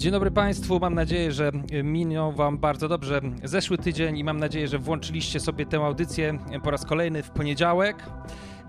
Dzień 0.00 0.12
dobry 0.12 0.30
Państwu, 0.30 0.80
mam 0.80 0.94
nadzieję, 0.94 1.32
że 1.32 1.52
minął 1.84 2.32
Wam 2.32 2.58
bardzo 2.58 2.88
dobrze 2.88 3.20
zeszły 3.44 3.78
tydzień 3.78 4.18
i 4.18 4.24
mam 4.24 4.38
nadzieję, 4.38 4.68
że 4.68 4.78
włączyliście 4.78 5.40
sobie 5.40 5.66
tę 5.66 5.76
audycję 5.76 6.38
po 6.62 6.70
raz 6.70 6.86
kolejny 6.86 7.22
w 7.22 7.30
poniedziałek. 7.30 7.96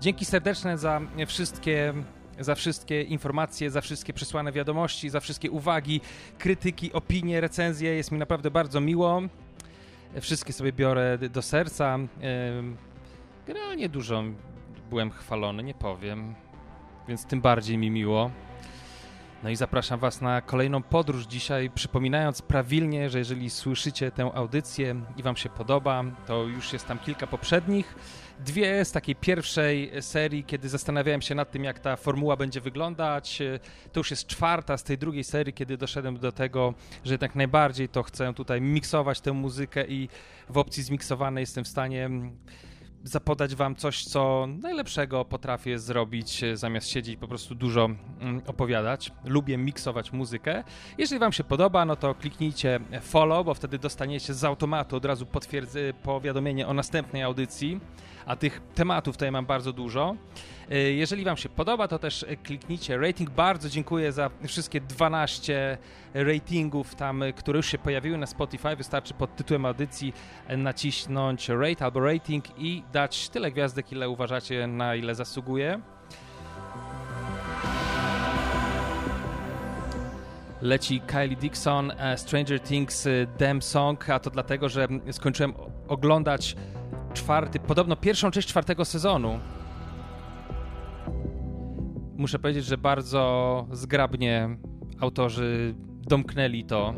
Dzięki 0.00 0.24
serdeczne 0.24 0.78
za 0.78 1.00
wszystkie 1.26 1.94
za 2.38 2.54
wszystkie 2.54 3.02
informacje, 3.02 3.70
za 3.70 3.80
wszystkie 3.80 4.12
przesłane 4.12 4.52
wiadomości, 4.52 5.10
za 5.10 5.20
wszystkie 5.20 5.50
uwagi, 5.50 6.00
krytyki, 6.38 6.92
opinie, 6.92 7.40
recenzje. 7.40 7.94
Jest 7.94 8.12
mi 8.12 8.18
naprawdę 8.18 8.50
bardzo 8.50 8.80
miło. 8.80 9.22
Wszystkie 10.20 10.52
sobie 10.52 10.72
biorę 10.72 11.18
do 11.18 11.42
serca. 11.42 11.98
Generalnie 13.46 13.88
dużo 13.88 14.22
byłem 14.90 15.10
chwalony, 15.10 15.62
nie 15.62 15.74
powiem, 15.74 16.34
więc 17.08 17.24
tym 17.26 17.40
bardziej 17.40 17.78
mi 17.78 17.90
miło. 17.90 18.30
No 19.42 19.50
i 19.50 19.56
zapraszam 19.56 20.00
Was 20.00 20.20
na 20.20 20.40
kolejną 20.40 20.82
podróż 20.82 21.26
dzisiaj, 21.26 21.70
przypominając 21.70 22.42
prawilnie, 22.42 23.10
że 23.10 23.18
jeżeli 23.18 23.50
słyszycie 23.50 24.10
tę 24.10 24.30
audycję 24.34 25.00
i 25.16 25.22
Wam 25.22 25.36
się 25.36 25.48
podoba, 25.48 26.04
to 26.26 26.44
już 26.44 26.72
jest 26.72 26.86
tam 26.86 26.98
kilka 26.98 27.26
poprzednich. 27.26 27.94
Dwie 28.40 28.84
z 28.84 28.92
takiej 28.92 29.16
pierwszej 29.16 29.92
serii, 30.02 30.44
kiedy 30.44 30.68
zastanawiałem 30.68 31.22
się 31.22 31.34
nad 31.34 31.50
tym, 31.50 31.64
jak 31.64 31.78
ta 31.78 31.96
formuła 31.96 32.36
będzie 32.36 32.60
wyglądać. 32.60 33.38
To 33.92 34.00
już 34.00 34.10
jest 34.10 34.26
czwarta 34.26 34.76
z 34.76 34.84
tej 34.84 34.98
drugiej 34.98 35.24
serii, 35.24 35.52
kiedy 35.52 35.76
doszedłem 35.76 36.18
do 36.18 36.32
tego, 36.32 36.74
że 37.04 37.18
tak 37.18 37.34
najbardziej 37.34 37.88
to 37.88 38.02
chcę 38.02 38.34
tutaj 38.34 38.60
miksować 38.60 39.20
tę 39.20 39.32
muzykę 39.32 39.86
i 39.86 40.08
w 40.48 40.58
opcji 40.58 40.82
zmiksowanej 40.82 41.42
jestem 41.42 41.64
w 41.64 41.68
stanie 41.68 42.10
zapodać 43.04 43.54
wam 43.54 43.76
coś, 43.76 44.04
co 44.04 44.46
najlepszego 44.62 45.24
potrafię 45.24 45.78
zrobić, 45.78 46.44
e, 46.44 46.56
zamiast 46.56 46.88
siedzieć 46.88 47.16
po 47.16 47.28
prostu 47.28 47.54
dużo 47.54 47.84
mm, 48.20 48.42
opowiadać. 48.46 49.12
Lubię 49.24 49.58
miksować 49.58 50.12
muzykę. 50.12 50.64
Jeżeli 50.98 51.18
wam 51.18 51.32
się 51.32 51.44
podoba, 51.44 51.84
no 51.84 51.96
to 51.96 52.14
kliknijcie 52.14 52.80
follow, 53.00 53.46
bo 53.46 53.54
wtedy 53.54 53.78
dostaniecie 53.78 54.34
z 54.34 54.44
automatu 54.44 54.96
od 54.96 55.04
razu 55.04 55.26
powiadomienie 56.02 56.66
o 56.66 56.74
następnej 56.74 57.22
audycji, 57.22 57.80
a 58.26 58.36
tych 58.36 58.60
tematów 58.74 59.16
tutaj 59.16 59.32
mam 59.32 59.46
bardzo 59.46 59.72
dużo. 59.72 60.16
E, 60.70 60.78
jeżeli 60.78 61.24
Wam 61.24 61.36
się 61.36 61.48
podoba, 61.48 61.88
to 61.88 61.98
też 61.98 62.26
kliknijcie 62.42 62.98
rating. 62.98 63.30
Bardzo 63.30 63.68
dziękuję 63.68 64.12
za 64.12 64.30
wszystkie 64.46 64.80
12 64.80 65.78
ratingów 66.14 66.94
tam, 66.94 67.24
które 67.36 67.56
już 67.56 67.66
się 67.66 67.78
pojawiły 67.78 68.18
na 68.18 68.26
Spotify. 68.26 68.76
Wystarczy 68.76 69.14
pod 69.14 69.36
tytułem 69.36 69.66
audycji 69.66 70.12
nacisnąć 70.56 71.48
rate 71.48 71.84
albo 71.84 72.00
rating 72.00 72.44
i 72.58 72.82
dać 72.92 73.28
tyle 73.28 73.52
gwiazdek, 73.52 73.92
ile 73.92 74.08
uważacie, 74.08 74.66
na 74.66 74.94
ile 74.94 75.14
zasługuje. 75.14 75.80
leci 80.62 81.00
Kylie 81.00 81.36
Dixon, 81.36 81.90
e, 81.90 82.18
Stranger 82.18 82.60
Things 82.60 83.08
Damn 83.38 83.62
Song, 83.62 84.10
a 84.10 84.18
to 84.18 84.30
dlatego, 84.30 84.68
że 84.68 84.88
skończyłem 85.10 85.54
oglądać 85.88 86.56
czwarty, 87.12 87.58
podobno 87.60 87.96
pierwszą 87.96 88.30
część 88.30 88.48
czwartego 88.48 88.84
sezonu 88.84 89.40
muszę 92.22 92.38
powiedzieć, 92.38 92.64
że 92.64 92.78
bardzo 92.78 93.66
zgrabnie 93.72 94.56
autorzy 95.00 95.74
domknęli 96.02 96.64
to. 96.64 96.94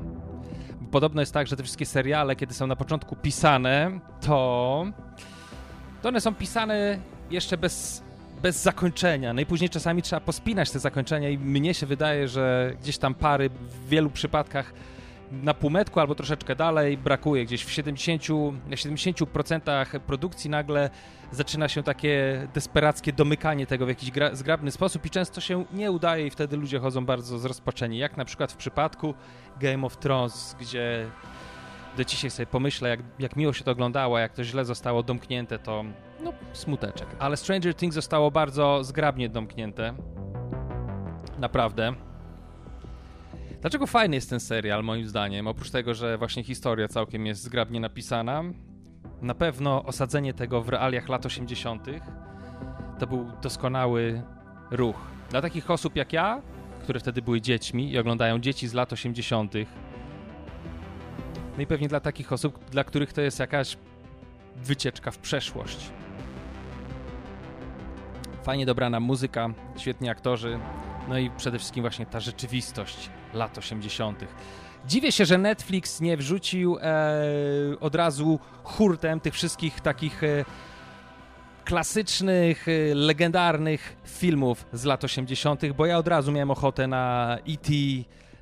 Podobno 0.91 1.23
jest 1.23 1.33
tak, 1.33 1.47
że 1.47 1.57
te 1.57 1.63
wszystkie 1.63 1.87
seriale, 1.87 2.37
kiedy 2.37 2.55
są 2.55 2.67
na 2.67 2.77
początku 2.77 3.17
pisane, 3.17 4.01
to, 4.21 4.87
to 6.03 6.09
one 6.09 6.21
są 6.21 6.35
pisane 6.35 6.99
jeszcze 7.31 7.57
bez, 7.57 8.03
bez 8.43 8.63
zakończenia. 8.63 9.33
Najpóźniej 9.33 9.71
czasami 9.71 10.03
trzeba 10.03 10.21
pospinać 10.21 10.71
te 10.71 10.79
zakończenia 10.79 11.29
i 11.29 11.39
mnie 11.39 11.75
się 11.75 11.87
wydaje, 11.87 12.29
że 12.29 12.77
gdzieś 12.81 12.99
tam 12.99 13.15
pary 13.15 13.49
w 13.51 13.89
wielu 13.89 14.11
przypadkach 14.11 14.73
na 15.33 15.55
półmetku 15.55 16.01
albo 16.01 16.15
troszeczkę 16.15 16.57
dalej 16.57 16.99
brakuje. 16.99 17.45
Gdzieś 17.45 17.65
w 17.65 17.71
70, 17.71 18.29
na 18.67 18.77
70% 18.77 20.01
produkcji 20.01 20.51
nagle 20.51 20.91
zaczyna 21.31 21.69
się 21.69 21.83
takie 21.83 22.47
desperackie 22.55 23.13
domykanie 23.13 23.67
tego 23.67 23.87
w 23.87 23.89
jakiś 23.89 24.11
gra, 24.11 24.35
zgrabny 24.35 24.71
sposób 24.71 25.07
i 25.07 25.11
często 25.11 25.41
się 25.41 25.65
nie 25.73 25.91
udaje 25.91 26.27
i 26.27 26.31
wtedy 26.31 26.57
ludzie 26.57 26.79
chodzą 26.79 27.07
bardzo 27.07 27.39
zrozpaczeni. 27.39 27.99
Jak 27.99 28.17
na 28.17 28.25
przykład 28.25 28.53
w 28.53 28.57
przypadku 28.57 29.15
Game 29.61 29.87
of 29.87 29.97
Thrones, 29.97 30.57
gdzie 30.61 31.07
do 31.97 32.05
dzisiaj 32.05 32.31
sobie 32.31 32.47
pomyślę, 32.47 32.89
jak, 32.89 33.01
jak 33.19 33.37
miło 33.37 33.53
się 33.53 33.65
to 33.65 33.71
oglądało, 33.71 34.19
jak 34.19 34.33
to 34.33 34.45
źle 34.45 34.65
zostało 34.65 35.03
domknięte, 35.03 35.59
to 35.59 35.85
no, 36.21 36.33
smuteczek. 36.53 37.09
Ale 37.19 37.37
Stranger 37.37 37.75
Things 37.75 37.95
zostało 37.95 38.31
bardzo 38.31 38.85
zgrabnie 38.85 39.29
domknięte. 39.29 39.95
Naprawdę. 41.39 41.95
Dlaczego 43.65 43.87
fajny 43.87 44.17
jest 44.17 44.31
ten 44.31 44.41
serial, 44.41 44.85
moim 44.85 45.09
zdaniem? 45.09 45.47
Oprócz 45.47 45.71
tego, 45.71 45.95
że 45.95 46.19
właśnie 46.19 46.45
historia 46.45 46.89
całkiem 46.89 47.27
jest 47.27 47.43
zgrabnie 47.43 47.81
napisana, 47.81 48.43
na 49.23 49.35
pewno 49.35 49.85
osadzenie 49.85 50.35
tego 50.35 50.63
w 50.63 50.69
realiach 50.69 51.09
lat 51.09 51.27
80. 51.27 51.87
to 52.99 53.07
był 53.07 53.27
doskonały 53.43 54.23
ruch. 54.71 54.97
Dla 55.31 55.43
takich 55.43 55.71
osób 55.71 55.97
jak 55.97 56.13
ja, 56.13 56.43
które 56.83 57.01
wtedy 57.01 57.23
były 57.23 57.41
dziećmi 57.41 57.93
i 57.93 57.99
oglądają 57.99 58.39
dzieci 58.39 58.69
z 58.69 58.75
lat 58.75 58.93
80., 58.93 59.55
no 61.57 61.63
i 61.63 61.67
pewnie 61.67 61.89
dla 61.89 62.01
takich 62.01 62.33
osób, 62.33 62.71
dla 62.71 62.85
których 62.85 63.13
to 63.13 63.21
jest 63.21 63.39
jakaś 63.39 63.77
wycieczka 64.57 65.11
w 65.11 65.19
przeszłość. 65.19 65.91
Fajnie 68.43 68.67
dobrana 68.67 69.01
muzyka, 69.01 69.49
świetni 69.77 70.09
aktorzy, 70.09 70.59
no 71.09 71.19
i 71.19 71.31
przede 71.31 71.59
wszystkim 71.59 71.83
właśnie 71.83 72.07
ta 72.07 72.21
rzeczywistość 72.21 73.11
lat 73.35 73.59
80. 73.59 74.25
Dziwię 74.87 75.13
się, 75.13 75.25
że 75.25 75.39
Netflix 75.39 76.01
nie 76.01 76.17
wrzucił 76.17 76.79
e, 76.79 77.23
od 77.81 77.95
razu 77.95 78.39
hurtem 78.63 79.21
tych 79.21 79.35
wszystkich 79.35 79.81
takich 79.81 80.25
e, 80.25 80.45
klasycznych, 81.65 82.69
e, 82.69 82.95
legendarnych 82.95 83.97
filmów 84.07 84.67
z 84.73 84.85
lat 84.85 85.05
80., 85.05 85.73
bo 85.77 85.87
ja 85.87 85.99
od 85.99 86.09
razu 86.09 86.33
miałem 86.33 86.51
ochotę 86.51 86.87
na 86.87 87.37
E.T., 87.49 87.73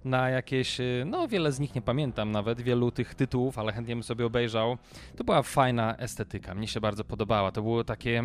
na 0.04 0.30
jakieś, 0.30 0.80
e, 0.80 0.84
no 1.06 1.28
wiele 1.28 1.52
z 1.52 1.60
nich 1.60 1.74
nie 1.74 1.82
pamiętam 1.82 2.30
nawet, 2.30 2.60
wielu 2.60 2.90
tych 2.90 3.14
tytułów, 3.14 3.58
ale 3.58 3.72
chętnie 3.72 3.94
bym 3.94 4.02
sobie 4.02 4.26
obejrzał. 4.26 4.78
To 5.16 5.24
była 5.24 5.42
fajna 5.42 5.96
estetyka, 5.96 6.54
mnie 6.54 6.68
się 6.68 6.80
bardzo 6.80 7.04
podobała. 7.04 7.52
To 7.52 7.62
było 7.62 7.84
takie 7.84 8.22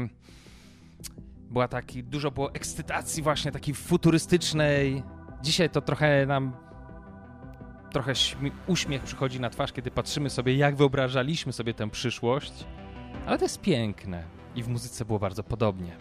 była 1.49 1.67
taki, 1.67 2.03
dużo 2.03 2.31
było 2.31 2.53
ekscytacji 2.53 3.23
właśnie 3.23 3.51
takiej 3.51 3.73
futurystycznej. 3.73 5.03
Dzisiaj 5.41 5.69
to 5.69 5.81
trochę 5.81 6.25
nam 6.25 6.51
trochę 7.91 8.13
uśmiech 8.67 9.03
przychodzi 9.03 9.39
na 9.39 9.49
twarz, 9.49 9.73
kiedy 9.73 9.91
patrzymy 9.91 10.29
sobie, 10.29 10.55
jak 10.55 10.75
wyobrażaliśmy 10.75 11.53
sobie 11.53 11.73
tę 11.73 11.89
przyszłość, 11.89 12.65
ale 13.25 13.37
to 13.37 13.45
jest 13.45 13.61
piękne 13.61 14.23
i 14.55 14.63
w 14.63 14.67
muzyce 14.67 15.05
było 15.05 15.19
bardzo 15.19 15.43
podobnie. 15.43 15.97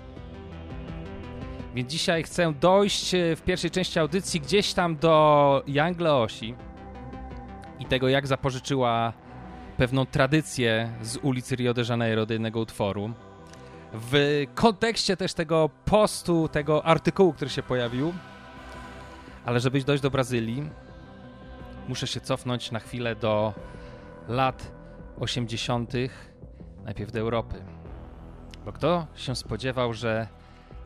Więc 1.75 1.91
dzisiaj 1.91 2.23
chcę 2.23 2.53
dojść 2.53 3.15
e, 3.15 3.37
w 3.37 3.43
pierwszej 3.43 3.71
części 3.71 3.99
audycji 3.99 4.41
gdzieś 4.41 4.75
tam 4.75 4.97
do 4.97 5.63
Young 5.67 6.01
Leosi 6.01 6.55
i 7.79 7.87
tego, 7.87 8.09
jak 8.09 8.27
zapożyczyła 8.27 9.13
pewną 9.77 10.07
tradycję 10.07 10.93
z 11.03 11.17
ulicy 11.17 11.57
Rio 11.57 11.75
de 11.75 11.83
Janeiro 11.89 12.27
do 12.27 12.35
jednego 12.35 12.61
utworu 12.61 13.11
w 13.93 14.45
kontekście 14.55 15.17
też 15.17 15.35
tego 15.35 15.71
postu, 15.85 16.49
tego 16.49 16.85
artykułu, 16.85 17.33
który 17.33 17.51
się 17.51 17.63
pojawił. 17.63 18.13
Ale 19.47 19.61
żeby 19.61 19.81
dojść 19.81 20.03
do 20.03 20.11
Brazylii, 20.11 20.71
muszę 21.89 22.07
się 22.07 22.21
cofnąć 22.21 22.71
na 22.71 22.81
chwilę 22.81 23.17
do 23.17 23.55
lat 24.29 24.73
80., 25.21 25.93
najpierw 26.85 27.13
do 27.13 27.19
Europy. 27.19 27.65
Bo 28.65 28.73
kto 28.73 29.07
się 29.15 29.37
spodziewał, 29.37 29.93
że 29.93 30.29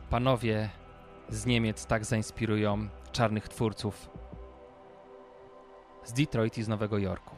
panowie 0.09 0.69
z 1.29 1.45
Niemiec 1.45 1.85
tak 1.85 2.05
zainspirują 2.05 2.87
czarnych 3.11 3.49
twórców 3.49 4.09
z 6.03 6.13
Detroit 6.13 6.57
i 6.57 6.63
z 6.63 6.67
Nowego 6.67 6.97
Jorku? 6.97 7.35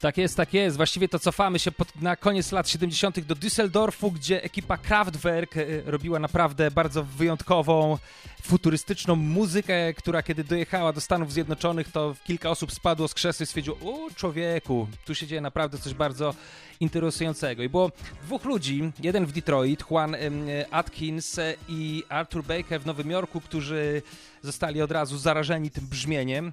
Tak 0.00 0.16
jest, 0.16 0.36
tak 0.36 0.54
jest. 0.54 0.76
Właściwie 0.76 1.08
to 1.08 1.18
cofamy 1.18 1.58
się 1.58 1.72
pod, 1.72 2.02
na 2.02 2.16
koniec 2.16 2.52
lat 2.52 2.68
70. 2.68 3.20
do 3.20 3.34
Düsseldorfu, 3.34 4.12
gdzie 4.12 4.42
ekipa 4.42 4.76
Kraftwerk 4.76 5.56
e, 5.56 5.64
robiła 5.84 6.18
naprawdę 6.18 6.70
bardzo 6.70 7.04
wyjątkową, 7.04 7.98
futurystyczną 8.42 9.16
muzykę, 9.16 9.94
która 9.94 10.22
kiedy 10.22 10.44
dojechała 10.44 10.92
do 10.92 11.00
Stanów 11.00 11.32
Zjednoczonych, 11.32 11.92
to 11.92 12.14
kilka 12.24 12.50
osób 12.50 12.72
spadło 12.72 13.08
z 13.08 13.14
krzesła 13.14 13.44
i 13.44 13.46
stwierdziło, 13.46 13.76
o 13.76 14.10
człowieku, 14.14 14.88
tu 15.04 15.14
się 15.14 15.26
dzieje 15.26 15.40
naprawdę 15.40 15.78
coś 15.78 15.94
bardzo 15.94 16.34
interesującego. 16.80 17.62
I 17.62 17.68
było 17.68 17.90
dwóch 18.22 18.44
ludzi, 18.44 18.92
jeden 19.02 19.26
w 19.26 19.32
Detroit, 19.32 19.84
Juan 19.90 20.16
Atkins 20.70 21.40
i 21.68 22.02
Arthur 22.08 22.44
Baker 22.44 22.80
w 22.80 22.86
Nowym 22.86 23.10
Jorku, 23.10 23.40
którzy 23.40 24.02
zostali 24.42 24.82
od 24.82 24.90
razu 24.90 25.18
zarażeni 25.18 25.70
tym 25.70 25.86
brzmieniem. 25.86 26.52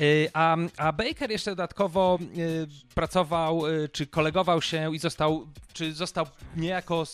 Y, 0.00 0.30
a, 0.32 0.56
a 0.76 0.92
Baker 0.92 1.30
jeszcze 1.30 1.50
dodatkowo 1.50 2.18
y, 2.36 2.66
pracował, 2.94 3.66
y, 3.66 3.88
czy 3.88 4.06
kolegował 4.06 4.62
się 4.62 4.94
i 4.94 4.98
został, 4.98 5.46
czy 5.72 5.92
został 5.92 6.26
niejako 6.56 7.04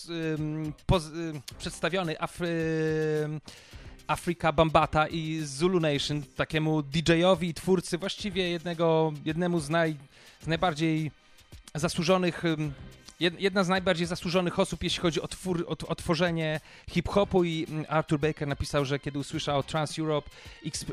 poz, 0.86 1.10
przedstawiony 1.58 2.20
Afry, 2.20 2.48
Bambata 4.54 5.08
i 5.08 5.40
Zulu 5.44 5.80
Nation, 5.80 6.22
takiemu 6.36 6.82
DJ-owi 6.82 7.54
twórcy 7.54 7.98
właściwie 7.98 8.50
jednego, 8.50 9.12
jednemu 9.24 9.60
z, 9.60 9.70
naj, 9.70 9.96
z 10.40 10.46
najbardziej 10.46 11.10
zasłużonych 11.74 12.42
jedna 13.20 13.64
z 13.64 13.68
najbardziej 13.68 14.06
zasłużonych 14.06 14.58
osób, 14.58 14.82
jeśli 14.82 15.00
chodzi 15.00 15.22
o, 15.22 15.28
twór, 15.28 15.64
o, 15.68 15.88
o 15.88 15.94
tworzenie 15.94 16.60
hip-hopu 16.90 17.44
i 17.44 17.66
mm, 17.68 17.84
Arthur 17.88 18.20
Baker 18.20 18.48
napisał, 18.48 18.84
że 18.84 18.98
kiedy 18.98 19.18
usłyszał 19.18 19.62
Trans 19.62 19.98
Europe 19.98 20.30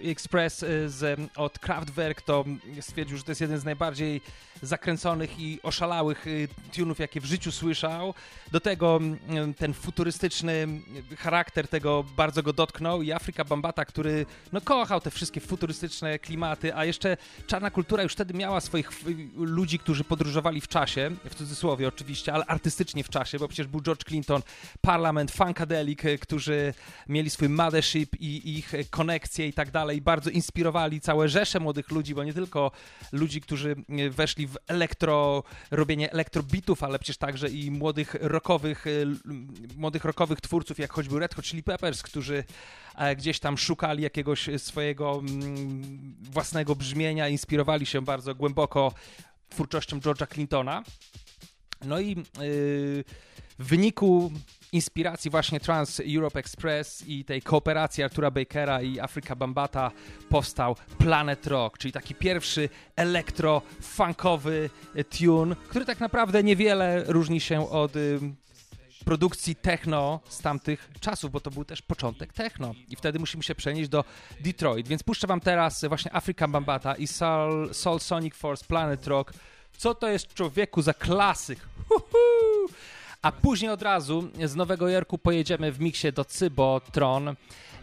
Express 0.04 0.64
y, 0.64 0.90
z, 0.90 1.32
od 1.36 1.60
Kraftwerk, 1.60 2.22
to 2.22 2.46
stwierdził, 2.82 3.18
że 3.18 3.24
to 3.24 3.32
jest 3.32 3.42
jeden 3.42 3.60
z 3.60 3.64
najbardziej 3.64 4.22
zakręconych 4.62 5.40
i 5.40 5.60
oszalałych 5.64 6.28
y, 6.28 6.48
tunów, 6.76 7.00
jakie 7.00 7.22
w 7.22 7.26
życiu 7.26 7.52
słyszał. 7.52 8.14
Do 8.52 8.60
tego 8.60 9.00
mm, 9.28 9.54
ten 9.54 9.74
futurystyczny 9.74 10.68
charakter 11.18 11.68
tego 11.68 12.04
bardzo 12.18 12.44
go 12.44 12.54
dotknął 12.54 13.02
i 13.02 13.12
Afryka 13.12 13.44
Bambata, 13.44 13.86
który 13.86 14.26
no, 14.54 14.62
kochał 14.62 15.02
te 15.02 15.12
wszystkie 15.12 15.42
futurystyczne 15.42 16.20
klimaty, 16.20 16.76
a 16.76 16.86
jeszcze 16.86 17.18
czarna 17.48 17.72
kultura 17.72 18.04
już 18.04 18.14
wtedy 18.14 18.34
miała 18.34 18.62
swoich 18.62 18.92
ludzi, 19.36 19.80
którzy 19.80 20.04
podróżowali 20.04 20.62
w 20.62 20.68
czasie, 20.68 21.12
w 21.30 21.36
cudzysłowie 21.36 21.88
oczywiście, 21.88 22.13
ale 22.34 22.46
artystycznie 22.46 23.04
w 23.04 23.10
czasie, 23.10 23.40
bo 23.40 23.48
przecież 23.48 23.68
był 23.68 23.82
George 23.82 24.04
Clinton, 24.04 24.42
Parlament, 24.82 25.32
Funkadelic, 25.32 26.06
y, 26.06 26.20
którzy 26.20 26.74
mieli 27.10 27.30
swój 27.30 27.50
mothership 27.50 28.16
i 28.20 28.58
ich 28.58 28.74
konekcje 28.90 29.48
i 29.48 29.54
tak 29.54 29.72
dalej, 29.72 30.02
bardzo 30.02 30.30
inspirowali 30.30 31.02
całe 31.02 31.30
rzesze 31.30 31.60
młodych 31.60 31.92
ludzi, 31.92 32.16
bo 32.16 32.24
nie 32.24 32.34
tylko 32.34 32.72
ludzi, 33.12 33.42
którzy 33.42 33.76
y, 34.00 34.10
weszli 34.10 34.48
w 34.48 34.58
elektro, 34.68 35.44
robienie 35.72 36.12
elektrobitów, 36.12 36.84
ale 36.84 37.00
przecież 37.00 37.18
także 37.18 37.50
i 37.50 37.72
młodych 37.72 38.16
rockowych, 38.20 38.86
młodych 39.78 40.06
rockowych 40.06 40.42
twórców, 40.42 40.80
jak 40.80 40.94
choćby 40.94 41.20
Red 41.20 41.36
Hot 41.36 41.46
Chili 41.46 41.64
Peppers, 41.64 42.02
którzy 42.04 42.44
e, 42.96 43.16
gdzieś 43.16 43.40
tam 43.40 43.58
szukali 43.58 44.04
jakiegoś 44.04 44.50
swojego 44.58 45.22
własnego 46.22 46.76
brzmienia, 46.76 47.30
inspirowali 47.30 47.86
się 47.86 48.02
bardzo 48.02 48.36
głęboko 48.36 48.94
twórczością 49.50 50.00
George'a 50.00 50.34
Clintona. 50.34 50.84
No 51.86 52.00
i 52.00 52.10
yy, 52.10 53.04
w 53.60 53.68
wyniku 53.68 54.32
inspiracji 54.72 55.32
właśnie 55.32 55.60
Trans 55.60 56.02
Europe 56.16 56.40
Express 56.40 57.04
i 57.08 57.26
tej 57.26 57.42
kooperacji 57.42 58.04
Artura 58.04 58.32
Bakera 58.32 58.82
i 58.82 59.00
Afrika 59.00 59.36
Bambata 59.36 59.92
powstał 60.30 60.76
Planet 60.98 61.48
Rock, 61.48 61.78
czyli 61.78 61.92
taki 61.92 62.16
pierwszy 62.16 62.70
elektro-funkowy 62.96 64.70
tune, 65.18 65.56
który 65.70 65.86
tak 65.86 66.00
naprawdę 66.00 66.44
niewiele 66.44 67.04
różni 67.08 67.40
się 67.40 67.70
od 67.70 67.96
y, 67.96 68.20
produkcji 69.06 69.56
techno 69.56 70.20
z 70.30 70.40
tamtych 70.40 70.90
czasów, 71.00 71.32
bo 71.32 71.40
to 71.40 71.52
był 71.52 71.66
też 71.66 71.82
początek 71.82 72.34
techno 72.34 72.74
i 72.90 72.96
wtedy 72.96 73.20
musimy 73.20 73.44
się 73.44 73.56
przenieść 73.56 73.90
do 73.90 74.04
Detroit, 74.40 74.88
więc 74.88 75.04
puszczę 75.04 75.28
wam 75.28 75.40
teraz 75.40 75.86
właśnie 75.86 76.16
Afrika 76.16 76.48
Bambata 76.48 76.96
i 76.96 77.08
Soul, 77.08 77.74
Soul 77.74 78.00
Sonic 78.00 78.36
Force 78.36 78.66
Planet 78.66 79.08
Rock. 79.08 79.34
Co 79.78 79.96
to 79.96 80.08
jest 80.08 80.34
człowieku 80.34 80.82
za 80.82 80.94
klasyk? 80.94 81.60
Uhu! 81.90 82.74
A 83.22 83.32
później 83.32 83.72
od 83.72 83.82
razu 83.82 84.30
z 84.46 84.56
Nowego 84.56 84.90
Jorku 84.90 85.18
pojedziemy 85.18 85.72
w 85.72 85.80
miksie 85.80 86.14
do 86.14 86.26
Cybotron 86.26 87.36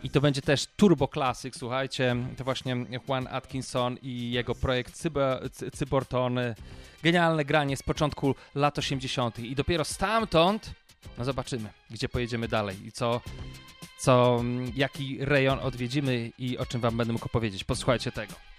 i 0.03 0.11
to 0.11 0.21
będzie 0.21 0.43
też 0.43 0.67
Turbo 0.77 1.09
Classic, 1.09 1.59
słuchajcie, 1.59 2.17
to 2.37 2.45
właśnie 2.45 2.77
Juan 3.09 3.29
Atkinson 3.31 3.97
i 4.03 4.31
jego 4.31 4.55
projekt 4.55 4.95
Cyber, 4.95 5.51
Cyborton, 5.73 6.39
genialne 7.03 7.45
granie 7.45 7.77
z 7.77 7.83
początku 7.83 8.35
lat 8.55 8.79
80. 8.79 9.39
i 9.39 9.55
dopiero 9.55 9.85
stamtąd, 9.85 10.71
no 11.19 11.25
zobaczymy, 11.25 11.69
gdzie 11.91 12.09
pojedziemy 12.09 12.49
dalej 12.49 12.87
i 12.87 12.93
co, 12.93 13.21
co, 13.99 14.45
jaki 14.77 15.25
rejon 15.25 15.59
odwiedzimy 15.59 16.33
i 16.39 16.59
o 16.59 16.67
czym 16.67 16.81
wam 16.81 16.97
będę 16.97 17.13
mógł 17.13 17.29
powiedzieć. 17.29 17.65
Posłuchajcie 17.65 18.13
tego. 18.13 18.50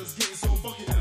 It's 0.00 0.14
getting 0.14 0.34
so 0.34 0.48
funky. 0.48 0.99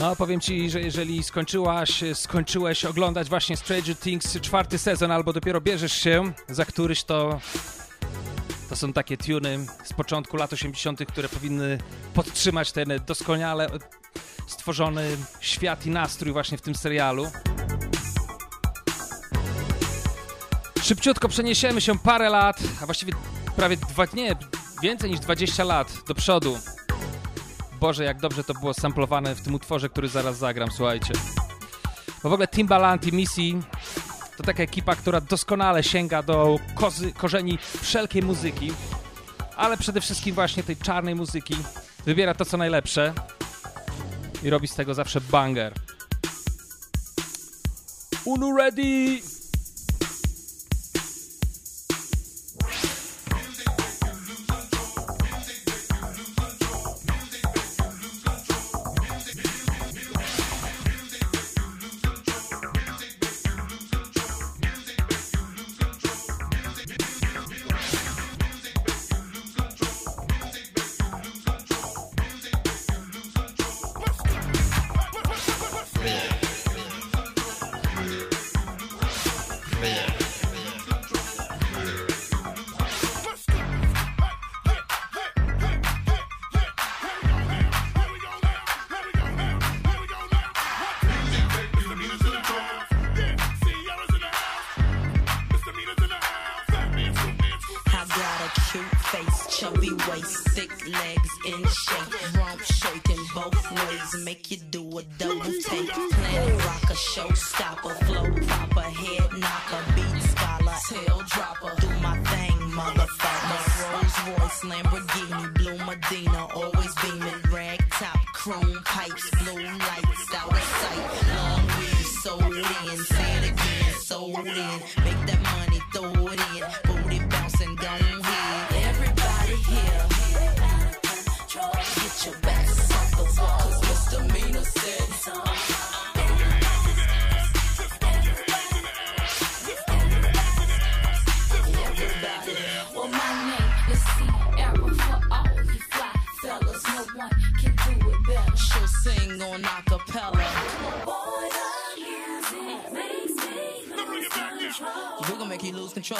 No, 0.00 0.16
powiem 0.16 0.40
ci, 0.40 0.70
że 0.70 0.80
jeżeli 0.80 1.22
skończyłaś, 1.22 2.04
skończyłeś 2.14 2.84
oglądać 2.84 3.28
właśnie 3.28 3.56
Stranger 3.56 3.96
Things 3.96 4.40
czwarty 4.40 4.78
sezon, 4.78 5.10
albo 5.10 5.32
dopiero 5.32 5.60
bierzesz 5.60 5.92
się 5.92 6.32
za 6.48 6.64
któryś, 6.64 7.04
to 7.04 7.40
to 8.68 8.76
są 8.76 8.92
takie 8.92 9.16
tuny 9.16 9.66
z 9.84 9.92
początku 9.92 10.36
lat 10.36 10.52
80., 10.52 11.04
które 11.08 11.28
powinny 11.28 11.78
podtrzymać 12.14 12.72
ten 12.72 12.88
doskonale 13.06 13.66
stworzony 14.46 15.16
świat 15.40 15.86
i 15.86 15.90
nastrój 15.90 16.32
właśnie 16.32 16.58
w 16.58 16.62
tym 16.62 16.74
serialu. 16.74 17.26
Szybciutko 20.82 21.28
przeniesiemy 21.28 21.80
się 21.80 21.98
parę 21.98 22.30
lat, 22.30 22.58
a 22.82 22.86
właściwie 22.86 23.12
prawie 23.56 23.76
dwa, 23.76 24.04
nie, 24.14 24.36
więcej 24.82 25.10
niż 25.10 25.20
20 25.20 25.64
lat 25.64 25.92
do 26.08 26.14
przodu. 26.14 26.58
Boże, 27.80 28.04
jak 28.04 28.20
dobrze 28.20 28.44
to 28.44 28.54
było 28.54 28.74
samplowane 28.74 29.34
w 29.34 29.40
tym 29.40 29.54
utworze, 29.54 29.88
który 29.88 30.08
zaraz 30.08 30.38
zagram, 30.38 30.70
słuchajcie. 30.70 31.12
Bo 32.22 32.30
w 32.30 32.32
ogóle 32.32 32.48
Timbaland 32.48 33.06
i 33.06 33.12
Missy 33.12 33.42
to 34.36 34.42
taka 34.42 34.62
ekipa, 34.62 34.96
która 34.96 35.20
doskonale 35.20 35.82
sięga 35.82 36.22
do 36.22 36.58
kozy, 36.74 37.12
korzeni 37.12 37.58
wszelkiej 37.82 38.22
muzyki, 38.22 38.72
ale 39.56 39.76
przede 39.76 40.00
wszystkim 40.00 40.34
właśnie 40.34 40.62
tej 40.62 40.76
czarnej 40.76 41.14
muzyki. 41.14 41.56
Wybiera 42.06 42.34
to, 42.34 42.44
co 42.44 42.56
najlepsze 42.56 43.12
i 44.42 44.50
robi 44.50 44.68
z 44.68 44.74
tego 44.74 44.94
zawsze 44.94 45.20
banger. 45.20 45.74
Unu 48.24 48.56
ready! 48.56 49.39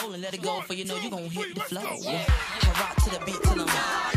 roll 0.02 0.12
and 0.12 0.22
let 0.22 0.34
it 0.34 0.42
go, 0.42 0.60
for 0.60 0.74
you 0.74 0.84
know 0.84 0.96
you 0.96 1.10
gon' 1.10 1.24
hit 1.24 1.54
the 1.54 1.60
floor. 1.60 1.84
Yeah. 2.00 2.24
I 2.28 2.80
rock 2.80 2.96
to 3.04 3.10
the 3.10 3.24
beat 3.24 3.42
till 3.42 3.60
I'm 3.62 3.68
out. 3.68 4.09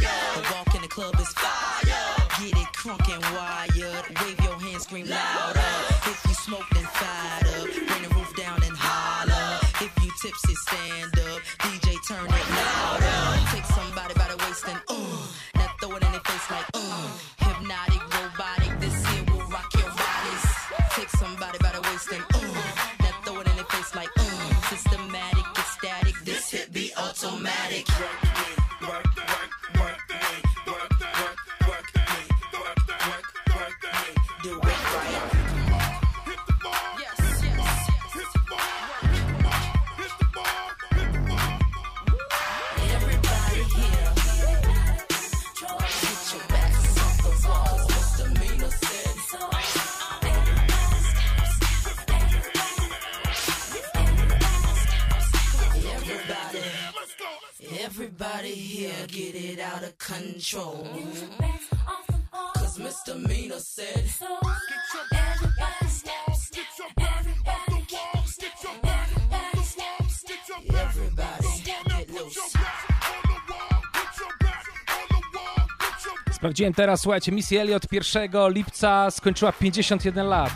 Sprawdziłem 76.54 76.74
teraz, 76.74 77.02
słuchajcie, 77.02 77.32
Missy 77.32 77.62
Elliott 77.62 77.92
1 77.92 78.30
lipca 78.50 79.12
skończyła 79.12 79.52
51 79.52 80.28
lat. 80.28 80.52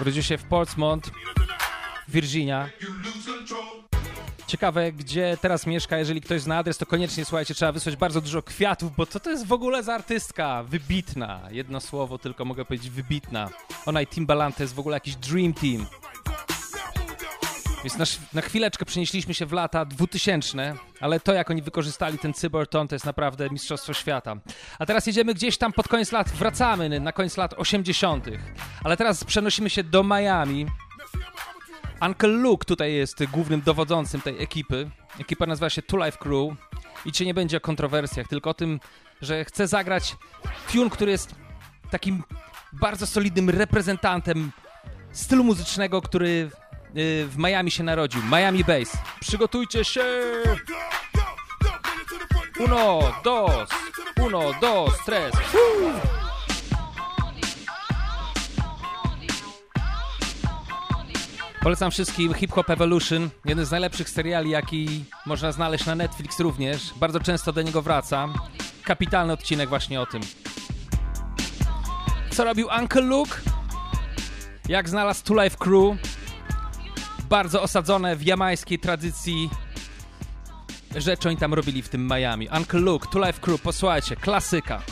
Urodził 0.00 0.22
się 0.22 0.38
w 0.38 0.44
Portsmouth, 0.44 1.10
Virginia. 2.08 2.68
Ciekawe, 4.46 4.92
gdzie 4.92 5.36
teraz 5.40 5.66
mieszka. 5.66 5.98
Jeżeli 5.98 6.20
ktoś 6.20 6.40
zna 6.40 6.58
adres, 6.58 6.78
to 6.78 6.86
koniecznie, 6.86 7.24
słuchajcie, 7.24 7.54
trzeba 7.54 7.72
wysłać 7.72 7.96
bardzo 7.96 8.20
dużo 8.20 8.42
kwiatów, 8.42 8.96
bo 8.96 9.06
co 9.06 9.20
to 9.20 9.30
jest 9.30 9.46
w 9.46 9.52
ogóle 9.52 9.82
za 9.82 9.94
artystka? 9.94 10.62
Wybitna. 10.62 11.40
Jedno 11.50 11.80
słowo 11.80 12.18
tylko 12.18 12.44
mogę 12.44 12.64
powiedzieć, 12.64 12.90
wybitna. 12.90 13.50
Ona 13.86 14.02
i 14.02 14.06
Timbaland 14.06 14.56
to 14.56 14.62
jest 14.62 14.74
w 14.74 14.78
ogóle 14.78 14.96
jakiś 14.96 15.16
dream 15.16 15.54
team. 15.54 15.86
Więc 17.84 17.98
na, 17.98 18.04
na, 18.32 18.40
chwileczkę 18.40 18.84
przenieśliśmy 18.84 19.34
się 19.34 19.46
w 19.46 19.52
lata 19.52 19.84
2000, 19.84 20.74
ale 21.00 21.20
to, 21.20 21.32
jak 21.32 21.50
oni 21.50 21.62
wykorzystali 21.62 22.18
ten 22.18 22.34
cyberton, 22.34 22.88
to 22.88 22.94
jest 22.94 23.06
naprawdę 23.06 23.50
mistrzostwo 23.50 23.92
świata. 23.94 24.36
A 24.78 24.86
teraz 24.86 25.06
jedziemy 25.06 25.34
gdzieś 25.34 25.58
tam 25.58 25.72
pod 25.72 25.88
koniec 25.88 26.12
lat, 26.12 26.30
wracamy 26.30 27.00
na 27.00 27.12
koniec 27.12 27.36
lat 27.36 27.54
80., 27.56 28.26
ale 28.84 28.96
teraz 28.96 29.24
przenosimy 29.24 29.70
się 29.70 29.84
do 29.84 30.04
Miami. 30.04 30.66
Uncle 32.06 32.28
Luke 32.28 32.64
tutaj 32.64 32.94
jest 32.94 33.24
głównym 33.24 33.62
dowodzącym 33.62 34.20
tej 34.20 34.42
ekipy. 34.42 34.90
Ekipa 35.20 35.46
nazywa 35.46 35.70
się 35.70 35.82
Two 35.82 36.04
Life 36.04 36.18
Crew 36.18 36.56
i 37.04 37.12
cię 37.12 37.26
nie 37.26 37.34
będzie 37.34 37.56
o 37.56 37.60
kontrowersjach, 37.60 38.28
tylko 38.28 38.50
o 38.50 38.54
tym, 38.54 38.80
że 39.22 39.44
chce 39.44 39.68
zagrać 39.68 40.16
tune, 40.72 40.90
który 40.90 41.10
jest 41.10 41.34
takim 41.90 42.22
bardzo 42.72 43.06
solidnym 43.06 43.50
reprezentantem 43.50 44.52
stylu 45.12 45.44
muzycznego, 45.44 46.02
który 46.02 46.50
w 47.26 47.34
Miami 47.38 47.70
się 47.70 47.82
narodził. 47.82 48.22
Miami 48.22 48.64
Bass. 48.64 48.92
Przygotujcie 49.20 49.84
się! 49.84 50.04
Uno, 52.58 53.00
dos, 53.24 53.68
Uno, 54.20 54.40
dos, 54.60 54.92
tres. 55.06 55.32
Polecam 61.62 61.90
wszystkim 61.90 62.34
Hip 62.34 62.52
Hop 62.52 62.70
Evolution, 62.70 63.30
jeden 63.44 63.64
z 63.64 63.70
najlepszych 63.70 64.10
seriali, 64.10 64.50
jaki 64.50 65.04
można 65.26 65.52
znaleźć 65.52 65.86
na 65.86 65.94
Netflix 65.94 66.40
również. 66.40 66.94
Bardzo 66.96 67.20
często 67.20 67.52
do 67.52 67.62
niego 67.62 67.82
wracam. 67.82 68.34
Kapitalny 68.84 69.32
odcinek 69.32 69.68
właśnie 69.68 70.00
o 70.00 70.06
tym. 70.06 70.20
Co 72.30 72.44
robił 72.44 72.68
Uncle 72.80 73.02
Luke? 73.02 73.36
Jak 74.68 74.88
znalazł 74.88 75.24
Two 75.24 75.42
Life 75.42 75.56
Crew? 75.56 75.96
Bardzo 77.32 77.62
osadzone 77.62 78.16
w 78.16 78.22
jamańskiej 78.22 78.78
tradycji 78.78 79.50
rzeczy 80.96 81.28
oni 81.28 81.36
tam 81.36 81.54
robili 81.54 81.82
w 81.82 81.88
tym 81.88 82.08
Miami. 82.08 82.48
Uncle 82.56 82.80
Luke, 82.80 83.08
Two 83.12 83.26
Life 83.26 83.40
Crew, 83.40 83.62
posłuchajcie, 83.62 84.16
klasyka. 84.16 84.82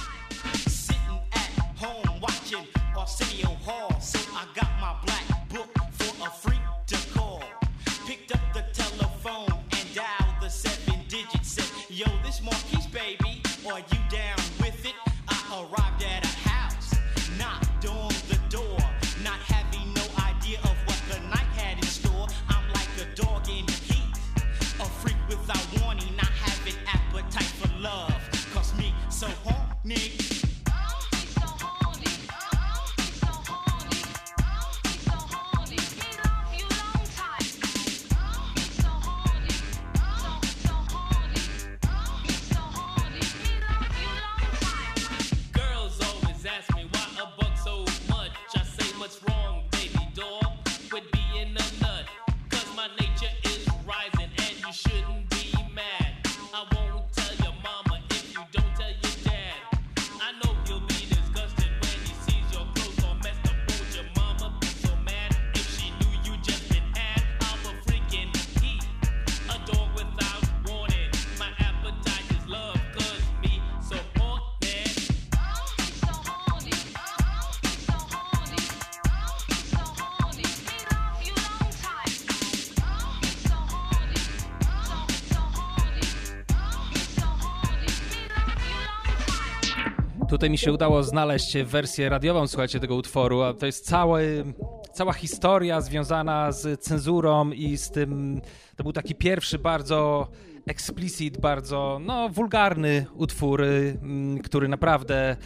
Tutaj 90.40 90.50
mi 90.50 90.58
się 90.58 90.72
udało 90.72 91.02
znaleźć 91.02 91.56
wersję 91.64 92.08
radiową, 92.08 92.46
słuchajcie, 92.46 92.80
tego 92.80 92.94
utworu, 92.94 93.42
a 93.42 93.54
to 93.54 93.66
jest 93.66 93.86
cały, 93.86 94.44
cała 94.92 95.12
historia 95.12 95.80
związana 95.80 96.52
z 96.52 96.80
cenzurą 96.80 97.50
i 97.50 97.76
z 97.76 97.90
tym, 97.90 98.40
to 98.76 98.82
był 98.82 98.92
taki 98.92 99.14
pierwszy 99.14 99.58
bardzo 99.58 100.28
explicit, 100.66 101.40
bardzo, 101.40 102.00
no, 102.04 102.28
wulgarny 102.28 103.06
utwór, 103.14 103.62
mm, 103.62 104.38
który 104.38 104.68
naprawdę 104.68 105.36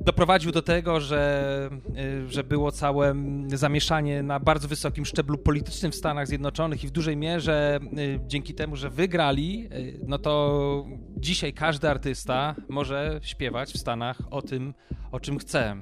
doprowadził 0.00 0.52
do 0.52 0.62
tego, 0.62 1.00
że, 1.00 1.70
y, 2.26 2.30
że 2.30 2.44
było 2.44 2.72
całe 2.72 3.14
zamieszanie 3.48 4.22
na 4.22 4.40
bardzo 4.40 4.68
wysokim 4.68 5.04
szczeblu 5.04 5.38
politycznym 5.38 5.92
w 5.92 5.94
Stanach 5.94 6.26
Zjednoczonych 6.26 6.84
i 6.84 6.88
w 6.88 6.90
dużej 6.90 7.16
mierze 7.16 7.80
y, 7.98 8.20
dzięki 8.26 8.54
temu, 8.54 8.76
że 8.76 8.90
wygrali, 8.90 9.68
y, 9.72 10.00
no 10.06 10.18
to 10.18 10.86
dzisiaj 11.16 11.52
każdy 11.52 11.90
artysta 11.90 12.54
może 12.68 13.20
śpiewać 13.22 13.72
w 13.72 13.78
Stanach 13.78 14.18
o 14.30 14.42
tym, 14.42 14.74
o 15.12 15.20
czym 15.20 15.38
chce. 15.38 15.76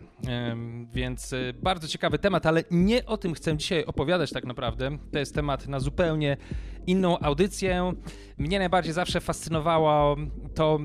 Więc 0.92 1.34
bardzo 1.62 1.88
ciekawy 1.88 2.18
temat, 2.18 2.46
ale 2.46 2.64
nie 2.70 3.06
o 3.06 3.16
tym 3.16 3.34
chcę 3.34 3.56
dzisiaj 3.56 3.84
opowiadać 3.84 4.30
tak 4.30 4.44
naprawdę. 4.44 4.98
To 5.12 5.18
jest 5.18 5.34
temat 5.34 5.68
na 5.68 5.80
zupełnie 5.80 6.36
inną 6.86 7.18
audycję. 7.18 7.92
Mnie 8.38 8.58
najbardziej 8.58 8.92
zawsze 8.92 9.20
fascynowało 9.20 10.16
to, 10.54 10.78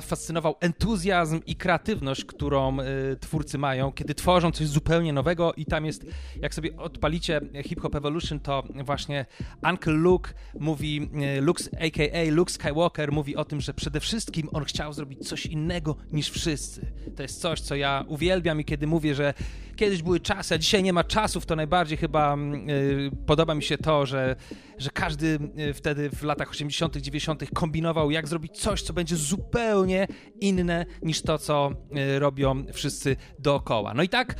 fascynował 0.00 0.54
entuzjazm 0.60 1.40
i 1.46 1.56
kreatywność, 1.56 2.24
którą 2.24 2.80
y, 2.80 3.16
twórcy 3.20 3.58
mają, 3.58 3.92
kiedy 3.92 4.14
tworzą 4.14 4.50
coś 4.50 4.66
zupełnie 4.66 5.12
nowego 5.12 5.52
i 5.54 5.64
tam 5.64 5.86
jest, 5.86 6.06
jak 6.40 6.54
sobie 6.54 6.76
odpalicie 6.76 7.40
Hip 7.64 7.80
Hop 7.80 7.94
Evolution, 7.94 8.40
to 8.40 8.62
właśnie 8.84 9.26
Uncle 9.70 9.92
Luke 9.92 10.32
mówi, 10.60 11.10
y, 11.38 11.40
Luke, 11.40 11.64
a.k.a. 11.80 12.30
Luke 12.30 12.52
Skywalker 12.52 13.12
mówi 13.12 13.36
o 13.36 13.44
tym, 13.44 13.60
że 13.60 13.74
przede 13.74 14.00
wszystkim 14.00 14.48
on 14.52 14.64
chciał 14.64 14.92
zrobić 14.92 15.28
coś 15.28 15.46
innego 15.46 15.96
niż 16.12 16.30
wszyscy. 16.30 16.92
To 17.16 17.22
jest 17.22 17.40
coś, 17.40 17.60
co 17.60 17.74
ja 17.74 18.04
uwielbiam 18.08 18.60
i 18.60 18.64
kiedy 18.64 18.86
mówię, 18.86 19.14
że 19.14 19.34
kiedyś 19.76 20.02
były 20.02 20.20
czasy, 20.20 20.54
a 20.54 20.58
dzisiaj 20.58 20.82
nie 20.82 20.92
ma 20.92 21.04
czasów, 21.04 21.46
to 21.46 21.56
najbardziej 21.56 21.98
chyba 21.98 22.36
y, 22.36 23.10
podoba 23.26 23.54
mi 23.54 23.62
się 23.62 23.78
to, 23.78 24.06
że, 24.06 24.36
że 24.78 24.90
każdy 24.90 25.38
y, 25.58 25.74
wtedy 25.74 26.10
w 26.10 26.22
latach 26.22 26.50
80., 26.50 26.96
90. 26.96 27.50
kombinował, 27.54 28.10
jak 28.10 28.28
zrobić 28.28 28.58
coś, 28.60 28.82
co 28.82 28.92
będzie 28.92 29.16
zupełnie 29.16 30.06
inne 30.40 30.86
niż 31.02 31.22
to, 31.22 31.38
co 31.38 31.70
y, 31.96 32.18
robią 32.18 32.64
wszyscy 32.72 33.16
dookoła. 33.38 33.94
No 33.94 34.02
i 34.02 34.08
tak 34.08 34.34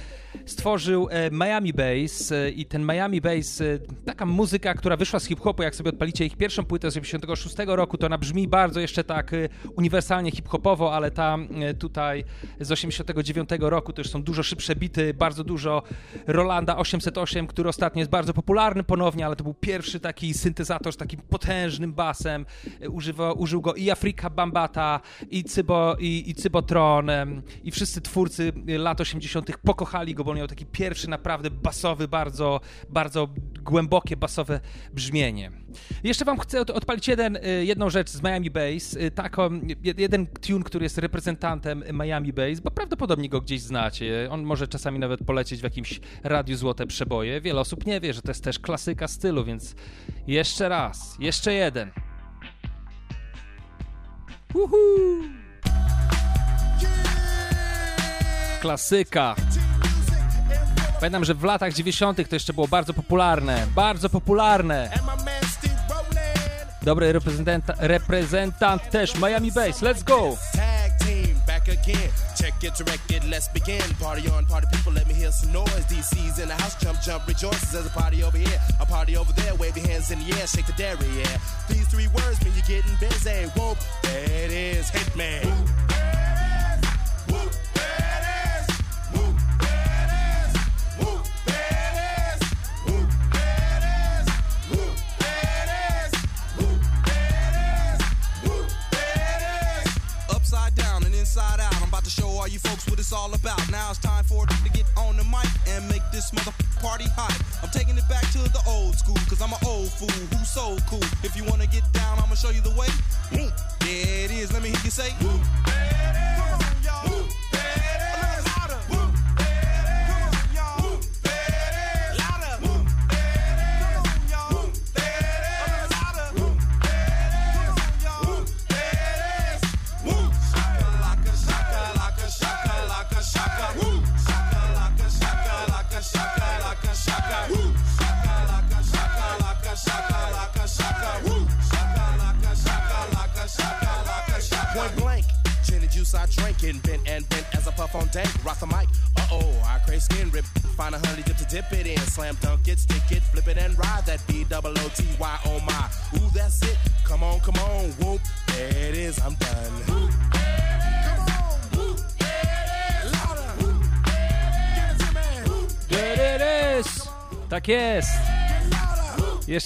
stworzył 0.47 1.09
e, 1.11 1.31
Miami 1.31 1.73
Bass 1.73 2.33
e, 2.33 2.51
i 2.51 2.67
ten 2.67 2.87
Miami 2.87 3.21
Bass, 3.21 3.61
e, 3.61 3.79
taka 4.05 4.27
muzyka, 4.27 4.75
która 4.75 4.97
wyszła 4.97 5.21
z 5.21 5.27
hip-hopu, 5.27 5.63
jak 5.63 5.75
sobie 5.75 5.91
odpalicie 5.91 6.27
ich 6.27 6.37
pierwszą 6.37 6.65
płytę 6.65 6.91
z 6.91 6.97
86 6.97 7.57
roku, 7.67 7.99
to 7.99 8.07
ona 8.07 8.19
brzmi 8.19 8.49
bardzo 8.49 8.81
jeszcze 8.81 9.05
tak 9.05 9.33
uniwersalnie 9.77 10.31
hip-hopowo, 10.31 10.95
ale 10.95 11.11
ta 11.11 11.39
tutaj 11.79 12.25
z 12.61 12.73
89 12.73 13.51
roku 13.61 13.93
to 13.93 14.01
już 14.01 14.11
są 14.11 14.23
dużo 14.23 14.43
szybsze 14.43 14.77
bity, 14.77 15.15
bardzo 15.23 15.45
dużo 15.45 15.83
Rolanda 16.27 16.77
808, 16.77 17.47
który 17.47 17.69
ostatnio 17.69 18.01
jest 18.01 18.11
bardzo 18.11 18.35
popularny 18.35 18.83
ponownie, 18.83 19.27
ale 19.27 19.37
to 19.37 19.45
był 19.45 19.55
pierwszy 19.55 20.01
taki 20.01 20.35
syntezator 20.35 20.93
z 20.93 20.97
takim 20.97 21.21
potężnym 21.21 21.93
basem. 21.93 22.47
Używa, 22.91 23.33
użył 23.33 23.61
go 23.61 23.75
i 23.75 23.91
Afrika 23.91 24.31
Bambata, 24.31 25.01
i, 25.31 25.45
Cybo, 25.45 25.97
i, 25.99 26.31
i 26.31 26.35
Cybotron, 26.35 27.11
i 27.63 27.71
wszyscy 27.71 28.01
twórcy 28.01 28.53
lat 28.67 29.01
80. 29.01 29.57
pokochali 29.65 30.15
go, 30.15 30.25
bo 30.25 30.31
on 30.31 30.37
miał 30.37 30.47
taki 30.47 30.67
pierwszy 30.67 31.11
naprawdę 31.11 31.51
basowy, 31.51 32.09
bardzo, 32.09 32.61
bardzo 32.89 33.29
głębokie 33.61 34.17
basowe 34.17 34.61
brzmienie. 34.93 35.62
Jeszcze 36.05 36.25
wam 36.25 36.39
chcę 36.39 36.61
odpalić 36.61 37.09
jeden, 37.09 37.37
y, 37.37 37.65
jedną 37.65 37.91
rzecz 37.91 38.11
z 38.11 38.23
Miami 38.23 38.51
Bass, 38.51 38.95
y, 38.95 39.11
taką, 39.11 39.61
jeden 39.99 40.27
tune, 40.27 40.65
który 40.65 40.85
jest 40.85 40.99
reprezentantem 40.99 41.85
Miami 41.93 42.33
Bass, 42.33 42.61
bo 42.61 42.71
prawdopodobnie 42.71 43.29
go 43.29 43.41
gdzieś 43.41 43.61
znacie. 43.61 44.29
On 44.31 44.43
może 44.43 44.69
czasami 44.69 44.99
nawet 44.99 45.25
polecieć 45.25 45.61
w 45.61 45.65
jakimś 45.65 46.01
radiu 46.23 46.57
Złote 46.57 46.87
Przeboje. 46.87 47.41
Wiele 47.41 47.61
osób 47.61 47.87
nie 47.87 48.01
wie, 48.01 48.13
że 48.13 48.23
to 48.23 48.31
jest 48.31 48.45
też 48.45 48.59
klasyka 48.59 49.09
stylu, 49.09 49.45
więc 49.45 49.75
jeszcze 50.27 50.69
raz, 50.69 51.17
jeszcze 51.21 51.53
jeden. 51.53 51.91
Uhu! 54.55 54.77
Klasyka. 58.61 59.35
Pamiętam, 61.01 61.25
że 61.25 61.35
w 61.35 61.45
latach 61.45 61.73
90. 61.73 62.29
to 62.29 62.37
jeszcze 62.37 62.53
było 62.53 62.69
bardzo 62.69 62.95
popularne. 62.95 63.67
Bardzo 63.75 64.09
popularne. 64.09 64.91
Dobry 66.85 67.13
reprezentant, 67.13 67.65
reprezentant 67.79 68.91
też 68.91 69.15
Miami 69.15 69.53
Bass. 69.53 69.83
Let's 69.83 70.03
go! 70.03 70.37
Tag 70.53 70.99
team, 70.99 71.37
back 71.47 71.69
again. 71.69 72.11
Check 72.37 72.65
it 72.65 72.75
to 72.75 72.85
record, 72.85 73.25
let's 73.31 73.49
begin. 73.53 73.83
Party 74.01 74.29
on, 74.29 74.47
party 74.47 74.67
people, 74.73 74.93
let 74.93 75.07
me 75.07 75.15
hear 75.15 75.33
some 75.33 75.53
noise. 75.53 75.85
DC's 75.89 76.39
in 76.39 76.49
the 76.49 76.55
house, 76.55 76.77
jump, 76.83 77.01
jump, 77.01 77.27
rejoices. 77.29 77.71
There's 77.73 77.87
a 77.87 77.91
party 77.91 78.25
over 78.25 78.39
here, 78.39 78.61
a 78.81 78.87
party 78.87 79.17
over 79.17 79.33
there. 79.33 79.55
Wave 79.55 79.77
your 79.77 79.87
hands 79.87 80.11
in 80.11 80.19
the 80.19 80.41
air, 80.41 80.47
shake 80.47 80.67
the 80.67 80.73
dairy, 80.73 81.07
yeah. 81.17 81.39
These 81.69 81.87
three 81.87 82.09
words 82.09 82.43
mean 82.45 82.55
you're 82.55 82.81
getting 82.81 82.97
busy. 82.99 83.47
Whoop, 83.57 83.79
it 84.05 84.51
is, 84.51 84.91
Hitman. 84.91 85.83
inside 86.03 86.22
you 102.53 102.59
folks 102.59 102.87
what 102.89 102.99
it's 102.99 103.13
all 103.13 103.33
about. 103.33 103.59
Now 103.71 103.91
it's 103.91 103.99
time 103.99 104.25
for 104.25 104.45
to 104.47 104.71
get 104.71 104.85
on 104.97 105.17
the 105.17 105.25
mic 105.25 105.49
and 105.69 105.89
make 105.89 106.03
this 106.13 106.33
mother 106.33 106.53
party 106.83 107.07
hot. 107.17 107.33
I'm 107.63 107.71
taking 107.71 107.97
it 107.97 108.07
back 108.09 108.31
to 108.33 108.39
the 108.39 108.61
old 108.67 108.95
school, 108.95 109.17
cause 109.29 109.41
I'm 109.41 109.53
an 109.53 109.59
old 109.67 109.91
fool 109.91 110.09
who's 110.09 110.51
so 110.51 110.77
cool. 110.87 111.05
If 111.23 111.35
you 111.35 111.45
wanna 111.45 111.67
get 111.67 111.91
down, 111.93 112.19
I'ma 112.19 112.35
show 112.35 112.51
you 112.51 112.61
the 112.61 112.75
way. 112.77 112.89
There 113.33 114.25
it 114.25 114.31
is, 114.31 114.53
let 114.53 114.63
me 114.63 114.69
hear 114.69 114.81
you 114.85 114.91
say. 114.91 115.15
Woo. 115.23 116.42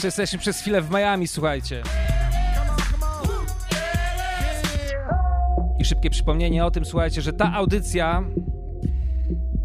Jeszcze 0.07 0.23
jesteśmy 0.23 0.39
przez 0.39 0.61
chwilę 0.61 0.83
w 0.83 0.91
Miami, 0.91 1.29
słuchajcie. 1.29 1.83
szybkie 5.85 6.11
przypomnienie 6.11 6.65
o 6.65 6.71
tym, 6.71 6.85
słuchajcie, 6.85 7.23
że 7.23 7.33
ta 7.33 7.53
audycja 7.53 8.25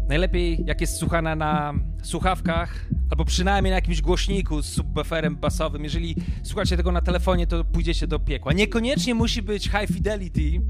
najlepiej 0.08 0.64
jak 0.64 0.80
jest 0.80 0.96
słuchana 0.96 1.36
na 1.36 1.74
słuchawkach 2.02 2.86
albo 3.10 3.24
przynajmniej 3.24 3.70
na 3.70 3.74
jakimś 3.74 4.00
głośniku 4.00 4.62
z 4.62 4.66
subwooferem 4.66 5.36
basowym. 5.36 5.84
Jeżeli 5.84 6.16
słuchacie 6.52 6.76
tego 6.76 6.92
na 6.92 7.00
telefonie, 7.00 7.46
to 7.46 7.64
pójdziecie 7.64 8.06
do 8.06 8.18
piekła. 8.18 8.52
Niekoniecznie 8.52 9.14
musi 9.14 9.42
być 9.42 9.64
high 9.64 9.92
fidelity, 9.94 10.60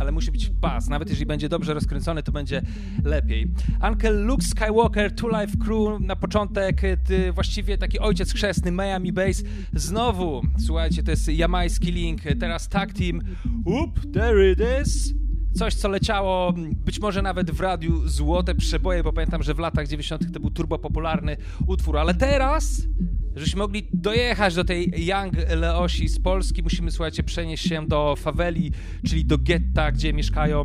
ale 0.00 0.12
musi 0.12 0.32
być 0.32 0.50
bas. 0.50 0.88
Nawet 0.88 1.08
jeżeli 1.08 1.26
będzie 1.26 1.48
dobrze 1.48 1.74
rozkręcony, 1.74 2.22
to 2.22 2.32
będzie 2.32 2.62
lepiej. 3.04 3.52
Uncle 3.88 4.10
Luke 4.10 4.44
Skywalker, 4.44 5.14
Two 5.14 5.28
Life 5.28 5.56
Crew 5.64 6.00
na 6.00 6.16
początek, 6.16 6.82
ty, 7.04 7.32
właściwie 7.32 7.78
taki 7.78 7.98
ojciec 7.98 8.32
chrzestny, 8.32 8.72
Miami 8.72 9.12
Bass. 9.12 9.42
Znowu, 9.74 10.42
słuchajcie, 10.66 11.02
to 11.02 11.10
jest 11.10 11.28
jamański 11.28 11.92
link, 11.92 12.20
teraz 12.40 12.68
tag 12.68 12.92
team. 12.92 13.20
Oop, 13.66 14.00
there 14.12 14.52
it 14.52 14.58
is 14.82 15.14
coś, 15.54 15.74
co 15.74 15.88
leciało 15.88 16.52
być 16.84 17.00
może 17.00 17.22
nawet 17.22 17.50
w 17.50 17.60
radiu 17.60 18.08
Złote 18.08 18.54
Przeboje, 18.54 19.02
bo 19.02 19.12
pamiętam, 19.12 19.42
że 19.42 19.54
w 19.54 19.58
latach 19.58 19.88
90. 19.88 20.32
to 20.32 20.40
był 20.40 20.50
turbo 20.50 20.78
popularny 20.78 21.36
utwór, 21.66 21.98
ale 21.98 22.14
teraz, 22.14 22.82
żebyśmy 23.36 23.58
mogli 23.58 23.88
dojechać 23.92 24.54
do 24.54 24.64
tej 24.64 25.06
Young 25.06 25.34
Leosi 25.56 26.08
z 26.08 26.20
Polski, 26.20 26.62
musimy, 26.62 26.90
słuchajcie, 26.90 27.22
przenieść 27.22 27.68
się 27.68 27.86
do 27.86 28.16
faweli, 28.16 28.72
czyli 29.06 29.24
do 29.24 29.38
getta, 29.38 29.92
gdzie 29.92 30.12
mieszkają 30.12 30.64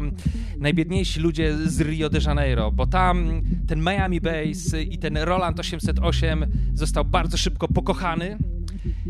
najbiedniejsi 0.58 1.20
ludzie 1.20 1.58
z 1.66 1.82
Rio 1.82 2.10
de 2.10 2.20
Janeiro, 2.26 2.72
bo 2.72 2.88
tam 2.88 3.42
ten 3.68 3.80
Miami 3.80 4.22
Bass 4.22 4.76
i 4.90 4.98
ten 4.98 5.18
Roland 5.18 5.60
808 5.60 6.46
został 6.74 7.06
bardzo 7.06 7.38
szybko 7.38 7.68
pokochany 7.68 8.38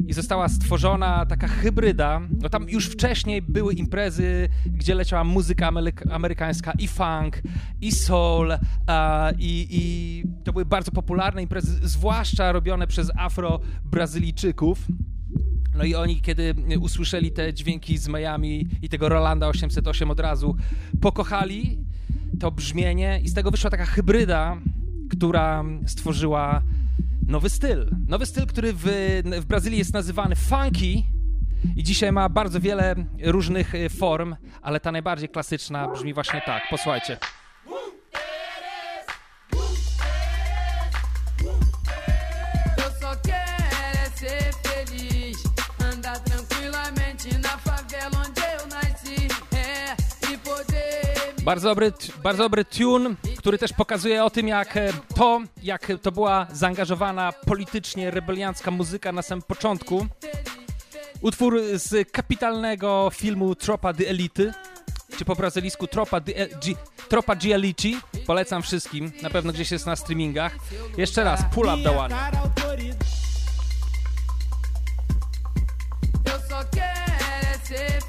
i 0.07 0.13
została 0.13 0.49
stworzona 0.49 1.25
taka 1.25 1.47
hybryda. 1.47 2.21
No 2.41 2.49
tam 2.49 2.69
już 2.69 2.85
wcześniej 2.85 3.41
były 3.41 3.73
imprezy, 3.73 4.49
gdzie 4.65 4.95
leciała 4.95 5.23
muzyka 5.23 5.71
amerykańska 6.11 6.71
i 6.79 6.87
funk, 6.87 7.41
i 7.81 7.91
soul, 7.91 8.53
i, 9.39 9.67
i 9.71 10.23
to 10.43 10.53
były 10.53 10.65
bardzo 10.65 10.91
popularne 10.91 11.41
imprezy, 11.41 11.87
zwłaszcza 11.87 12.51
robione 12.51 12.87
przez 12.87 13.11
afro-brazylijczyków. 13.15 14.77
No 15.77 15.83
i 15.83 15.95
oni, 15.95 16.21
kiedy 16.21 16.55
usłyszeli 16.79 17.31
te 17.31 17.53
dźwięki 17.53 17.97
z 17.97 18.07
Miami 18.07 18.67
i 18.81 18.89
tego 18.89 19.09
Rolanda 19.09 19.47
808 19.47 20.11
od 20.11 20.19
razu 20.19 20.55
pokochali 21.01 21.77
to 22.39 22.51
brzmienie 22.51 23.19
i 23.23 23.29
z 23.29 23.33
tego 23.33 23.51
wyszła 23.51 23.69
taka 23.69 23.85
hybryda, 23.85 24.57
która 25.09 25.63
stworzyła 25.85 26.63
nowy 27.27 27.49
styl. 27.49 27.89
Nowy 28.07 28.25
styl, 28.25 28.45
który 28.45 28.73
w, 28.73 28.85
w 29.41 29.45
Brazylii 29.45 29.79
jest 29.79 29.93
nazywany 29.93 30.35
funky 30.35 31.03
i 31.75 31.83
dzisiaj 31.83 32.11
ma 32.11 32.29
bardzo 32.29 32.59
wiele 32.59 32.95
różnych 33.23 33.75
y, 33.75 33.89
form, 33.89 34.35
ale 34.61 34.79
ta 34.79 34.91
najbardziej 34.91 35.29
klasyczna 35.29 35.87
brzmi 35.87 36.13
właśnie 36.13 36.41
tak. 36.45 36.63
Posłuchajcie. 36.69 37.17
Bardzo 51.47 51.69
dobry, 51.69 51.93
bardzo 52.23 52.43
dobry 52.43 52.65
tune, 52.65 53.15
który 53.37 53.57
też 53.57 53.73
pokazuje 53.73 54.23
o 54.23 54.29
tym, 54.29 54.47
jak 54.47 54.77
e, 54.77 54.93
to, 55.15 55.41
jak 55.63 55.87
to 56.01 56.11
była 56.11 56.47
zaangażowana 56.53 57.33
politycznie 57.45 58.11
rebeliancka 58.11 58.71
muzyka 58.71 59.11
na 59.11 59.21
samym 59.21 59.41
początku. 59.41 60.07
Utwór 61.21 61.61
z 61.73 62.11
kapitalnego 62.11 63.09
filmu 63.13 63.55
Tropa 63.55 63.93
di 63.93 64.07
Elity, 64.07 64.53
czy 65.17 65.25
po 65.25 65.35
brazylijsku 65.35 65.87
Tropa 65.87 66.19
di, 66.19 66.35
e, 66.35 66.47
G, 66.47 66.75
Tropa 67.09 67.35
Gialici. 67.35 67.97
Polecam 68.25 68.61
wszystkim, 68.61 69.11
na 69.21 69.29
pewno 69.29 69.53
gdzieś 69.53 69.71
jest 69.71 69.85
na 69.85 69.95
streamingach. 69.95 70.55
Jeszcze 70.97 71.23
raz, 71.23 71.41
pull 71.53 71.67
up 71.67 71.83
the 71.83 71.97
one. 71.97 72.15
seu 77.67 78.06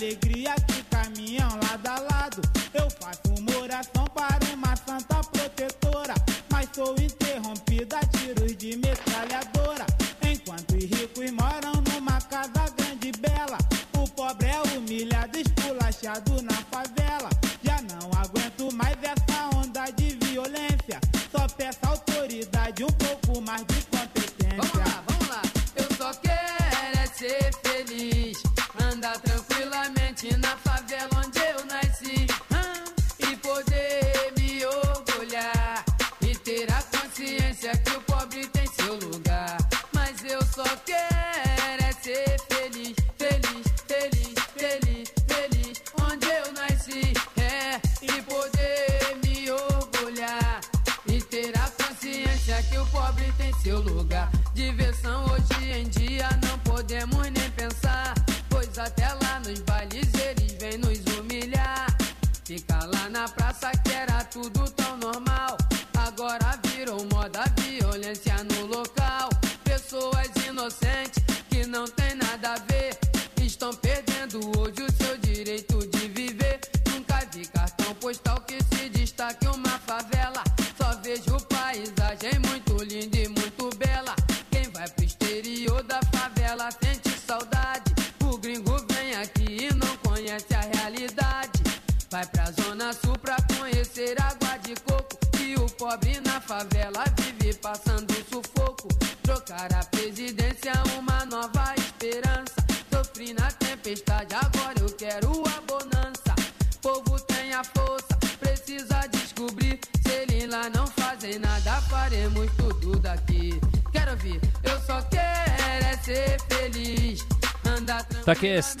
alegria 0.00 0.54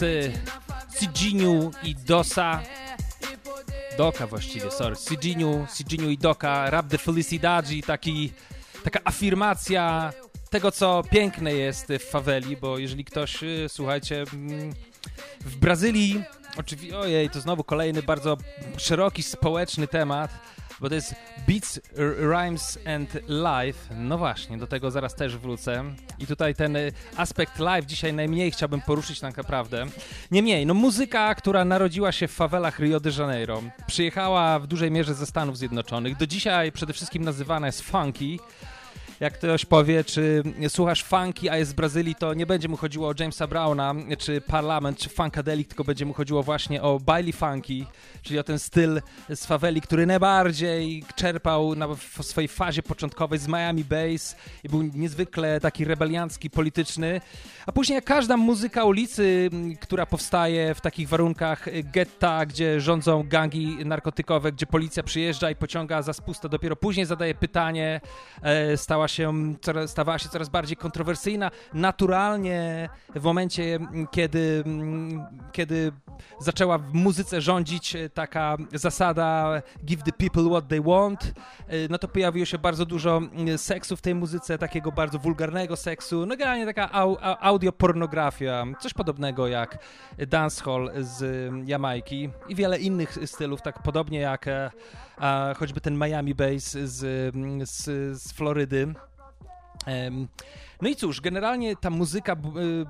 jest. 0.06 1.70
i 1.82 1.94
Dosa. 1.94 2.62
Doka 3.98 4.26
właściwie, 4.26 4.70
sorry. 4.70 4.96
Sidzinho, 4.96 5.66
Sidzinho 5.74 6.08
i 6.08 6.18
Doka. 6.18 6.70
Rap 6.70 6.86
de 6.86 6.98
Felicidade, 6.98 7.82
taki, 7.86 8.32
taka 8.84 9.00
afirmacja 9.04 10.12
tego, 10.50 10.72
co 10.72 11.02
piękne 11.10 11.52
jest 11.52 11.88
w 11.88 12.04
faweli, 12.10 12.56
bo 12.56 12.78
jeżeli 12.78 13.04
ktoś, 13.04 13.42
y, 13.42 13.66
słuchajcie, 13.68 14.24
mm, 14.32 14.72
w 15.40 15.56
Brazylii, 15.56 16.22
oczywiście, 16.56 16.98
ojej, 16.98 17.30
to 17.30 17.40
znowu 17.40 17.64
kolejny 17.64 18.02
bardzo 18.02 18.36
szeroki 18.76 19.22
społeczny 19.22 19.86
temat, 19.86 20.30
bo 20.80 20.88
to 20.88 20.94
jest 20.94 21.14
Beats, 21.48 21.80
Rhymes 21.96 22.78
and 22.86 23.18
Live. 23.28 23.88
No 23.96 24.18
właśnie, 24.18 24.58
do 24.58 24.66
tego 24.66 24.90
zaraz 24.90 25.14
też 25.14 25.36
wrócę. 25.36 25.84
I 26.18 26.26
tutaj 26.26 26.54
ten 26.54 26.76
y, 26.76 26.92
aspekt 27.16 27.58
live 27.58 27.86
dzisiaj 27.86 28.12
najmniej 28.12 28.50
chciałbym 28.50 28.80
poruszyć 28.80 29.20
tak 29.20 29.36
naprawdę. 29.36 29.86
Niemniej, 30.30 30.66
no 30.66 30.74
muzyka, 30.74 31.34
która 31.34 31.64
narodziła 31.64 32.12
się 32.12 32.28
w 32.28 32.32
fawelach 32.32 32.78
Rio 32.78 33.00
de 33.00 33.10
Janeiro, 33.18 33.62
przyjechała 33.86 34.58
w 34.58 34.66
dużej 34.66 34.90
mierze 34.90 35.14
ze 35.14 35.26
Stanów 35.26 35.58
Zjednoczonych, 35.58 36.16
do 36.16 36.26
dzisiaj 36.26 36.72
przede 36.72 36.92
wszystkim 36.92 37.24
nazywana 37.24 37.66
jest 37.66 37.82
funky. 37.82 38.38
Jak 39.20 39.34
ktoś 39.34 39.64
powie, 39.64 40.04
czy 40.04 40.42
słuchasz 40.68 41.04
funky, 41.04 41.50
a 41.50 41.56
jest 41.56 41.70
z 41.70 41.74
Brazylii, 41.74 42.14
to 42.14 42.34
nie 42.34 42.46
będzie 42.46 42.68
mu 42.68 42.76
chodziło 42.76 43.08
o 43.08 43.14
Jamesa 43.18 43.46
Browna, 43.46 43.94
czy 44.18 44.40
Parlament, 44.40 44.98
czy 44.98 45.08
Funkadelic, 45.08 45.68
tylko 45.68 45.84
będzie 45.84 46.06
mu 46.06 46.12
chodziło 46.12 46.42
właśnie 46.42 46.82
o 46.82 46.98
baile 46.98 47.32
funky, 47.32 47.86
czyli 48.22 48.38
o 48.38 48.42
ten 48.42 48.58
styl 48.58 49.02
z 49.28 49.46
faweli, 49.46 49.80
który 49.80 50.06
najbardziej 50.06 51.04
czerpał 51.16 51.74
na, 51.74 51.88
w 51.88 52.18
swojej 52.22 52.48
fazie 52.48 52.82
początkowej 52.82 53.38
z 53.38 53.48
Miami 53.48 53.84
Bass 53.84 54.36
i 54.64 54.68
był 54.68 54.82
niezwykle 54.82 55.60
taki 55.60 55.84
rebeliancki, 55.84 56.50
polityczny. 56.50 57.20
A 57.66 57.72
później 57.72 57.94
jak 57.94 58.04
każda 58.04 58.36
muzyka 58.36 58.84
ulicy, 58.84 59.50
która 59.80 60.06
powstaje 60.06 60.74
w 60.74 60.80
takich 60.80 61.08
warunkach 61.08 61.66
getta, 61.84 62.46
gdzie 62.46 62.80
rządzą 62.80 63.22
gangi 63.28 63.84
narkotykowe, 63.84 64.52
gdzie 64.52 64.66
policja 64.66 65.02
przyjeżdża 65.02 65.50
i 65.50 65.56
pociąga 65.56 66.02
za 66.02 66.12
spustę, 66.12 66.48
dopiero 66.48 66.76
później 66.76 67.06
zadaje 67.06 67.34
pytanie, 67.34 68.00
e, 68.42 68.76
stała 68.76 69.09
się, 69.10 69.54
stawała 69.86 70.18
się 70.18 70.28
coraz 70.28 70.48
bardziej 70.48 70.76
kontrowersyjna. 70.76 71.50
Naturalnie 71.74 72.88
w 73.14 73.22
momencie, 73.22 73.78
kiedy, 74.10 74.64
kiedy 75.52 75.92
zaczęła 76.38 76.78
w 76.78 76.94
muzyce 76.94 77.40
rządzić 77.40 77.96
e, 77.96 78.10
taka 78.10 78.56
zasada 78.72 79.62
give 79.84 80.02
the 80.02 80.12
people 80.12 80.50
what 80.50 80.68
they 80.68 80.80
want, 80.80 81.24
e, 81.24 81.32
no 81.90 81.98
to 81.98 82.08
pojawiło 82.08 82.46
się 82.46 82.58
bardzo 82.58 82.86
dużo 82.86 83.16
m, 83.16 83.58
seksu 83.58 83.96
w 83.96 84.00
tej 84.00 84.14
muzyce, 84.14 84.58
takiego 84.58 84.92
bardzo 84.92 85.18
wulgarnego 85.18 85.76
seksu, 85.76 86.26
no 86.26 86.36
generalnie 86.36 86.66
taka 86.66 86.92
au, 86.92 87.16
au, 87.20 87.36
audiopornografia, 87.40 88.66
coś 88.80 88.94
podobnego 88.94 89.48
jak 89.48 89.78
dancehall 90.28 90.90
z 91.00 91.50
Jamajki 91.68 92.30
i 92.48 92.54
wiele 92.54 92.78
innych 92.78 93.18
stylów, 93.24 93.62
tak 93.62 93.82
podobnie 93.82 94.20
jak 94.20 94.48
e, 94.48 94.70
a, 95.20 95.54
choćby 95.54 95.80
ten 95.80 95.96
Miami 95.96 96.34
Bass 96.34 96.76
z, 96.84 97.34
mm, 97.34 97.66
z, 97.66 97.88
z 98.22 98.32
Florydy. 98.32 98.94
Em, 99.86 100.28
No 100.82 100.88
i 100.88 100.96
cóż, 100.96 101.20
generalnie 101.20 101.76
ta 101.76 101.90
muzyka 101.90 102.32
y, 102.32 102.36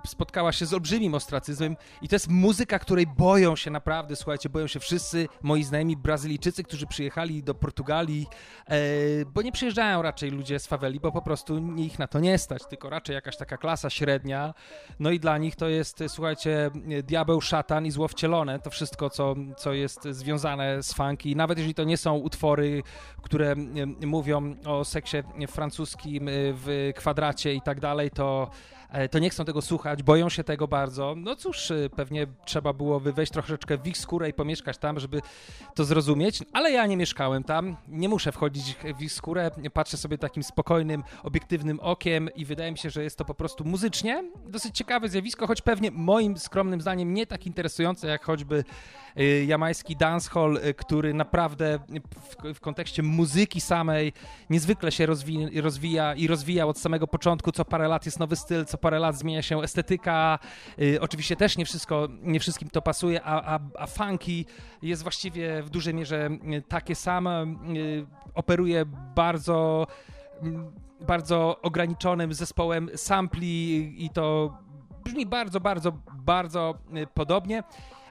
spotkała 0.06 0.52
się 0.52 0.66
z 0.66 0.74
olbrzymim 0.74 1.14
ostracyzmem 1.14 1.76
i 2.02 2.08
to 2.08 2.14
jest 2.14 2.28
muzyka, 2.28 2.78
której 2.78 3.06
boją 3.06 3.56
się 3.56 3.70
naprawdę, 3.70 4.16
słuchajcie, 4.16 4.48
boją 4.48 4.66
się 4.66 4.80
wszyscy 4.80 5.28
moi 5.42 5.64
znajomi 5.64 5.96
Brazylijczycy, 5.96 6.64
którzy 6.64 6.86
przyjechali 6.86 7.42
do 7.42 7.54
Portugalii, 7.54 8.26
e, 8.66 8.76
bo 9.24 9.42
nie 9.42 9.52
przyjeżdżają 9.52 10.02
raczej 10.02 10.30
ludzie 10.30 10.58
z 10.58 10.66
faweli, 10.66 11.00
bo 11.00 11.12
po 11.12 11.22
prostu 11.22 11.74
ich 11.76 11.98
na 11.98 12.06
to 12.06 12.20
nie 12.20 12.38
stać, 12.38 12.62
tylko 12.66 12.90
raczej 12.90 13.14
jakaś 13.14 13.36
taka 13.36 13.56
klasa 13.56 13.90
średnia, 13.90 14.54
no 15.00 15.10
i 15.10 15.20
dla 15.20 15.38
nich 15.38 15.56
to 15.56 15.68
jest, 15.68 16.04
słuchajcie, 16.08 16.70
diabeł, 17.02 17.40
szatan 17.40 17.86
i 17.86 17.90
zło 17.90 18.08
wcielone, 18.08 18.58
to 18.58 18.70
wszystko, 18.70 19.10
co, 19.10 19.34
co 19.56 19.72
jest 19.72 20.04
związane 20.04 20.82
z 20.82 20.92
funky, 20.92 21.36
nawet 21.36 21.58
jeżeli 21.58 21.74
to 21.74 21.84
nie 21.84 21.96
są 21.96 22.16
utwory, 22.16 22.82
które 23.22 23.54
mówią 24.06 24.56
o 24.66 24.84
seksie 24.84 25.16
francuskim 25.48 26.28
e, 26.28 26.32
w 26.32 26.92
kwadracie 26.96 27.54
i 27.54 27.60
tak 27.60 27.79
dalej, 27.80 28.10
to, 28.10 28.50
to 29.10 29.18
nie 29.18 29.30
chcą 29.30 29.44
tego 29.44 29.62
słuchać, 29.62 30.02
boją 30.02 30.28
się 30.28 30.44
tego 30.44 30.68
bardzo. 30.68 31.14
No 31.16 31.36
cóż, 31.36 31.70
e, 31.70 31.90
pewnie 31.96 32.26
trzeba 32.44 32.72
było 32.72 33.00
wejść 33.00 33.32
troszeczkę 33.32 33.78
w 33.78 33.86
ich 33.86 33.98
skórę 33.98 34.28
i 34.28 34.32
pomieszkać 34.32 34.78
tam, 34.78 35.00
żeby 35.00 35.20
to 35.74 35.84
zrozumieć, 35.84 36.42
ale 36.52 36.70
ja 36.70 36.86
nie 36.86 36.96
mieszkałem 36.96 37.44
tam, 37.44 37.76
nie 37.88 38.08
muszę 38.08 38.32
wchodzić 38.32 38.76
w 38.98 39.02
ich 39.02 39.12
skórę, 39.12 39.50
patrzę 39.72 39.96
sobie 39.96 40.18
takim 40.18 40.42
spokojnym, 40.42 41.02
obiektywnym 41.22 41.80
okiem 41.80 42.28
i 42.34 42.44
wydaje 42.44 42.72
mi 42.72 42.78
się, 42.78 42.90
że 42.90 43.02
jest 43.02 43.18
to 43.18 43.24
po 43.24 43.34
prostu 43.34 43.64
muzycznie 43.64 44.24
dosyć 44.46 44.76
ciekawe 44.76 45.08
zjawisko, 45.08 45.46
choć 45.46 45.62
pewnie 45.62 45.90
moim 45.90 46.38
skromnym 46.38 46.80
zdaniem 46.80 47.14
nie 47.14 47.26
tak 47.26 47.46
interesujące 47.46 48.08
jak 48.08 48.24
choćby 48.24 48.64
y, 49.20 49.44
jamański 49.44 49.96
dancehall, 49.96 50.56
y, 50.56 50.74
który 50.74 51.14
naprawdę 51.14 51.78
w, 52.20 52.54
w 52.54 52.60
kontekście 52.60 53.02
muzyki 53.02 53.60
samej 53.60 54.12
niezwykle 54.50 54.92
się 54.92 55.06
rozwi 55.06 55.60
rozwija 55.60 56.14
i 56.14 56.26
rozwijał 56.26 56.68
od 56.68 56.78
samego 56.78 57.06
początku. 57.06 57.52
Co 57.52 57.64
parę 57.64 57.88
lat 57.88 58.06
jest 58.06 58.18
nowy 58.18 58.36
styl, 58.36 58.64
co 58.64 58.78
parę 58.80 58.98
lat 58.98 59.16
zmienia 59.16 59.42
się 59.42 59.62
estetyka. 59.62 60.38
Y, 60.80 61.00
oczywiście 61.00 61.36
też 61.36 61.56
nie 61.56 61.64
wszystko, 61.64 62.08
nie 62.22 62.40
wszystkim 62.40 62.70
to 62.70 62.82
pasuje, 62.82 63.22
a, 63.22 63.54
a, 63.54 63.58
a 63.78 63.86
funky 63.86 64.44
jest 64.82 65.02
właściwie 65.02 65.62
w 65.62 65.70
dużej 65.70 65.94
mierze 65.94 66.30
y, 66.58 66.62
takie 66.68 66.94
same. 66.94 67.54
Y, 67.76 68.06
operuje 68.34 68.84
bardzo 69.14 69.86
mm, 70.42 70.72
bardzo 71.00 71.60
ograniczonym 71.62 72.34
zespołem 72.34 72.90
sampli 72.96 74.04
i 74.04 74.10
to 74.10 74.56
brzmi 75.04 75.26
bardzo, 75.26 75.60
bardzo, 75.60 75.92
bardzo 76.12 76.74
podobnie. 77.14 77.62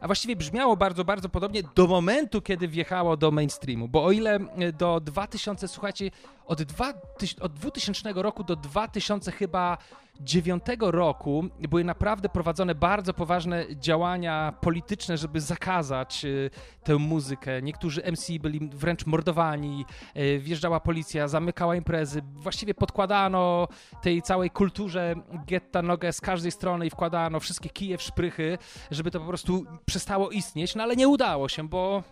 A 0.02 0.08
właściwie 0.08 0.36
brzmiało 0.36 0.78
bardzo, 0.78 1.06
bardzo 1.06 1.30
podobnie 1.30 1.64
do 1.76 1.88
momentu, 1.88 2.42
kiedy 2.42 2.68
wjechało 2.68 3.18
do 3.18 3.32
mainstreamu. 3.32 3.88
Bo 3.88 4.06
o 4.06 4.12
ile 4.12 4.40
do 4.74 5.00
2000, 5.00 5.68
słuchajcie, 5.68 6.12
od, 6.46 6.64
2000, 6.64 7.44
od 7.44 7.54
2000 7.54 8.14
roku 8.16 8.44
do 8.44 8.56
2000 8.56 9.32
chyba 9.32 9.78
2009 10.20 10.64
roku 10.82 11.46
były 11.70 11.84
naprawdę 11.84 12.30
prowadzone 12.30 12.76
bardzo 12.76 13.14
poważne 13.14 13.66
działania 13.76 14.54
polityczne, 14.62 15.18
żeby 15.18 15.42
zakazać 15.42 16.26
y, 16.26 16.50
tę 16.84 16.96
muzykę. 16.96 17.62
Niektórzy 17.62 18.04
MC 18.12 18.40
byli 18.40 18.70
wręcz 18.74 19.06
mordowani, 19.06 19.86
y, 20.18 20.40
wjeżdżała 20.40 20.80
policja, 20.80 21.28
zamykała 21.28 21.76
imprezy. 21.76 22.22
Właściwie 22.34 22.74
podkładano 22.74 23.68
tej 24.02 24.22
całej 24.22 24.50
kulturze 24.50 25.16
getta 25.48 25.82
nogę 25.82 26.14
z 26.14 26.22
każdej 26.22 26.52
strony 26.52 26.86
i 26.86 26.90
wkładano 26.90 27.40
wszystkie 27.40 27.70
kije 27.70 27.98
w 27.98 28.02
szprychy, 28.02 28.58
żeby 28.92 29.12
to 29.12 29.20
po 29.20 29.26
prostu 29.26 29.66
przestało 29.86 30.30
istnieć, 30.30 30.76
no 30.76 30.84
ale 30.84 30.96
nie 30.96 31.08
udało 31.08 31.50
się, 31.50 31.68
bo 31.68 32.04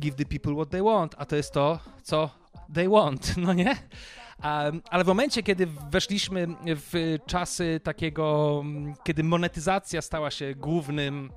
give 0.00 0.14
the 0.14 0.24
people 0.24 0.54
what 0.54 0.70
they 0.70 0.82
want, 0.82 1.14
a 1.18 1.24
to 1.24 1.36
jest 1.36 1.52
to, 1.52 1.78
co 2.02 2.30
they 2.74 2.88
want, 2.88 3.36
no 3.44 3.52
nie? 3.52 3.76
Ale 4.90 5.04
w 5.04 5.06
momencie, 5.06 5.42
kiedy 5.42 5.66
weszliśmy 5.90 6.46
w 6.66 7.18
czasy 7.26 7.80
takiego, 7.82 8.58
mm, 8.64 8.94
kiedy 9.04 9.24
monetyzacja 9.24 10.02
stała 10.02 10.30
się 10.30 10.54
głównym 10.54 11.32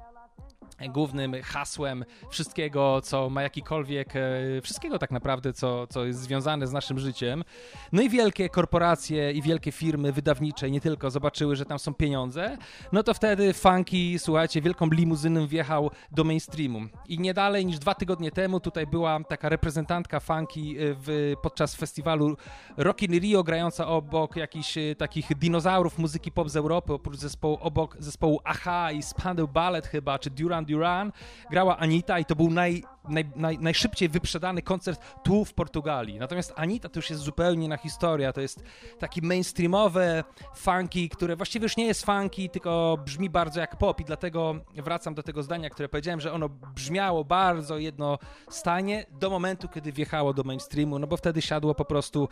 głównym 0.90 1.36
hasłem 1.44 2.06
wszystkiego, 2.30 3.02
co 3.02 3.30
ma 3.30 3.42
jakikolwiek, 3.42 4.16
e, 4.16 4.22
wszystkiego 4.62 5.00
tak 5.00 5.12
naprawdę, 5.12 5.54
co, 5.54 5.88
co 5.88 6.06
jest 6.06 6.20
związane 6.20 6.68
z 6.68 6.72
naszym 6.72 7.00
życiem. 7.00 7.44
No 7.92 8.02
i 8.02 8.10
wielkie 8.10 8.50
korporacje 8.50 9.32
i 9.32 9.42
wielkie 9.42 9.72
firmy 9.72 10.12
wydawnicze 10.12 10.72
nie 10.72 10.82
tylko 10.82 11.12
zobaczyły, 11.12 11.56
że 11.56 11.66
tam 11.66 11.80
są 11.80 11.94
pieniądze, 11.94 12.58
no 12.92 13.04
to 13.04 13.14
wtedy 13.14 13.54
Funky, 13.54 14.20
słuchajcie, 14.20 14.62
wielką 14.62 14.90
limuzyną 14.90 15.48
wjechał 15.48 15.92
do 16.12 16.24
mainstreamu. 16.24 16.82
I 17.08 17.20
nie 17.20 17.34
dalej 17.34 17.66
niż 17.66 17.80
dwa 17.80 17.96
tygodnie 17.96 18.32
temu 18.32 18.60
tutaj 18.60 18.88
była 18.88 19.20
taka 19.24 19.50
reprezentantka 19.50 20.20
Funky 20.20 20.60
e, 20.60 20.96
w, 20.98 21.34
podczas 21.42 21.76
festiwalu 21.76 22.38
Rock 22.78 23.02
in 23.02 23.20
Rio, 23.20 23.44
grająca 23.44 23.88
obok 23.88 24.36
jakichś 24.36 24.78
e, 24.78 24.96
takich 24.96 25.38
dinozaurów 25.38 25.98
muzyki 25.98 26.32
pop 26.32 26.50
z 26.50 26.56
Europy, 26.56 26.94
oprócz 26.94 27.18
zespołu, 27.18 27.58
obok 27.62 27.98
zespołu 28.00 28.40
Aha 28.44 28.92
i 28.92 29.04
Spandau 29.04 29.48
Ballet 29.48 29.88
chyba, 29.88 30.20
czy 30.20 30.30
Duran 30.30 30.65
Duran, 30.66 31.12
grała 31.52 31.78
Anita 31.78 32.20
i 32.20 32.26
to 32.26 32.36
był 32.36 32.52
naj, 32.52 32.84
naj, 33.10 33.26
naj, 33.36 33.60
najszybciej 33.60 34.10
wyprzedany 34.10 34.62
koncert 34.62 35.02
tu 35.24 35.46
w 35.46 35.54
Portugalii. 35.54 36.20
Natomiast 36.20 36.54
Anita 36.56 36.90
to 36.90 37.00
już 37.00 37.10
jest 37.10 37.22
zupełnie 37.22 37.66
inna 37.66 37.78
historia, 37.78 38.34
to 38.34 38.42
jest 38.42 38.64
taki 39.00 39.22
mainstreamowe 39.22 40.24
funky, 40.56 41.10
które 41.10 41.36
właściwie 41.36 41.64
już 41.64 41.78
nie 41.78 41.86
jest 41.86 42.06
funky, 42.06 42.50
tylko 42.50 42.98
brzmi 43.06 43.30
bardzo 43.30 43.60
jak 43.60 43.78
pop 43.78 44.00
i 44.00 44.06
dlatego 44.06 44.56
wracam 44.76 45.14
do 45.14 45.24
tego 45.24 45.44
zdania, 45.44 45.70
które 45.70 45.90
powiedziałem, 45.90 46.22
że 46.22 46.34
ono 46.34 46.50
brzmiało 46.50 47.24
bardzo 47.24 47.78
jednostajnie 47.78 49.06
do 49.12 49.30
momentu, 49.30 49.68
kiedy 49.68 49.92
wjechało 49.92 50.34
do 50.34 50.44
mainstreamu, 50.44 51.00
no 51.00 51.08
bo 51.08 51.18
wtedy 51.18 51.42
siadło 51.42 51.76
po 51.76 51.86
prostu 51.86 52.30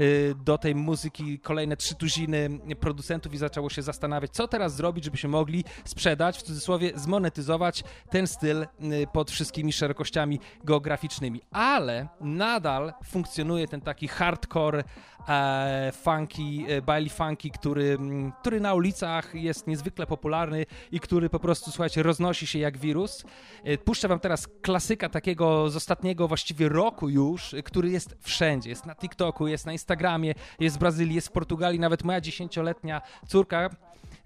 y, 0.00 0.34
do 0.44 0.58
tej 0.58 0.74
muzyki 0.74 1.38
kolejne 1.38 1.76
trzy 1.76 1.94
tuziny 1.94 2.48
producentów 2.80 3.34
i 3.34 3.38
zaczęło 3.38 3.70
się 3.70 3.82
zastanawiać, 3.82 4.30
co 4.30 4.48
teraz 4.48 4.74
zrobić, 4.74 5.04
żebyśmy 5.04 5.28
mogli 5.28 5.64
sprzedać, 5.84 6.38
w 6.38 6.42
cudzysłowie 6.42 6.92
zmonetyzować 6.94 7.84
ten 8.10 8.26
styl 8.26 8.62
y, 8.62 8.66
pod 9.12 9.30
wszystkimi 9.30 9.72
szerokościami 9.72 10.15
geograficznymi. 10.64 11.40
Ale 11.50 12.08
nadal 12.20 12.92
funkcjonuje 13.04 13.68
ten 13.68 13.80
taki 13.80 14.08
hardcore 14.08 14.84
e, 15.28 15.92
funky, 15.92 16.64
e, 16.68 16.82
baile 16.82 17.08
funky, 17.08 17.50
który, 17.50 17.98
który 18.40 18.60
na 18.60 18.74
ulicach 18.74 19.34
jest 19.34 19.66
niezwykle 19.66 20.06
popularny 20.06 20.66
i 20.92 21.00
który 21.00 21.30
po 21.30 21.38
prostu, 21.38 21.70
słuchajcie, 21.70 22.02
roznosi 22.02 22.46
się 22.46 22.58
jak 22.58 22.78
wirus. 22.78 23.24
E, 23.64 23.78
puszczę 23.78 24.08
wam 24.08 24.20
teraz 24.20 24.48
klasyka 24.62 25.08
takiego 25.08 25.70
z 25.70 25.76
ostatniego 25.76 26.28
właściwie 26.28 26.68
roku 26.68 27.08
już, 27.08 27.54
który 27.64 27.90
jest 27.90 28.16
wszędzie. 28.20 28.70
Jest 28.70 28.86
na 28.86 28.94
TikToku, 28.94 29.46
jest 29.46 29.66
na 29.66 29.72
Instagramie, 29.72 30.34
jest 30.60 30.76
w 30.76 30.78
Brazylii, 30.78 31.14
jest 31.14 31.28
w 31.28 31.32
Portugalii. 31.32 31.80
Nawet 31.80 32.04
moja 32.04 32.20
dziesięcioletnia 32.20 33.02
córka 33.26 33.70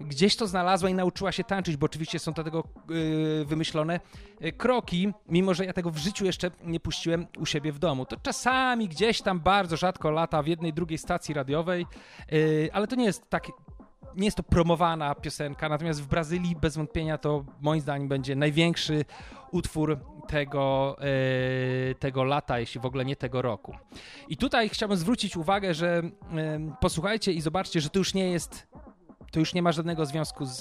gdzieś 0.01 0.36
to 0.36 0.46
znalazła 0.46 0.90
i 0.90 0.94
nauczyła 0.94 1.32
się 1.32 1.44
tańczyć, 1.44 1.76
bo 1.76 1.84
oczywiście 1.84 2.18
są 2.18 2.34
to 2.34 2.44
tego 2.44 2.64
yy, 2.88 3.44
wymyślone 3.44 4.01
yy, 4.40 4.53
kroki, 4.53 5.12
mimo 5.28 5.55
że 5.55 5.64
ja 5.64 5.72
tego 5.72 5.90
w 5.90 5.96
życiu 5.96 6.24
jeszcze 6.24 6.51
nie 6.64 6.80
puściłem 6.80 7.26
u 7.38 7.46
siebie 7.46 7.72
w 7.72 7.78
domu. 7.78 8.07
To 8.07 8.16
czasami 8.16 8.88
gdzieś 8.88 9.22
tam 9.22 9.40
bardzo 9.40 9.76
rzadko 9.76 10.11
lata 10.11 10.42
w 10.42 10.46
jednej, 10.46 10.72
drugiej 10.72 10.98
stacji 10.98 11.34
radiowej, 11.34 11.86
yy, 12.30 12.70
ale 12.72 12.86
to 12.86 12.96
nie 12.96 13.05
jest 13.05 13.30
tak 13.30 13.46
nie 14.16 14.24
jest 14.24 14.36
to 14.36 14.42
promowana 14.42 15.14
piosenka, 15.14 15.68
natomiast 15.68 16.03
w 16.03 16.07
Brazylii 16.07 16.57
bez 16.57 16.76
wątpienia 16.76 17.18
to 17.18 17.44
moim 17.61 17.80
zdaniem 17.80 18.09
będzie 18.09 18.36
największy 18.36 19.05
utwór 19.51 19.98
tego, 20.28 20.96
e, 21.01 21.94
tego 21.94 22.24
lata, 22.24 22.59
jeśli 22.59 22.80
w 22.80 22.86
ogóle 22.86 23.05
nie 23.05 23.16
tego 23.16 23.42
roku. 23.42 23.76
I 24.28 24.36
tutaj 24.36 24.68
chciałbym 24.68 24.98
zwrócić 24.98 25.36
uwagę, 25.36 25.74
że 25.74 26.03
e, 26.36 26.76
posłuchajcie 26.80 27.32
i 27.32 27.40
zobaczcie, 27.40 27.80
że 27.80 27.90
to 27.90 27.98
już 27.98 28.14
nie 28.14 28.30
jest 28.30 28.66
to 29.31 29.41
już 29.41 29.55
nie 29.55 29.62
ma 29.62 29.72
żadnego 29.72 30.07
związku 30.07 30.45
z, 30.45 30.59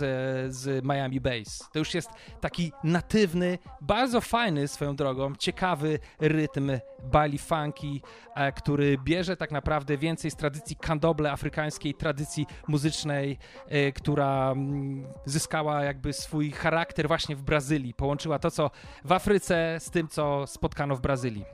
z 0.56 0.86
Miami 0.86 1.22
Bass. 1.22 1.70
To 1.74 1.80
już 1.80 1.94
jest 1.94 2.10
taki 2.42 2.72
natywny, 2.84 3.58
bardzo 3.82 4.22
fajny 4.22 4.68
swoją 4.68 4.96
drogą, 4.96 5.36
ciekawy 5.36 6.00
rytm 6.20 6.72
bali 7.04 7.38
funky, 7.38 8.02
e, 8.36 8.52
który 8.52 8.98
bierze 8.98 9.38
tak 9.38 9.52
naprawdę 9.52 9.98
więcej 9.98 10.32
z 10.32 10.36
tradycji 10.36 10.76
kandoble 10.76 11.32
afrykańskiej, 11.32 11.94
tradycji 11.94 12.46
muzycznej, 12.68 13.38
e, 13.68 13.92
która 13.92 14.52
mm, 14.52 15.08
zyskała 15.26 15.84
jakby 15.84 16.14
swój 16.14 16.52
charakter 16.52 17.08
właśnie 17.08 17.36
w 17.36 17.42
Brazylii. 17.42 17.94
Połączyła 17.94 18.40
to, 18.40 18.52
co 18.52 18.72
w 19.06 19.12
Afryce 19.12 19.78
z 19.80 19.90
tym, 19.90 20.08
co 20.08 20.48
spotkano 20.48 20.96
w 20.96 21.02
Brazylii. 21.02 21.46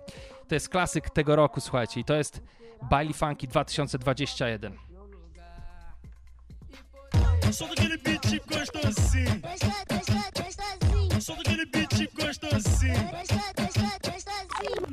To 0.47 0.55
jest 0.55 0.69
klasyk 0.69 1.09
tego 1.09 1.35
roku, 1.35 1.61
słuchajcie, 1.61 1.99
i 1.99 2.03
to 2.03 2.15
jest 2.15 2.41
Baile 2.89 3.13
Funky 3.13 3.47
2021. 3.47 4.94
Beat 7.45 8.03
beat. 8.03 8.25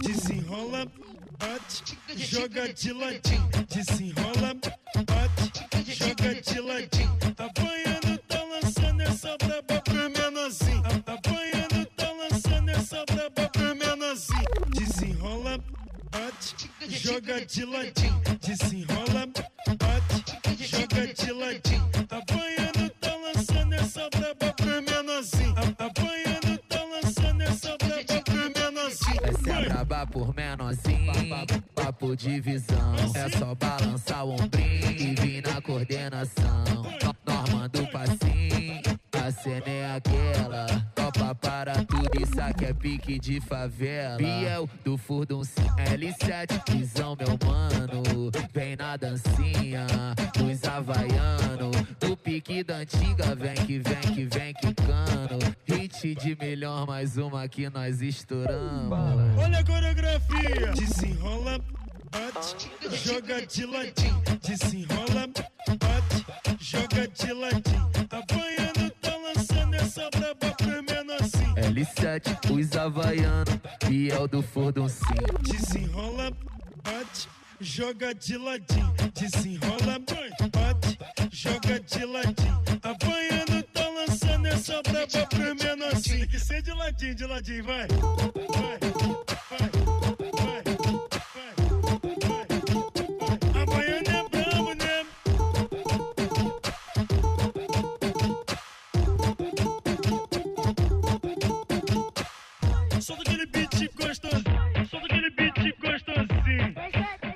Desenrola, 0.02 0.86
bate, 1.38 1.98
joga 2.16 2.72
de 2.72 2.92
ladinho. 2.92 3.48
Desenrola, 3.68 4.54
bate, 5.06 5.94
joga 5.94 6.34
de 6.34 6.60
ladinho. 6.60 7.18
Tá 7.34 7.48
banhando, 7.54 8.18
tá 8.28 8.42
lançando 8.44 9.00
essa 9.02 9.36
braba 9.38 9.80
pro 9.80 10.10
menorzinho. 10.10 10.82
Tá 11.04 11.18
banhando, 11.26 11.86
tá 11.96 12.12
lançando 12.12 12.68
essa 12.70 13.04
braba 13.06 13.48
pro 13.48 13.74
menorzinho. 13.74 14.44
Desenrola, 14.68 15.58
bate, 16.10 16.70
joga 16.88 17.44
de 17.46 17.64
ladinho. 17.64 18.20
Desenrola, 18.40 19.26
bate, 19.78 20.66
joga 20.66 21.06
de 21.14 21.32
ladinho. 21.32 21.71
Menorzinho. 29.32 29.50
Essa 29.50 29.50
é 29.50 29.52
a 29.52 29.68
braba 29.68 30.06
por 30.06 30.34
menorzinho, 30.34 31.12
papo 31.74 32.16
de 32.16 32.40
visão. 32.40 32.94
É 33.14 33.28
só 33.38 33.54
balançar 33.54 34.24
o 34.24 34.32
ombrinho 34.32 34.90
e 34.90 35.14
vir 35.14 35.42
na 35.42 35.60
coordenação. 35.60 36.64
Norma 37.26 37.68
do 37.68 37.86
passinho, 37.88 38.91
a 39.22 39.30
cena 39.30 39.68
é 39.68 39.96
aquela. 39.96 40.66
Topa 40.94 41.34
para 41.36 41.74
tudo, 41.84 42.10
isso 42.20 42.40
aqui 42.40 42.64
é 42.64 42.74
pique 42.74 43.18
de 43.20 43.40
favela. 43.40 44.16
Biel 44.16 44.68
do 44.84 44.98
Furdun 44.98 45.42
L7, 45.42 46.72
visão 46.72 47.16
meu 47.16 47.38
mano. 47.46 48.30
Vem 48.52 48.74
na 48.74 48.96
dancinha, 48.96 49.86
dos 50.36 50.64
havaiano. 50.64 51.70
Do 52.00 52.16
pique 52.16 52.64
da 52.64 52.78
antiga, 52.78 53.34
vem 53.36 53.54
que 53.54 53.78
vem 53.78 54.00
que 54.14 54.24
vem 54.24 54.54
quicando. 54.54 55.38
Hit 55.66 56.14
de 56.16 56.36
melhor, 56.36 56.86
mais 56.86 57.16
uma 57.16 57.46
que 57.46 57.70
nós 57.70 58.02
estouramos. 58.02 58.92
Olha 59.38 59.58
a 59.60 59.64
coreografia. 59.64 60.72
Desenrola, 60.74 61.60
bate, 62.10 62.70
joga 63.04 63.46
de 63.46 63.66
ladinho. 63.66 64.22
Desenrola, 64.42 65.28
bate, 65.78 66.26
joga 66.58 67.06
de 67.06 67.32
ladinho. 67.32 67.90
Tá 68.08 68.18
lançando 68.18 68.71
essa 69.92 70.08
braba 70.10 70.54
pro 70.54 70.82
menorzinho. 70.82 71.54
L7, 71.54 72.50
os 72.50 72.76
havaiano, 72.76 73.60
Biel 73.86 74.26
do 74.26 74.42
Furdun 74.42 74.86
Desenrola, 75.42 76.32
bate, 76.82 77.28
joga 77.60 78.14
de 78.14 78.38
ladinho. 78.38 78.94
Desenrola, 79.12 79.98
bate, 80.50 80.98
joga 81.30 81.78
de 81.78 82.04
ladinho. 82.06 82.62
Banhando, 83.04 83.62
tá 83.64 83.86
lançando 83.88 84.46
essa 84.46 84.80
braba 84.82 85.26
pro 85.26 85.54
menorzinho. 85.56 86.20
Tem 86.20 86.28
que 86.28 86.40
ser 86.40 86.62
de 86.62 86.72
ladinho, 86.72 87.14
de 87.14 87.26
ladinho. 87.26 87.64
Vai, 87.64 87.86
vai, 87.88 88.81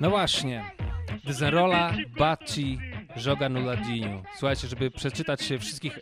No 0.01 0.09
właśnie. 0.09 0.71
Dezerola, 1.25 1.93
Bacci, 2.17 2.79
Joga 3.25 3.49
Nuladinho. 3.49 4.23
Słuchajcie, 4.37 4.67
żeby 4.67 4.91
przeczytać 4.91 5.41
się 5.41 5.59
wszystkich 5.59 5.99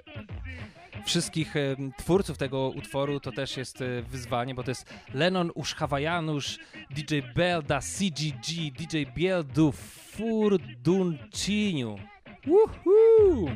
wszystkich 1.06 1.56
e, 1.56 1.76
twórców 1.98 2.38
tego 2.38 2.70
utworu 2.70 3.20
to 3.20 3.32
też 3.32 3.58
jest 3.58 3.82
e, 3.82 4.02
wyzwanie, 4.02 4.56
bo 4.56 4.64
to 4.64 4.72
jest 4.72 4.94
Lennon 5.14 5.52
Usz 5.56 5.76
Hawaianusz, 5.76 6.60
DJ 6.90 7.20
Bell 7.36 7.64
da 7.64 7.80
CGG, 7.80 8.72
DJ 8.78 9.04
Biel 9.16 9.44
do 9.56 9.72
Furduncinho. 10.12 11.96
Woohoo! 12.48 13.56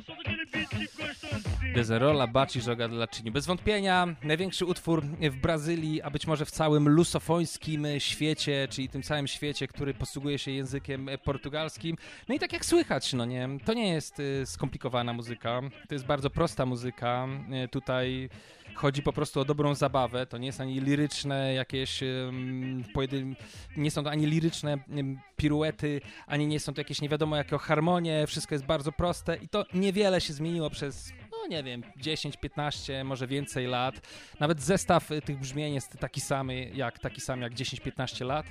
Dezerola, 1.76 2.28
Baci, 2.28 2.62
Żoga 2.62 2.88
dla 2.88 3.08
Czyni. 3.08 3.32
Bez 3.32 3.46
wątpienia 3.46 4.16
największy 4.24 4.66
utwór 4.66 5.04
w 5.22 5.36
Brazylii, 5.36 6.02
a 6.02 6.10
być 6.10 6.28
może 6.28 6.46
w 6.46 6.52
całym 6.52 6.90
lusofońskim 6.90 7.88
świecie, 7.98 8.68
czyli 8.70 8.90
tym 8.90 9.04
całym 9.04 9.28
świecie, 9.28 9.68
który 9.68 9.94
posługuje 9.94 10.40
się 10.40 10.52
językiem 10.52 11.10
portugalskim. 11.24 11.98
No 12.28 12.36
i 12.36 12.40
tak 12.40 12.54
jak 12.54 12.66
słychać, 12.66 13.14
no 13.14 13.26
nie, 13.26 13.50
to 13.66 13.74
nie 13.74 13.94
jest 13.94 14.20
y, 14.20 14.46
skomplikowana 14.46 15.14
muzyka, 15.14 15.62
to 15.88 15.96
jest 15.96 16.06
bardzo 16.06 16.30
prosta 16.30 16.66
muzyka. 16.66 17.28
Y, 17.66 17.68
tutaj 17.68 18.30
chodzi 18.76 19.04
po 19.04 19.14
prostu 19.14 19.40
o 19.40 19.46
dobrą 19.46 19.76
zabawę. 19.76 20.26
To 20.26 20.38
nie 20.38 20.48
jest 20.48 20.62
ani 20.62 20.82
liryczne 20.82 21.54
jakieś 21.54 22.02
um, 22.02 22.84
pojedyn... 22.94 23.36
nie 23.78 23.92
są 23.92 24.04
to 24.04 24.12
ani 24.12 24.26
liryczne 24.26 24.78
um, 24.90 25.20
piruety, 25.36 26.02
ani 26.28 26.48
nie 26.48 26.60
są 26.60 26.74
to 26.74 26.82
jakieś 26.82 27.02
nie 27.02 27.10
wiadomo 27.10 27.36
jakie 27.36 27.58
harmonie. 27.58 28.28
Wszystko 28.28 28.56
jest 28.56 28.66
bardzo 28.66 28.92
proste 28.92 29.38
i 29.38 29.50
to 29.50 29.66
niewiele 29.74 30.22
się 30.22 30.34
zmieniło 30.34 30.70
przez 30.70 31.14
no 31.32 31.48
nie 31.48 31.64
wiem, 31.64 31.84
10, 31.98 32.38
15, 32.38 33.04
może 33.04 33.28
więcej 33.28 33.68
lat. 33.68 34.08
Nawet 34.40 34.62
zestaw 34.62 35.12
y, 35.12 35.22
tych 35.22 35.40
brzmień 35.40 35.74
jest 35.74 35.98
taki 36.00 36.22
sam 36.22 36.50
jak, 36.74 37.00
taki 37.00 37.22
sam 37.22 37.42
jak 37.42 37.54
10-15 37.54 38.26
lat. 38.26 38.46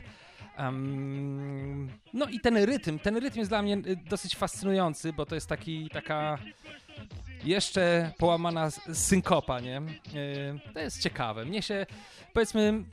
Um, 0.58 1.88
no 2.12 2.26
i 2.26 2.40
ten 2.40 2.56
rytm, 2.56 2.98
ten 2.98 3.16
rytm 3.16 3.38
jest 3.38 3.50
dla 3.50 3.62
mnie 3.62 3.74
y, 3.74 3.96
dosyć 3.96 4.36
fascynujący, 4.36 5.12
bo 5.12 5.26
to 5.26 5.34
jest 5.34 5.46
taki, 5.46 5.88
taka 5.88 6.38
jeszcze 7.44 8.12
połamana 8.18 8.70
synkopa, 8.92 9.60
nie? 9.60 9.82
Yy, 10.12 10.72
to 10.74 10.80
jest 10.80 11.02
ciekawe. 11.02 11.44
Mnie 11.44 11.62
się, 11.62 11.86
powiedzmy, 12.32 12.84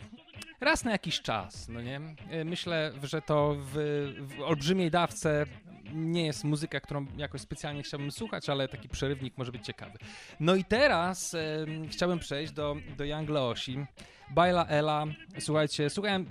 raz 0.61 0.83
na 0.83 0.91
jakiś 0.91 1.21
czas, 1.21 1.67
no 1.69 1.81
nie? 1.81 2.01
Yy, 2.29 2.45
myślę, 2.45 2.91
że 3.03 3.21
to 3.21 3.55
w, 3.59 3.73
w 4.19 4.41
olbrzymiej 4.41 4.91
dawce 4.91 5.45
nie 5.93 6.25
jest 6.25 6.43
muzyka, 6.43 6.79
którą 6.79 7.05
jakoś 7.17 7.41
specjalnie 7.41 7.83
chciałbym 7.83 8.11
słuchać, 8.11 8.49
ale 8.49 8.67
taki 8.67 8.89
przerywnik 8.89 9.37
może 9.37 9.51
być 9.51 9.65
ciekawy. 9.65 9.97
No 10.39 10.55
i 10.55 10.63
teraz 10.63 11.33
yy, 11.33 11.87
chciałbym 11.87 12.19
przejść 12.19 12.53
do, 12.53 12.75
do 12.97 13.05
Young 13.05 13.29
Leosi. 13.29 13.85
Baila 14.29 14.65
Ela, 14.65 15.05
słuchajcie, 15.39 15.89
słuchałem, 15.89 16.25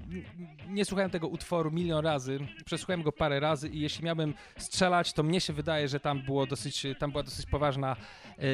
nie 0.68 0.84
słuchałem 0.84 1.10
tego 1.10 1.28
utworu 1.28 1.70
milion 1.70 2.04
razy, 2.04 2.38
przesłuchałem 2.64 3.02
go 3.02 3.12
parę 3.12 3.40
razy 3.40 3.68
i 3.68 3.80
jeśli 3.80 4.04
miałbym 4.04 4.34
strzelać, 4.58 5.12
to 5.12 5.22
mnie 5.22 5.40
się 5.40 5.52
wydaje, 5.52 5.88
że 5.88 6.00
tam, 6.00 6.22
było 6.22 6.46
dosyć, 6.46 6.86
tam 6.98 7.10
była 7.10 7.22
dosyć 7.22 7.46
poważna 7.46 7.96
yy, 8.38 8.44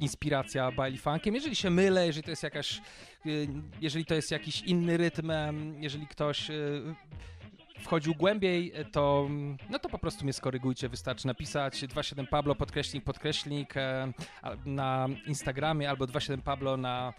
inspiracja 0.00 0.72
Bailey 0.72 0.98
Funkiem. 0.98 1.34
Jeżeli 1.34 1.56
się 1.56 1.70
mylę, 1.70 2.06
jeżeli 2.06 2.24
to 2.24 2.30
jest 2.30 2.42
jakaś, 2.42 2.80
yy, 3.24 3.48
jeżeli 3.80 4.04
to 4.04 4.14
jest 4.14 4.30
jakiś 4.30 4.60
inny 4.60 4.96
rytm, 4.96 5.32
jeżeli 5.80 6.06
ktoś... 6.06 6.50
Wchodził 7.84 8.14
głębiej, 8.14 8.72
to, 8.92 9.28
no 9.70 9.78
to 9.78 9.88
po 9.88 9.98
prostu 9.98 10.24
mnie 10.24 10.32
skorygujcie. 10.32 10.88
Wystarczy 10.88 11.26
napisać 11.26 11.86
27 11.86 12.26
Pablo 12.26 12.54
podkreślnik 12.54 13.04
podkreślnik 13.04 13.76
e, 13.76 14.12
na 14.66 15.08
Instagramie 15.26 15.90
albo 15.90 16.06
27 16.06 16.42
Pablo 16.42 16.76
na 16.76 17.12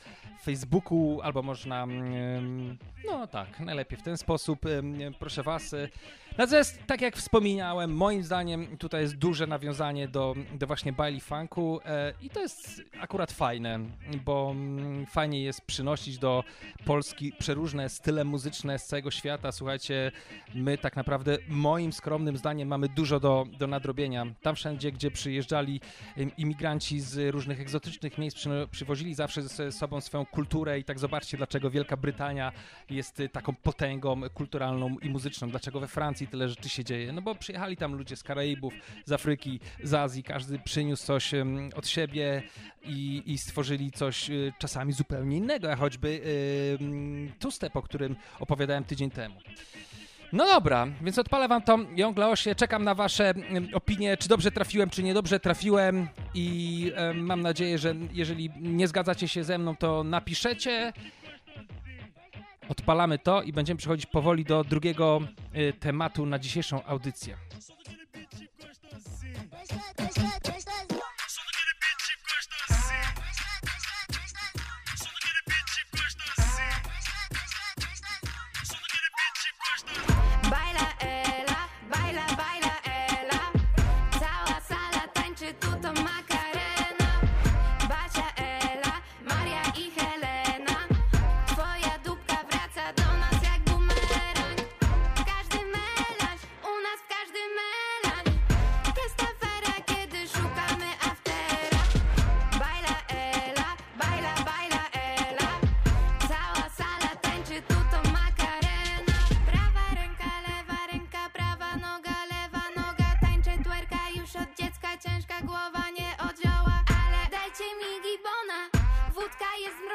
Facebooku, 0.43 1.21
albo 1.23 1.41
można, 1.41 1.83
mm, 1.83 2.77
no 3.05 3.27
tak, 3.27 3.59
najlepiej 3.59 3.99
w 3.99 4.01
ten 4.01 4.17
sposób. 4.17 4.59
Proszę 5.19 5.43
Was, 5.43 5.73
e, 5.73 5.89
Natomiast, 6.37 6.79
tak 6.87 7.01
jak 7.01 7.17
wspomniałem, 7.17 7.93
moim 7.93 8.23
zdaniem 8.23 8.77
tutaj 8.77 9.01
jest 9.01 9.15
duże 9.15 9.47
nawiązanie 9.47 10.07
do, 10.07 10.35
do 10.53 10.67
właśnie 10.67 10.93
Bailey 10.93 11.21
Funku 11.21 11.79
e, 11.85 12.13
i 12.21 12.29
to 12.29 12.39
jest 12.39 12.81
akurat 13.01 13.31
fajne, 13.31 13.79
bo 14.25 14.51
mm, 14.51 15.05
fajnie 15.05 15.43
jest 15.43 15.61
przynosić 15.61 16.17
do 16.17 16.43
Polski 16.85 17.33
przeróżne 17.39 17.89
style 17.89 18.23
muzyczne 18.23 18.79
z 18.79 18.85
całego 18.85 19.11
świata. 19.11 19.51
Słuchajcie, 19.51 20.11
my 20.55 20.77
tak 20.77 20.95
naprawdę, 20.95 21.37
moim 21.47 21.93
skromnym 21.93 22.37
zdaniem, 22.37 22.67
mamy 22.67 22.89
dużo 22.89 23.19
do, 23.19 23.45
do 23.59 23.67
nadrobienia. 23.67 24.25
Tam 24.41 24.55
wszędzie, 24.55 24.91
gdzie 24.91 25.11
przyjeżdżali 25.11 25.81
imigranci 26.37 26.99
z 26.99 27.33
różnych 27.33 27.61
egzotycznych 27.61 28.17
miejsc, 28.17 28.37
przy, 28.37 28.67
przywozili 28.71 29.13
zawsze 29.13 29.41
ze 29.41 29.71
sobą 29.71 30.01
swoją 30.01 30.25
kulturę 30.25 30.79
i 30.79 30.83
tak 30.83 30.99
zobaczcie, 30.99 31.37
dlaczego 31.37 31.69
Wielka 31.69 31.97
Brytania 31.97 32.51
jest 32.89 33.21
taką 33.31 33.55
potęgą 33.55 34.21
kulturalną 34.33 34.95
i 35.01 35.09
muzyczną, 35.09 35.49
dlaczego 35.49 35.79
we 35.79 35.87
Francji 35.87 36.24
tyle 36.27 36.49
rzeczy 36.49 36.69
się 36.69 36.83
dzieje. 36.83 37.11
No 37.13 37.21
bo 37.21 37.35
przyjechali 37.35 37.77
tam 37.77 37.93
ludzie 37.95 38.15
z 38.15 38.23
Karaibów, 38.23 38.73
z 39.05 39.11
Afryki, 39.11 39.59
z 39.83 39.93
Azji, 39.93 40.23
każdy 40.23 40.59
przyniósł 40.59 41.05
coś 41.05 41.31
od 41.75 41.87
siebie 41.87 42.43
i, 42.83 43.23
i 43.25 43.37
stworzyli 43.37 43.91
coś 43.91 44.29
y, 44.29 44.53
czasami 44.59 44.93
zupełnie 44.93 45.37
innego, 45.37 45.67
jak 45.67 45.79
choćby 45.79 46.09
yy, 46.79 47.31
two-step, 47.39 47.75
o 47.77 47.81
którym 47.81 48.15
opowiadałem 48.39 48.83
tydzień 48.83 49.11
temu. 49.11 49.35
No 50.33 50.45
dobra, 50.45 50.87
więc 51.01 51.19
odpalę 51.19 51.47
wam 51.47 51.61
to 51.61 51.79
Young 51.95 52.17
Laosie, 52.17 52.55
czekam 52.55 52.83
na 52.83 52.95
wasze 52.95 53.33
opinie, 53.73 54.17
czy 54.17 54.29
dobrze 54.29 54.51
trafiłem, 54.51 54.89
czy 54.89 55.03
niedobrze 55.03 55.39
trafiłem 55.39 56.07
i 56.33 56.91
mam 57.15 57.41
nadzieję, 57.41 57.77
że 57.77 57.95
jeżeli 58.13 58.49
nie 58.61 58.87
zgadzacie 58.87 59.27
się 59.27 59.43
ze 59.43 59.57
mną, 59.57 59.75
to 59.75 60.03
napiszecie. 60.03 60.93
Odpalamy 62.69 63.19
to 63.19 63.41
i 63.41 63.53
będziemy 63.53 63.77
przechodzić 63.77 64.05
powoli 64.05 64.45
do 64.45 64.63
drugiego 64.63 65.21
y, 65.55 65.73
tematu 65.73 66.25
na 66.25 66.39
dzisiejszą 66.39 66.83
audycję. 66.83 67.37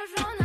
Nie 0.01 0.40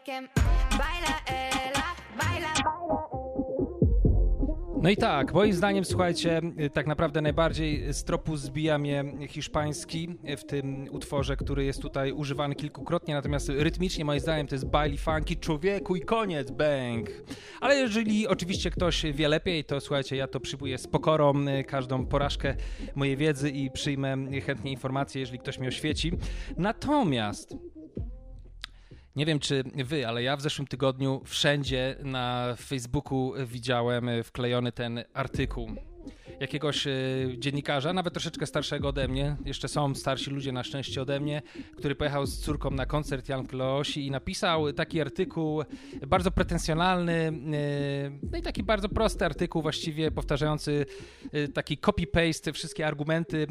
wieczorkiem. 0.00 0.28
Baila 0.70 1.20
Ela, 1.26 1.82
baila, 2.18 2.54
baila. 2.54 3.10
No 4.82 4.90
i 4.90 4.96
tak, 4.96 5.34
moim 5.34 5.52
zdaniem, 5.52 5.84
słuchajcie, 5.84 6.40
tak 6.72 6.86
naprawdę 6.86 7.20
najbardziej 7.20 7.92
z 7.92 8.04
tropu 8.04 8.36
zbija 8.36 8.78
mnie 8.78 9.04
hiszpański 9.28 10.08
w 10.36 10.44
tym 10.44 10.86
utworze, 10.90 11.36
który 11.36 11.64
jest 11.64 11.82
tutaj 11.82 12.12
używany 12.12 12.54
kilkukrotnie, 12.54 13.14
natomiast 13.14 13.48
rytmicznie 13.48 14.04
moim 14.04 14.20
zdaniem 14.20 14.46
to 14.46 14.54
jest 14.54 14.66
baili 14.66 14.98
funky, 14.98 15.36
człowieku 15.36 15.96
i 15.96 16.00
koniec, 16.00 16.50
bang. 16.50 17.10
Ale 17.60 17.76
jeżeli 17.76 18.28
oczywiście 18.28 18.70
ktoś 18.70 19.02
wie 19.12 19.28
lepiej, 19.28 19.64
to 19.64 19.80
słuchajcie, 19.80 20.16
ja 20.16 20.26
to 20.26 20.40
przyjmuję 20.40 20.78
z 20.78 20.86
pokorą 20.86 21.34
każdą 21.66 22.06
porażkę 22.06 22.54
mojej 22.94 23.16
wiedzy 23.16 23.50
i 23.50 23.70
przyjmę 23.70 24.16
chętnie 24.46 24.70
informacje, 24.70 25.20
jeżeli 25.20 25.38
ktoś 25.38 25.58
mnie 25.58 25.68
oświeci. 25.68 26.12
Natomiast 26.56 27.56
nie 29.16 29.26
wiem, 29.26 29.38
czy 29.38 29.64
wy, 29.84 30.08
ale 30.08 30.22
ja 30.22 30.36
w 30.36 30.40
zeszłym 30.40 30.66
tygodniu 30.66 31.22
wszędzie 31.24 31.96
na 32.02 32.54
Facebooku 32.58 33.32
widziałem 33.46 34.10
wklejony 34.24 34.72
ten 34.72 35.04
artykuł 35.14 35.70
jakiegoś 36.40 36.86
e, 36.86 36.90
dziennikarza, 37.38 37.92
nawet 37.92 38.14
troszeczkę 38.14 38.46
starszego 38.46 38.88
ode 38.88 39.08
mnie, 39.08 39.36
jeszcze 39.44 39.68
są 39.68 39.94
starsi 39.94 40.30
ludzie 40.30 40.52
na 40.52 40.64
szczęście 40.64 41.02
ode 41.02 41.20
mnie, 41.20 41.42
który 41.76 41.94
pojechał 41.94 42.26
z 42.26 42.38
córką 42.38 42.70
na 42.70 42.86
koncert 42.86 43.28
Jan 43.28 43.46
Kleosi 43.46 44.06
i 44.06 44.10
napisał 44.10 44.72
taki 44.72 45.00
artykuł 45.00 45.62
bardzo 46.06 46.30
pretensjonalny, 46.30 47.12
e, 47.12 47.32
no 48.32 48.38
i 48.38 48.42
taki 48.42 48.62
bardzo 48.62 48.88
prosty 48.88 49.24
artykuł, 49.24 49.62
właściwie 49.62 50.10
powtarzający 50.10 50.86
e, 51.32 51.48
taki 51.48 51.78
copy-paste 51.78 52.52
wszystkie 52.52 52.86
argumenty, 52.86 53.46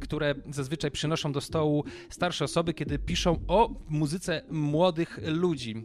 które 0.00 0.34
zazwyczaj 0.50 0.90
przynoszą 0.90 1.32
do 1.32 1.40
stołu 1.40 1.84
starsze 2.10 2.44
osoby, 2.44 2.74
kiedy 2.74 2.98
piszą 2.98 3.38
o 3.48 3.70
muzyce 3.88 4.42
młodych 4.50 5.18
ludzi. 5.26 5.84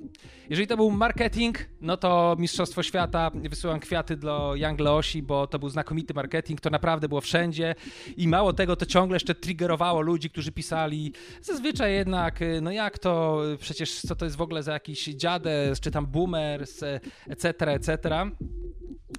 Jeżeli 0.49 0.67
to 0.67 0.77
był 0.77 0.91
marketing, 0.91 1.57
no 1.81 1.97
to 1.97 2.35
Mistrzostwo 2.39 2.83
Świata, 2.83 3.31
wysyłam 3.33 3.79
kwiaty 3.79 4.17
do 4.17 4.55
Young 4.55 4.79
Leosi, 4.79 5.21
bo 5.21 5.47
to 5.47 5.59
był 5.59 5.69
znakomity 5.69 6.13
marketing, 6.13 6.24
to 6.61 6.69
naprawdę 6.69 7.09
było 7.09 7.21
wszędzie 7.21 7.75
i 8.17 8.27
mało 8.27 8.53
tego, 8.53 8.75
to 8.75 8.85
ciągle 8.85 9.15
jeszcze 9.15 9.35
triggerowało 9.35 10.01
ludzi, 10.01 10.29
którzy 10.29 10.51
pisali 10.51 11.13
zazwyczaj 11.41 11.93
jednak, 11.93 12.39
no 12.61 12.71
jak 12.71 12.99
to, 12.99 13.41
przecież 13.59 14.01
co 14.01 14.15
to 14.15 14.25
jest 14.25 14.37
w 14.37 14.41
ogóle 14.41 14.63
za 14.63 14.73
jakiś 14.73 15.05
dziadek, 15.05 15.79
czy 15.79 15.91
tam 15.91 16.05
boomers, 16.07 16.83
etc., 17.27 17.67
etc., 17.67 18.25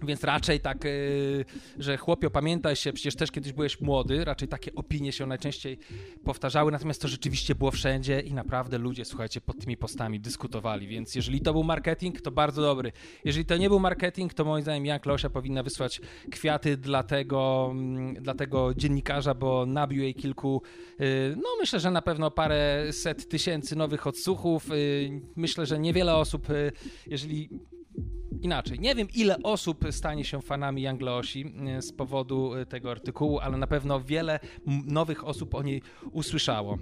więc 0.03 0.25
raczej 0.25 0.61
tak, 0.61 0.85
yy, 0.85 1.45
że 1.79 1.97
chłopio, 1.97 2.31
pamiętaj 2.31 2.77
się, 2.77 2.93
przecież 2.93 3.17
też 3.17 3.31
kiedyś 3.31 3.53
byłeś 3.53 3.81
młody, 3.81 4.25
raczej 4.25 4.49
takie 4.49 4.75
opinie 4.75 5.13
się 5.13 5.27
najczęściej 5.27 5.79
powtarzały, 6.25 6.73
natomiast 6.73 7.03
to 7.03 7.09
rzeczywiście 7.09 7.55
było 7.55 7.71
wszędzie 7.71 8.21
i 8.21 8.35
naprawdę 8.35 8.79
ludzie, 8.79 9.05
słuchajcie, 9.05 9.41
pod 9.41 9.59
tymi 9.59 9.77
postami 9.77 10.21
dyskutowali, 10.21 10.87
więc 10.87 11.15
jeżeli 11.15 11.41
to 11.41 11.53
był 11.53 11.65
marketing, 11.65 12.21
to 12.21 12.31
bardzo 12.31 12.63
dobry. 12.63 12.93
Jeżeli 13.25 13.47
to 13.47 13.57
nie 13.57 13.69
był 13.69 13.81
marketing, 13.81 14.35
to 14.35 14.45
moim 14.45 14.63
zdaniem 14.63 14.87
Jan 14.87 15.01
Klosia 15.01 15.31
powinna 15.31 15.63
wysłać 15.63 16.01
kwiaty 16.31 16.77
dla 16.77 16.96
tego, 17.03 17.69
mm, 17.71 18.15
dla 18.15 18.35
tego 18.35 18.75
dziennikarza, 18.75 19.35
bo 19.35 19.67
nabił 19.67 20.03
jej 20.03 20.15
kilku, 20.15 20.63
yy, 20.99 21.07
no 21.37 21.49
myślę, 21.61 21.81
że 21.81 21.91
na 21.91 22.03
pewno 22.03 22.31
parę 22.31 22.87
set 22.91 23.29
tysięcy 23.29 23.77
nowych 23.77 24.07
odsłuchów. 24.07 24.69
Yy, 24.69 25.21
myślę, 25.37 25.67
że 25.67 25.79
niewiele 25.79 26.17
osób, 26.17 26.49
yy, 26.49 26.73
jeżeli 27.07 27.49
inaczej. 28.41 28.81
Nie 28.81 28.95
wiem, 28.95 29.09
ile 29.15 29.37
osób 29.43 29.85
stanie 29.91 30.25
się 30.25 30.43
fanami 30.43 30.83
Jangleosi 30.83 31.55
z 31.81 31.93
powodu 31.93 32.53
tego 32.69 32.91
artykułu, 32.91 33.39
ale 33.39 33.57
na 33.57 33.67
pewno 33.67 34.01
wiele 34.01 34.41
nowych 34.87 35.25
osób 35.25 35.55
o 35.55 35.63
niej 35.63 35.83
usłyszało. 36.13 36.79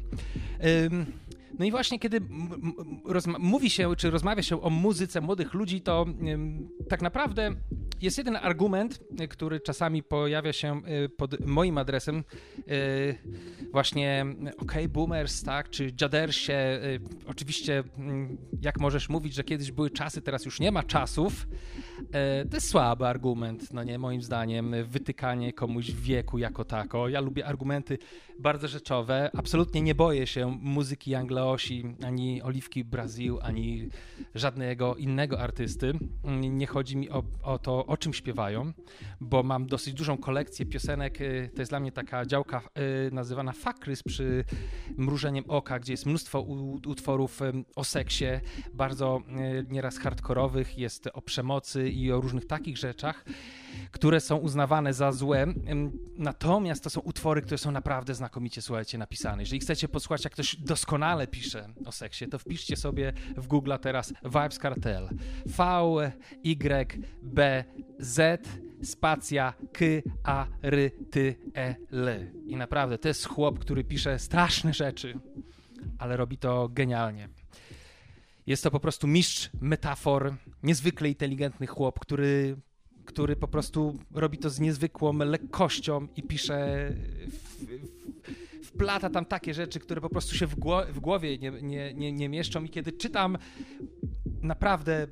No 1.59 1.65
i 1.65 1.71
właśnie 1.71 1.99
kiedy 1.99 2.21
mówi 3.39 3.71
się, 3.71 3.97
czy 3.97 4.11
rozmawia 4.11 4.43
się 4.43 4.63
o 4.63 4.71
muzyce 4.71 5.21
młodych 5.21 5.55
ludzi, 5.55 5.81
to 5.81 6.07
tak 6.89 7.03
naprawdę 7.03 7.55
jest 8.03 8.19
jeden 8.19 8.37
argument, 8.37 9.01
który 9.31 9.61
czasami 9.61 10.03
pojawia 10.03 10.53
się 10.53 10.81
y, 11.05 11.09
pod 11.09 11.47
moim 11.47 11.79
adresem, 11.79 12.25
y, 12.59 13.19
właśnie 13.73 14.27
ok, 14.59 14.73
boomers, 14.89 15.43
tak, 15.43 15.71
czy 15.71 15.93
dziadersie, 15.93 16.53
y, 16.53 17.01
oczywiście 17.27 17.85
jak 18.63 18.81
możesz 18.81 19.09
mówić, 19.09 19.35
że 19.35 19.45
kiedyś 19.45 19.73
były 19.73 19.91
czasy, 19.91 20.23
teraz 20.23 20.45
już 20.45 20.61
nie 20.61 20.73
ma 20.73 20.83
czasów, 20.83 21.47
to 22.51 22.57
jest 22.57 22.69
słaby 22.69 23.07
argument, 23.07 23.73
no 23.73 23.85
nie, 23.85 23.99
moim 23.99 24.23
zdaniem, 24.23 24.75
wytykanie 24.85 25.53
komuś 25.53 25.91
wieku 25.91 26.39
jako 26.39 26.65
tako. 26.65 27.09
Ja 27.09 27.21
lubię 27.21 27.47
argumenty 27.47 27.99
bardzo 28.39 28.69
rzeczowe, 28.69 29.31
absolutnie 29.37 29.83
nie 29.83 29.95
boję 29.95 30.27
się 30.27 30.59
muzyki 30.61 31.11
Angleosi, 31.45 31.85
ani 32.05 32.43
Oliwki 32.43 32.85
Brazil, 32.85 33.39
ani 33.43 33.89
żadnego 34.35 34.97
innego 34.97 35.41
artysty. 35.41 35.93
Nie 36.51 36.67
chodzi 36.67 36.97
mi 36.97 37.11
o, 37.11 37.23
o 37.43 37.59
to, 37.59 37.87
o 37.87 37.97
czym 37.97 38.13
śpiewają, 38.13 38.73
bo 39.21 39.43
mam 39.43 39.67
dosyć 39.67 39.95
dużą 39.95 40.19
kolekcję 40.19 40.67
piosenek. 40.67 41.21
Y, 41.21 41.51
to 41.55 41.63
jest 41.63 41.73
dla 41.73 41.81
mnie 41.81 41.93
taka 41.93 42.27
działka 42.27 42.63
y, 43.09 43.11
nazywana 43.13 43.53
Fakrys 43.53 44.03
przy 44.03 44.45
mrużeniem 44.97 45.45
oka, 45.49 45.79
gdzie 45.79 45.93
jest 45.93 46.07
mnóstwo 46.07 46.41
utworów 46.87 47.43
y, 47.43 47.53
o 47.77 47.85
seksie, 47.85 48.25
bardzo 48.75 49.23
nieraz 49.69 49.99
hardkorowych, 49.99 50.79
jest 50.79 51.09
o 51.13 51.23
przemocy 51.23 51.91
i 51.91 52.13
o 52.13 52.21
różnych 52.21 52.47
takich 52.47 52.79
rzeczach 52.79 53.25
które 53.91 54.21
są 54.21 54.37
uznawane 54.37 54.95
za 54.95 55.13
złe. 55.13 55.47
Natomiast 56.19 56.85
to 56.85 56.91
są 56.91 57.01
utwory, 57.01 57.43
które 57.43 57.59
są 57.59 57.71
naprawdę 57.71 58.15
znakomicie, 58.15 58.63
słuchajcie, 58.63 58.99
napisane. 58.99 59.43
Jeżeli 59.43 59.61
chcecie 59.61 59.89
posłuchać, 59.89 60.25
jak 60.25 60.33
ktoś 60.33 60.57
doskonale 60.57 61.27
pisze 61.27 61.69
o 61.87 61.93
seksie, 61.93 62.29
to 62.29 62.39
wpiszcie 62.39 62.77
sobie 62.77 63.13
w 63.37 63.47
Google 63.47 63.73
teraz 63.81 64.13
Vibes 64.25 64.59
Cartel. 64.59 65.09
V, 65.47 65.65
Y, 66.45 67.03
B, 67.23 67.65
Z, 67.99 68.49
spacja, 68.83 69.55
K, 69.73 69.85
A, 70.23 70.47
R, 70.63 70.77
T, 71.11 71.21
E, 71.57 71.77
L. 71.93 72.33
I 72.47 72.57
naprawdę, 72.57 72.99
to 72.99 73.09
jest 73.09 73.27
chłop, 73.27 73.59
który 73.59 73.85
pisze 73.85 74.19
straszne 74.19 74.75
rzeczy, 74.75 75.19
ale 75.99 76.17
robi 76.17 76.39
to 76.39 76.69
genialnie. 76.69 77.29
Jest 78.47 78.63
to 78.63 78.71
po 78.71 78.81
prostu 78.81 79.07
mistrz 79.07 79.51
metafor, 79.61 80.35
niezwykle 80.63 81.09
inteligentny 81.09 81.67
chłop, 81.67 82.01
który 82.01 82.57
który 83.05 83.37
po 83.37 83.49
prostu 83.49 83.99
robi 84.15 84.39
to 84.39 84.51
z 84.51 84.61
niezwykłą 84.61 85.19
lekkością 85.19 86.07
i 86.17 86.23
pisze, 86.23 86.91
w, 87.29 87.65
w, 88.67 88.73
tam 89.11 89.25
takie 89.25 89.55
rzeczy, 89.55 89.81
które 89.81 90.01
po 90.01 90.11
prostu 90.11 90.35
się 90.35 90.47
w 90.93 91.01
głowie 91.01 91.39
nie, 91.39 91.51
nie, 91.51 91.95
nie, 91.95 92.13
nie 92.13 92.29
mieszczą. 92.29 92.65
I 92.65 92.69
kiedy 92.69 92.93
czytam 92.93 93.39
naprawdę 94.43 95.07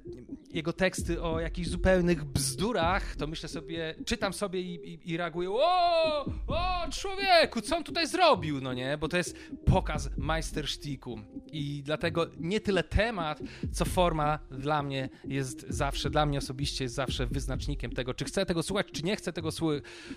jego 0.53 0.73
teksty 0.73 1.23
o 1.23 1.41
jakichś 1.41 1.69
zupełnych 1.69 2.25
bzdurach, 2.25 3.17
to 3.17 3.27
myślę 3.27 3.49
sobie, 3.49 3.95
czytam 4.07 4.33
sobie 4.33 4.61
i, 4.61 4.75
i, 4.75 5.11
i 5.11 5.17
reaguję, 5.17 5.51
o, 5.51 6.25
o 6.47 6.89
człowieku, 6.91 7.61
co 7.61 7.77
on 7.77 7.85
tutaj 7.85 8.07
zrobił, 8.07 8.61
no 8.61 8.73
nie? 8.75 8.99
Bo 8.99 9.09
to 9.09 9.17
jest 9.17 9.37
pokaz 9.65 10.11
majstersztiku 10.17 11.21
i 11.53 11.83
dlatego 11.85 12.27
nie 12.39 12.61
tyle 12.61 12.85
temat, 12.85 13.41
co 13.73 13.85
forma 13.85 14.39
dla 14.51 14.83
mnie 14.83 15.09
jest 15.25 15.67
zawsze, 15.69 16.11
dla 16.11 16.27
mnie 16.27 16.39
osobiście 16.39 16.85
jest 16.85 16.95
zawsze 16.95 17.27
wyznacznikiem 17.27 17.91
tego, 17.91 18.15
czy 18.15 18.25
chcę 18.25 18.47
tego 18.47 18.63
słuchać, 18.63 18.87
czy 18.93 19.03
nie 19.03 19.17
chcę 19.17 19.33
tego 19.33 19.51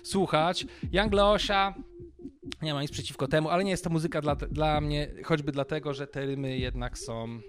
słuchać. 0.02 0.66
Young 0.92 1.12
Leosia, 1.12 1.74
nie 2.62 2.74
ma 2.74 2.82
nic 2.82 2.90
przeciwko 2.90 3.28
temu, 3.28 3.48
ale 3.48 3.64
nie 3.64 3.70
jest 3.70 3.84
to 3.84 3.90
muzyka 3.90 4.20
dla, 4.20 4.36
dla 4.36 4.80
mnie, 4.80 5.08
choćby 5.24 5.52
dlatego, 5.52 5.94
że 5.94 6.06
te 6.06 6.26
rymy 6.26 6.58
jednak 6.58 6.98
są 6.98 7.40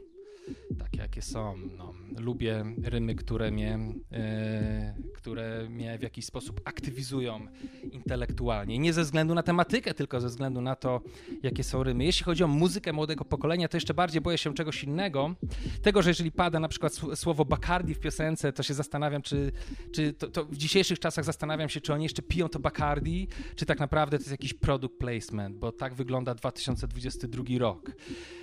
takie, 0.79 0.97
jakie 0.97 1.21
są. 1.21 1.55
No, 1.77 1.93
lubię 2.17 2.65
rymy, 2.83 3.15
które 3.15 3.51
mnie, 3.51 3.79
e, 4.11 4.95
które 5.15 5.69
mnie 5.69 5.97
w 5.97 6.01
jakiś 6.01 6.25
sposób 6.25 6.61
aktywizują 6.65 7.47
intelektualnie. 7.91 8.79
Nie 8.79 8.93
ze 8.93 9.03
względu 9.03 9.35
na 9.35 9.43
tematykę, 9.43 9.93
tylko 9.93 10.21
ze 10.21 10.27
względu 10.27 10.61
na 10.61 10.75
to, 10.75 11.01
jakie 11.43 11.63
są 11.63 11.83
rymy. 11.83 12.05
Jeśli 12.05 12.23
chodzi 12.23 12.43
o 12.43 12.47
muzykę 12.47 12.93
młodego 12.93 13.25
pokolenia, 13.25 13.67
to 13.67 13.77
jeszcze 13.77 13.93
bardziej 13.93 14.21
boję 14.21 14.37
się 14.37 14.53
czegoś 14.53 14.83
innego. 14.83 15.35
Tego, 15.81 16.01
że 16.01 16.09
jeżeli 16.09 16.31
pada 16.31 16.59
na 16.59 16.67
przykład 16.67 16.93
słowo 17.15 17.45
Bacardi 17.45 17.93
w 17.93 17.99
piosence, 17.99 18.53
to 18.53 18.63
się 18.63 18.73
zastanawiam, 18.73 19.21
czy, 19.21 19.51
czy 19.91 20.13
to, 20.13 20.27
to 20.27 20.45
w 20.45 20.57
dzisiejszych 20.57 20.99
czasach 20.99 21.25
zastanawiam 21.25 21.69
się, 21.69 21.81
czy 21.81 21.93
oni 21.93 22.03
jeszcze 22.03 22.21
piją 22.21 22.49
to 22.49 22.59
Bacardi, 22.59 23.27
czy 23.55 23.65
tak 23.65 23.79
naprawdę 23.79 24.17
to 24.17 24.21
jest 24.21 24.31
jakiś 24.31 24.53
product 24.53 24.97
placement, 24.97 25.57
bo 25.57 25.71
tak 25.71 25.93
wygląda 25.93 26.35
2022 26.35 27.43
rok. 27.59 27.91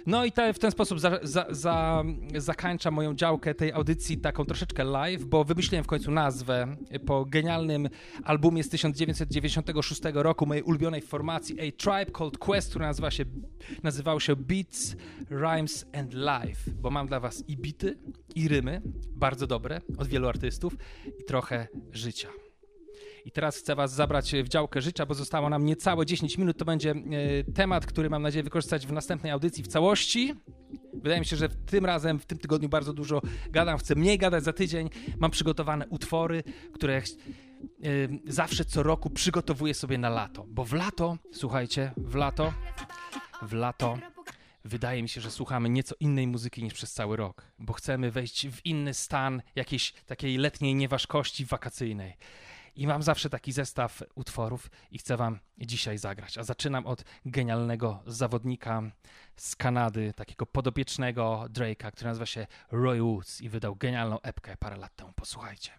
No 0.07 0.25
i 0.25 0.33
te, 0.33 0.53
w 0.53 0.59
ten 0.59 0.71
sposób 0.71 1.01
za, 1.01 1.19
za, 1.23 1.47
za 1.51 1.94
za, 2.37 2.55
moją 2.91 3.15
działkę 3.15 3.55
tej 3.55 3.73
audycji 3.73 4.19
taką 4.19 4.45
troszeczkę 4.45 4.85
live, 4.85 5.25
bo 5.25 5.45
wymyśliłem 5.45 5.85
w 5.85 5.87
końcu 5.87 6.11
nazwę 6.11 6.77
po 7.07 7.25
genialnym 7.25 7.89
albumie 8.25 8.65
z 8.65 8.69
1996 8.69 10.03
roku 10.15 10.47
mojej 10.47 10.63
ulubionej 10.63 11.03
formacji 11.03 11.61
A 11.61 11.83
Tribe 11.83 12.19
Called 12.19 12.39
Quest, 12.39 12.71
który 12.71 12.85
nazywa 12.85 13.11
się, 13.11 13.25
nazywał 13.83 14.21
się 14.21 14.37
Beats, 14.37 14.97
Rhymes 15.31 15.87
and 15.93 16.15
Life, 16.15 16.71
bo 16.81 16.91
mam 16.91 17.07
dla 17.07 17.21
was 17.21 17.45
i 17.49 17.57
bity, 17.57 17.99
i 18.35 18.49
rymy, 18.49 18.83
bardzo 19.17 19.47
dobre, 19.47 19.81
od 19.99 20.09
wielu 20.09 20.29
artystów 20.29 20.77
i 21.21 21.25
trochę 21.25 21.69
życia. 21.93 22.44
I 23.25 23.31
teraz 23.31 23.57
chcę 23.57 23.75
Was 23.75 23.93
zabrać 23.93 24.33
w 24.45 24.49
działkę 24.49 24.81
życia, 24.83 25.07
bo 25.07 25.15
zostało 25.15 25.49
nam 25.49 25.65
niecałe 25.65 26.07
10 26.07 26.39
minut. 26.39 26.59
To 26.59 26.65
będzie 26.65 26.91
e, 26.91 26.95
temat, 27.53 27.87
który 27.87 28.11
mam 28.11 28.23
nadzieję 28.23 28.43
wykorzystać 28.43 28.87
w 28.87 28.93
następnej 28.93 29.33
audycji 29.33 29.65
w 29.65 29.67
całości. 29.67 30.35
Wydaje 30.93 31.21
mi 31.21 31.27
się, 31.27 31.37
że 31.37 31.49
tym 31.49 31.87
razem, 31.87 32.19
w 32.19 32.27
tym 32.27 32.39
tygodniu 32.39 32.69
bardzo 32.69 32.93
dużo 32.93 33.23
gadam. 33.51 33.79
Chcę 33.79 33.95
mniej 33.95 34.19
gadać 34.19 34.45
za 34.45 34.53
tydzień. 34.53 34.91
Mam 35.19 35.31
przygotowane 35.31 35.89
utwory, 35.89 36.43
które 36.73 36.97
e, 36.97 37.03
zawsze 38.27 38.65
co 38.65 38.83
roku 38.83 39.11
przygotowuję 39.11 39.75
sobie 39.75 39.99
na 39.99 40.09
lato. 40.09 40.45
Bo 40.49 40.65
w 40.65 40.73
lato, 40.73 41.17
słuchajcie, 41.33 41.93
w 41.97 42.15
lato, 42.15 42.53
w 43.43 43.53
lato 43.53 43.99
wydaje 44.65 45.03
mi 45.03 45.09
się, 45.09 45.21
że 45.21 45.31
słuchamy 45.31 45.69
nieco 45.69 45.95
innej 46.01 46.27
muzyki 46.27 46.63
niż 46.63 46.75
przez 46.75 46.93
cały 46.93 47.17
rok, 47.17 47.53
bo 47.59 47.73
chcemy 47.73 48.11
wejść 48.11 48.49
w 48.49 48.67
inny 48.67 48.95
stan 48.95 49.43
jakiejś 49.57 49.93
takiej 49.93 50.37
letniej 50.37 50.75
nieważkości 50.75 51.45
wakacyjnej. 51.45 52.17
I 52.77 52.87
mam 52.87 53.03
zawsze 53.03 53.31
taki 53.31 53.53
zestaw 53.53 54.03
utworów 54.15 54.71
i 54.91 54.99
chcę 54.99 55.17
wam 55.17 55.39
dzisiaj 55.59 55.99
zagrać. 55.99 56.39
A 56.39 56.45
zaczynam 56.45 56.87
od 56.87 57.05
genialnego 57.27 58.03
zawodnika 58.07 58.83
z 59.37 59.57
Kanady, 59.57 60.13
takiego 60.17 60.47
podopiecznego 60.47 61.45
Drake'a, 61.49 61.93
który 61.93 62.09
nazywa 62.09 62.27
się 62.27 62.47
Roy 62.73 63.03
Woods 63.03 63.41
i 63.41 63.49
wydał 63.49 63.77
genialną 63.77 64.21
epkę 64.21 64.57
parę 64.57 64.77
lat 64.77 64.97
temu. 64.97 65.13
Posłuchajcie. 65.13 65.71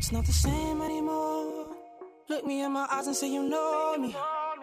It's 0.00 0.12
not 0.12 0.24
the 0.24 0.32
same 0.32 0.80
anymore. 0.80 1.66
Look 2.30 2.46
me 2.46 2.62
in 2.62 2.72
my 2.72 2.86
eyes 2.90 3.06
and 3.06 3.14
say 3.14 3.30
you 3.30 3.42
know 3.42 3.98
me. 3.98 4.16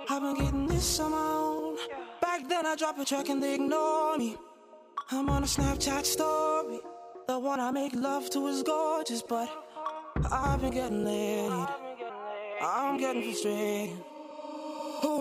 I've 0.09 0.19
been 0.19 0.33
getting 0.33 0.65
this 0.65 0.99
on 0.99 1.11
my 1.11 1.17
own. 1.17 1.77
Back 2.19 2.49
then 2.49 2.65
I 2.65 2.75
drop 2.75 2.97
a 2.97 3.05
track 3.05 3.29
and 3.29 3.41
they 3.43 3.53
ignore 3.53 4.17
me. 4.17 4.35
I'm 5.11 5.29
on 5.29 5.43
a 5.43 5.45
Snapchat 5.45 6.07
story. 6.07 6.79
The 7.27 7.37
one 7.37 7.59
I 7.59 7.69
make 7.69 7.93
love 7.93 8.31
to 8.31 8.47
is 8.47 8.63
gorgeous, 8.63 9.21
but 9.21 9.47
I've 10.31 10.59
been 10.59 10.73
getting 10.73 11.05
laid. 11.05 11.67
I'm 12.59 12.97
getting 12.97 13.21
frustrated. 13.21 13.95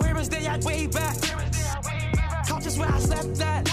Where 0.01 0.15
was 0.15 0.29
they 0.29 0.47
at 0.47 0.63
way 0.63 0.87
back? 0.87 1.21
Couch 2.47 2.75
where 2.75 2.89
I 2.89 2.99
slept 2.99 3.39
at. 3.39 3.65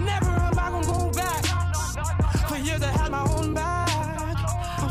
Never 0.00 0.30
am 0.30 0.58
I 0.58 0.70
gonna 0.70 0.86
go 0.86 1.10
back. 1.10 1.44
For 2.48 2.56
years 2.56 2.82
I 2.82 2.86
had 2.86 3.10
my 3.10 3.22
own 3.34 3.52
bag. 3.52 3.71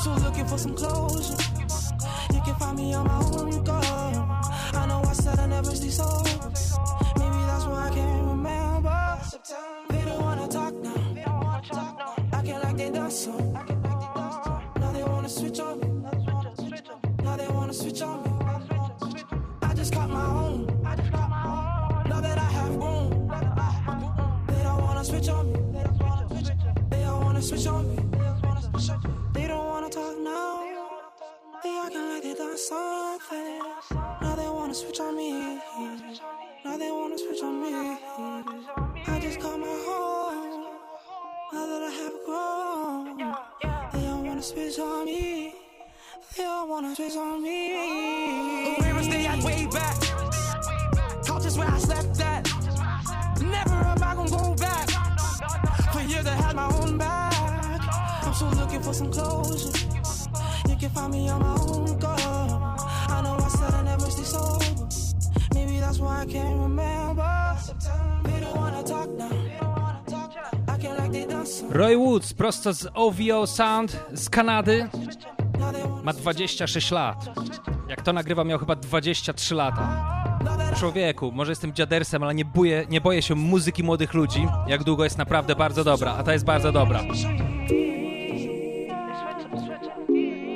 Still 0.02 0.16
looking 0.16 0.48
for 0.48 0.58
some 0.58 0.74
closure. 0.74 1.38
You 2.34 2.42
can 2.42 2.56
find 2.56 2.76
me 2.76 2.92
on 2.96 3.06
my 3.06 3.18
own 3.18 3.64
go. 3.64 3.80
I 4.74 4.86
know 4.88 5.04
I 5.06 5.14
said 5.14 5.38
I 5.38 5.46
never 5.46 5.76
stay 5.76 5.90
sober. 5.90 6.28
Maybe 7.20 7.38
that's 7.46 7.66
why 7.66 7.88
I 7.88 7.94
can't 7.94 8.26
remember. 8.26 9.20
They 9.90 10.02
don't 10.04 10.22
wanna 10.24 10.48
talk 10.48 10.74
now. 10.74 12.16
Acting 12.34 12.60
like 12.62 12.78
they 12.78 12.90
done 12.90 13.12
so. 13.12 13.32
Now 14.80 14.92
they 14.92 15.04
wanna 15.04 15.30
switch 15.30 15.60
on 15.60 15.80
me. 15.80 15.88
Now 17.24 17.38
they 17.38 17.48
wanna 17.50 17.74
switch 17.74 18.02
on 18.02 18.24
me. 18.24 18.32
I 19.62 19.74
just 19.76 19.94
got 19.94 20.10
my 20.10 20.26
own. 20.26 20.66
Now 22.10 22.22
that 22.22 22.40
I 22.40 22.50
have 22.58 22.80
grown. 22.80 23.28
They 24.48 24.64
don't 24.64 24.82
wanna 24.82 25.04
switch 25.04 25.30
on 25.30 25.54
me. 25.54 25.60
They 26.90 27.04
don't 27.04 27.24
wanna 27.24 27.42
switch 27.44 27.68
on 27.68 27.96
me. 27.96 28.02
Talk 29.92 30.18
now. 30.20 30.64
They 31.62 31.78
acting 31.78 32.08
like 32.08 32.24
they 32.24 32.34
done 32.34 32.58
something. 32.58 33.60
Now 34.22 34.36
they 34.36 34.48
wanna 34.48 34.74
switch 34.74 35.02
on 35.02 35.18
me. 35.18 35.60
Now 36.64 36.78
they 36.78 36.92
wanna 36.92 37.18
switch 37.18 37.44
on 37.44 37.62
me. 37.62 37.98
I 39.06 39.20
just 39.20 39.42
got 39.42 39.60
my 39.60 39.68
home. 39.68 40.66
Now 41.52 41.66
that 41.66 41.84
I 41.84 41.92
have 42.02 42.18
grown. 42.26 43.18
They 43.92 44.08
don't 44.08 44.26
wanna 44.26 44.42
switch 44.42 44.80
on 44.80 45.06
me. 45.06 45.56
They 46.38 46.44
don't 46.44 46.70
wanna 46.70 46.96
switch 46.96 47.18
on 47.18 47.44
me. 47.44 48.78
Where 48.80 48.96
was 48.96 49.10
they 49.10 49.26
at 49.26 49.44
way 49.44 49.68
back? 49.74 50.00
Couches 51.26 51.58
where 51.58 51.68
I 51.68 51.80
slept 51.80 52.18
at. 52.22 52.48
Never 53.42 53.76
am 53.76 54.02
I 54.02 54.16
gonna 54.16 54.30
go 54.30 54.56
back. 54.56 54.90
For 55.92 56.02
years 56.02 56.26
I 56.28 56.36
had 56.36 56.56
my 56.56 56.68
own 56.68 56.98
bag. 56.98 57.21
For 58.92 58.98
some 58.98 59.12
closure. 59.12 59.72
You 60.68 60.76
can 60.76 60.90
find 60.90 61.14
me 61.14 61.30
on 61.30 61.40
my 61.40 61.56
own 61.62 61.98
go. 61.98 62.10
I 62.10 63.22
know 63.24 63.38
I 63.40 63.50
said 63.50 63.74
I 63.74 63.84
never 63.84 64.12
stay 64.12 64.26
sober. 64.26 64.66
Maybe 65.54 65.80
that's 65.80 65.98
why 65.98 66.24
I 66.24 66.26
can't 66.26 66.60
remember. 66.60 67.56
They 68.26 68.40
don't 68.42 68.56
wanna 68.58 68.84
talk 68.84 69.10
now. 69.18 69.32
Acting 70.68 70.96
like 70.98 71.12
they. 71.14 71.26
Roy 71.70 71.98
Woods, 71.98 72.34
prosto 72.34 72.74
z 72.74 72.88
OVO 72.94 73.48
Sound 73.48 74.00
z 74.14 74.30
Kanady. 74.30 74.88
Ma 76.04 76.14
26 76.14 76.92
lat. 76.92 77.30
Jak 77.88 78.02
to 78.02 78.14
nagrywa, 78.14 78.44
miał 78.44 78.60
chyba 78.60 78.76
23 78.76 79.56
lata. 79.56 79.88
Człowieku, 80.76 81.32
może 81.32 81.52
jestem 81.52 81.74
dziadersem, 81.74 82.24
ale 82.24 82.36
nie 82.36 82.46
boję, 82.46 82.86
nie 82.90 83.02
boję 83.02 83.22
się 83.22 83.36
muzyki 83.36 83.84
młodych 83.84 84.14
ludzi, 84.14 84.48
jak 84.68 84.84
długo 84.84 85.04
jest 85.04 85.18
naprawdę 85.18 85.56
bardzo 85.56 85.84
dobra, 85.84 86.14
a 86.14 86.24
ta 86.24 86.34
jest 86.34 86.46
bardzo 86.46 86.72
dobra. 86.72 87.04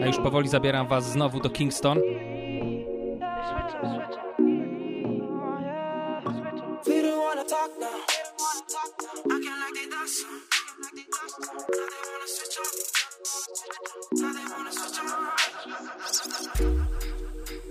A 0.05 0.07
już 0.07 0.17
powoli 0.17 0.49
zabieram 0.49 0.87
was 0.87 1.03
znowu 1.05 1.39
do 1.39 1.49
Kingston. 1.49 1.99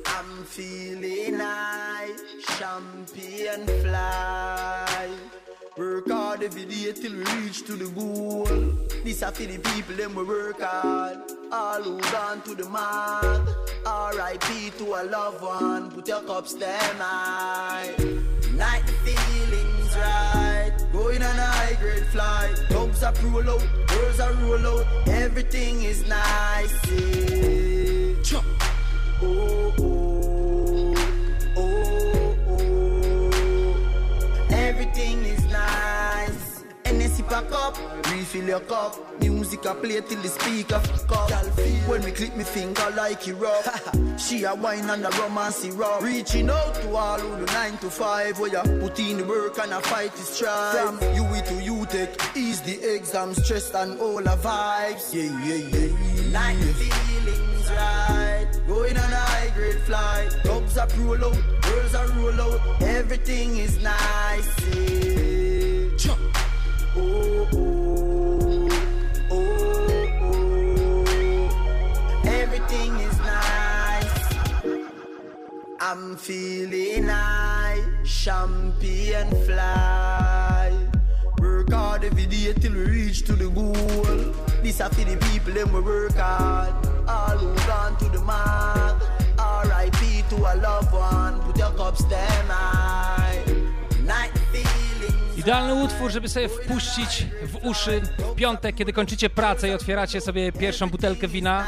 I'm 0.07 0.45
feeling 0.45 1.39
high, 1.39 2.14
champion 2.59 3.66
fly. 3.66 5.09
Work 5.76 6.09
hard 6.11 6.43
every 6.43 6.64
day 6.64 6.93
till 6.93 7.12
we 7.12 7.24
reach 7.24 7.62
to 7.66 7.76
the 7.76 7.87
goal. 7.95 8.49
This 9.05 9.22
are 9.22 9.32
for 9.32 9.47
the 9.47 9.59
people, 9.59 9.97
them 9.97 10.14
we 10.16 10.24
work 10.24 10.61
hard. 10.61 11.43
All 11.57 11.80
who 11.80 12.00
gone 12.11 12.42
to 12.42 12.55
the 12.57 12.68
mark. 12.68 13.48
R.I.P. 13.86 14.72
to 14.78 14.84
a 14.86 15.02
loved 15.05 15.40
one. 15.40 15.88
Put 15.88 16.09
your 16.09 16.20
cups 16.22 16.55
them 16.55 16.96
high. 16.98 17.94
Night 18.57 18.82
feelings 19.05 19.96
right. 19.96 20.76
Going 20.92 21.22
on 21.22 21.38
a 21.38 21.46
high 21.46 21.76
grade 21.80 22.07
flight. 22.07 22.57
Dogs 22.70 23.05
are 23.05 23.14
roll 23.22 23.48
out, 23.50 23.64
girls 23.86 24.18
are 24.18 24.32
roll 24.32 24.66
out. 24.66 24.86
Everything 25.07 25.84
is 25.84 26.05
nice. 26.09 26.74
Yeah. 26.90 28.40
Oh, 29.22 29.72
oh, 29.78 30.03
NSC 37.25 37.29
pack 37.29 37.53
up, 37.53 38.11
refill 38.11 38.45
your 38.45 38.61
cup. 38.61 39.20
Music 39.20 39.66
I 39.66 39.75
play 39.75 40.01
till 40.01 40.20
the 40.20 40.29
speaker 40.29 40.79
fuck 40.79 41.33
up. 41.33 41.45
When 41.89 42.03
we 42.03 42.11
click 42.12 42.37
me 42.37 42.45
finger 42.45 42.91
like 42.97 43.27
it 43.29 43.35
rough. 43.35 44.18
she 44.18 44.45
a 44.45 44.55
wine 44.55 44.89
and 44.91 45.05
a 45.05 45.11
romance 45.11 45.66
rough. 45.66 46.03
Reaching 46.03 46.51
out 46.51 46.75
to 46.75 46.95
all 46.95 47.18
who 47.18 47.45
do 47.45 47.53
nine 47.53 47.77
to 47.79 47.91
five. 47.91 48.39
Where 48.39 48.51
you 48.51 48.81
put 48.81 48.99
in 48.99 49.18
the 49.18 49.25
work 49.25 49.59
and 49.59 49.72
a 49.72 49.81
fight 49.81 50.14
is 50.14 50.29
strive. 50.29 50.99
From 50.99 51.14
UE 51.14 51.43
to 51.43 51.55
UTech, 51.55 52.37
ease 52.37 52.61
the 52.62 52.95
exam 52.95 53.35
stress 53.35 53.72
and 53.75 53.99
all 54.01 54.16
the 54.16 54.37
vibes. 54.37 55.12
Yeah, 55.12 55.25
yeah, 55.45 55.55
yeah. 55.55 56.39
Like 56.39 56.59
the 56.59 56.75
feelings 56.75 57.70
right. 57.70 58.49
Going 58.66 58.97
on 58.97 59.12
a 59.12 59.16
high 59.16 59.53
grade 59.55 59.81
flight. 59.83 60.31
Dogs 60.45 60.79
are 60.79 60.89
roll 60.99 61.25
out, 61.25 61.62
girls 61.62 61.95
are 61.95 62.09
roll 62.09 62.41
out. 62.41 62.83
Everything 62.83 63.59
is 63.59 63.83
nice. 63.83 64.49
Yeah. 64.75 65.97
Jump. 65.97 66.43
Everything 72.24 72.95
is 73.01 73.18
nice. 73.18 74.14
I'm 75.80 76.16
feeling 76.16 77.09
high, 77.09 77.82
champion 78.05 79.28
fly. 79.45 80.72
Work 81.40 81.72
hard 81.72 82.05
every 82.05 82.26
day 82.26 82.53
till 82.53 82.74
we 82.74 82.84
reach 82.84 83.24
to 83.24 83.32
the 83.32 83.49
goal. 83.51 83.72
This 84.62 84.80
are 84.80 84.88
for 84.90 85.05
the 85.05 85.16
people, 85.32 85.53
them 85.53 85.72
we 85.72 85.80
work 85.80 86.14
hard. 86.14 86.74
All 87.09 87.38
who 87.38 87.57
gone 87.66 87.97
to 87.99 88.09
the 88.09 88.20
mark. 88.20 89.03
R.I.P. 89.36 90.22
to 90.30 90.36
a 90.36 90.55
loved 90.62 90.92
one. 90.92 91.40
Put 91.40 91.59
your 91.59 91.72
cups 91.72 92.05
them 92.05 92.47
high. 92.47 93.42
Night 94.05 94.30
Idealny 95.45 95.74
utwór, 95.74 96.11
żeby 96.11 96.28
sobie 96.28 96.49
wpuścić 96.49 97.26
w 97.42 97.66
uszy 97.66 98.01
w 98.18 98.34
piątek, 98.34 98.76
kiedy 98.76 98.92
kończycie 98.92 99.30
pracę 99.30 99.68
i 99.68 99.72
otwieracie 99.72 100.20
sobie 100.20 100.53
pierwszą 100.53 100.90
butelkę 100.90 101.28
wina. 101.28 101.64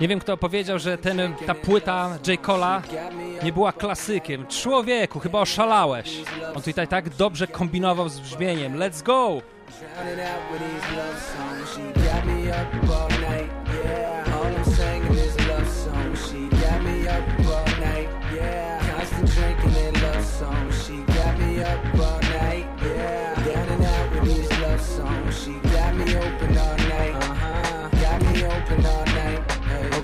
Nie 0.00 0.08
wiem, 0.08 0.20
kto 0.20 0.36
powiedział, 0.36 0.78
że 0.78 0.98
ten, 0.98 1.34
ta 1.46 1.54
płyta 1.54 2.18
J. 2.26 2.40
Cola 2.40 2.82
nie 3.42 3.52
była 3.52 3.72
klasykiem. 3.72 4.46
Człowieku, 4.46 5.20
chyba 5.20 5.40
oszalałeś. 5.40 6.22
On 6.56 6.62
tutaj 6.62 6.88
tak 6.88 7.08
dobrze 7.08 7.46
kombinował 7.46 8.08
z 8.08 8.20
brzmieniem. 8.20 8.78
Let's 8.78 9.02
go! 9.02 9.42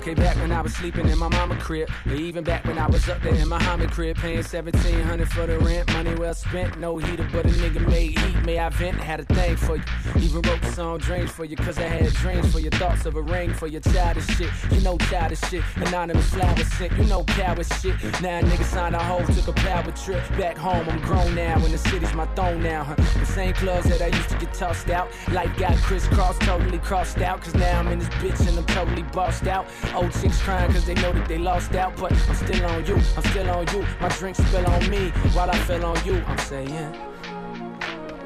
Okay, 0.03 0.15
back 0.15 0.35
when 0.35 0.51
I 0.51 0.59
was 0.59 0.73
sleeping 0.73 1.07
in 1.07 1.17
my 1.17 1.29
mama 1.29 1.55
crib, 1.55 1.89
or 2.05 2.15
even 2.15 2.43
back 2.43 2.65
when 2.65 2.77
I 2.77 2.87
was 2.87 3.07
up 3.07 3.21
there 3.21 3.35
in 3.35 3.47
my 3.47 3.57
homie 3.57 3.89
crib, 3.89 4.17
paying 4.17 4.43
seventeen 4.43 4.99
hundred 4.99 5.29
for 5.31 5.47
the 5.47 5.57
rent, 5.59 5.93
money 5.93 6.13
well 6.15 6.33
spent, 6.33 6.77
no 6.77 6.97
heater, 6.97 7.25
but 7.31 7.45
a 7.45 7.47
nigga 7.47 7.87
made 7.87 8.19
heat. 8.19 8.35
May 8.43 8.59
I 8.59 8.67
vent? 8.67 8.97
Had 8.97 9.21
a 9.21 9.23
thing 9.23 9.55
for 9.55 9.77
you, 9.77 9.83
even 10.17 10.41
wrote 10.41 10.61
the 10.61 10.73
song 10.73 10.97
"Dreams" 10.97 11.31
for 11.31 11.45
you, 11.45 11.55
cause 11.55 11.77
I 11.77 11.83
had 11.83 12.11
dreams 12.15 12.51
for 12.51 12.59
your 12.59 12.71
thoughts 12.71 13.05
of 13.05 13.15
a 13.15 13.21
ring 13.21 13.53
for 13.53 13.67
your 13.67 13.79
childish 13.79 14.27
shit. 14.27 14.49
You 14.71 14.81
know 14.81 14.97
childish 14.97 15.39
shit, 15.49 15.63
anonymous 15.77 16.29
flowers 16.33 16.67
sent, 16.73 16.91
you 16.97 17.05
know 17.05 17.23
coward 17.23 17.65
shit. 17.65 17.95
Now 18.21 18.41
nigga 18.41 18.65
signed 18.65 18.95
a 18.95 18.99
hoe, 18.99 19.25
took 19.27 19.47
a 19.47 19.53
power 19.53 19.89
trip 19.93 20.21
back 20.31 20.57
home. 20.57 20.85
I'm 20.89 20.99
grown 20.99 21.33
now, 21.33 21.55
and 21.63 21.73
the 21.73 21.77
city's 21.77 22.13
my 22.13 22.25
throne 22.35 22.61
now. 22.61 22.83
Huh? 22.83 22.95
The 22.95 23.25
same 23.25 23.53
clubs 23.53 23.87
that 23.87 24.01
I 24.01 24.07
used 24.07 24.27
to 24.31 24.37
get 24.37 24.53
tossed 24.53 24.89
out, 24.89 25.07
life 25.31 25.57
got 25.57 25.77
crisscrossed, 25.77 26.41
totally 26.41 26.79
crossed 26.79 27.19
out, 27.19 27.41
cause 27.41 27.55
now 27.55 27.79
I'm 27.79 27.87
in 27.87 27.99
this 27.99 28.09
bitch 28.09 28.45
and 28.45 28.57
I'm 28.57 28.65
totally 28.65 29.03
bossed 29.03 29.47
out. 29.47 29.65
Oh 29.95 30.01
Old 30.01 30.11
chicks 30.13 30.41
crying 30.41 30.71
cause 30.73 30.85
they 30.85 30.95
know 30.95 31.11
that 31.11 31.27
they 31.27 31.37
lost 31.37 31.75
out, 31.75 31.95
but 31.97 32.11
I'm 32.11 32.35
still 32.35 32.65
on 32.65 32.83
you, 32.85 32.95
I'm 32.95 33.23
still 33.29 33.49
on 33.51 33.67
you. 33.67 33.85
My 34.01 34.09
drink 34.09 34.35
spill 34.35 34.65
on 34.65 34.89
me 34.89 35.09
while 35.33 35.51
I 35.51 35.57
fell 35.65 35.85
on 35.85 36.03
you. 36.03 36.15
I'm 36.25 36.37
saying, 36.39 36.97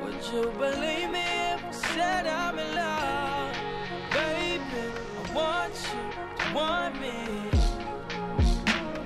Would 0.01 0.15
you 0.31 0.43
believe 0.57 1.11
me 1.11 1.25
if 1.53 1.65
I 1.65 1.71
said 1.71 2.27
I'm 2.27 2.57
in 2.57 2.73
love? 2.73 3.53
Baby, 4.11 4.63
I 5.17 5.33
want 5.33 5.73
you 5.91 6.45
to 6.45 6.53
want 6.55 7.01
me. 7.01 7.15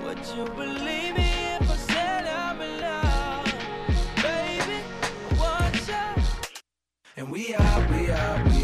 Would 0.04 0.20
you 0.36 0.46
believe 0.54 1.16
me 1.16 1.32
if 1.60 1.68
I 1.68 1.76
said 1.76 2.28
I'm 2.28 2.62
in 2.62 2.80
love? 2.80 3.46
Baby, 4.18 4.84
I 5.32 5.40
want 5.40 5.88
you. 5.88 6.24
And 7.18 7.32
we 7.32 7.56
are, 7.56 7.88
we 7.90 8.12
are, 8.12 8.44
we 8.46 8.56
are. 8.58 8.61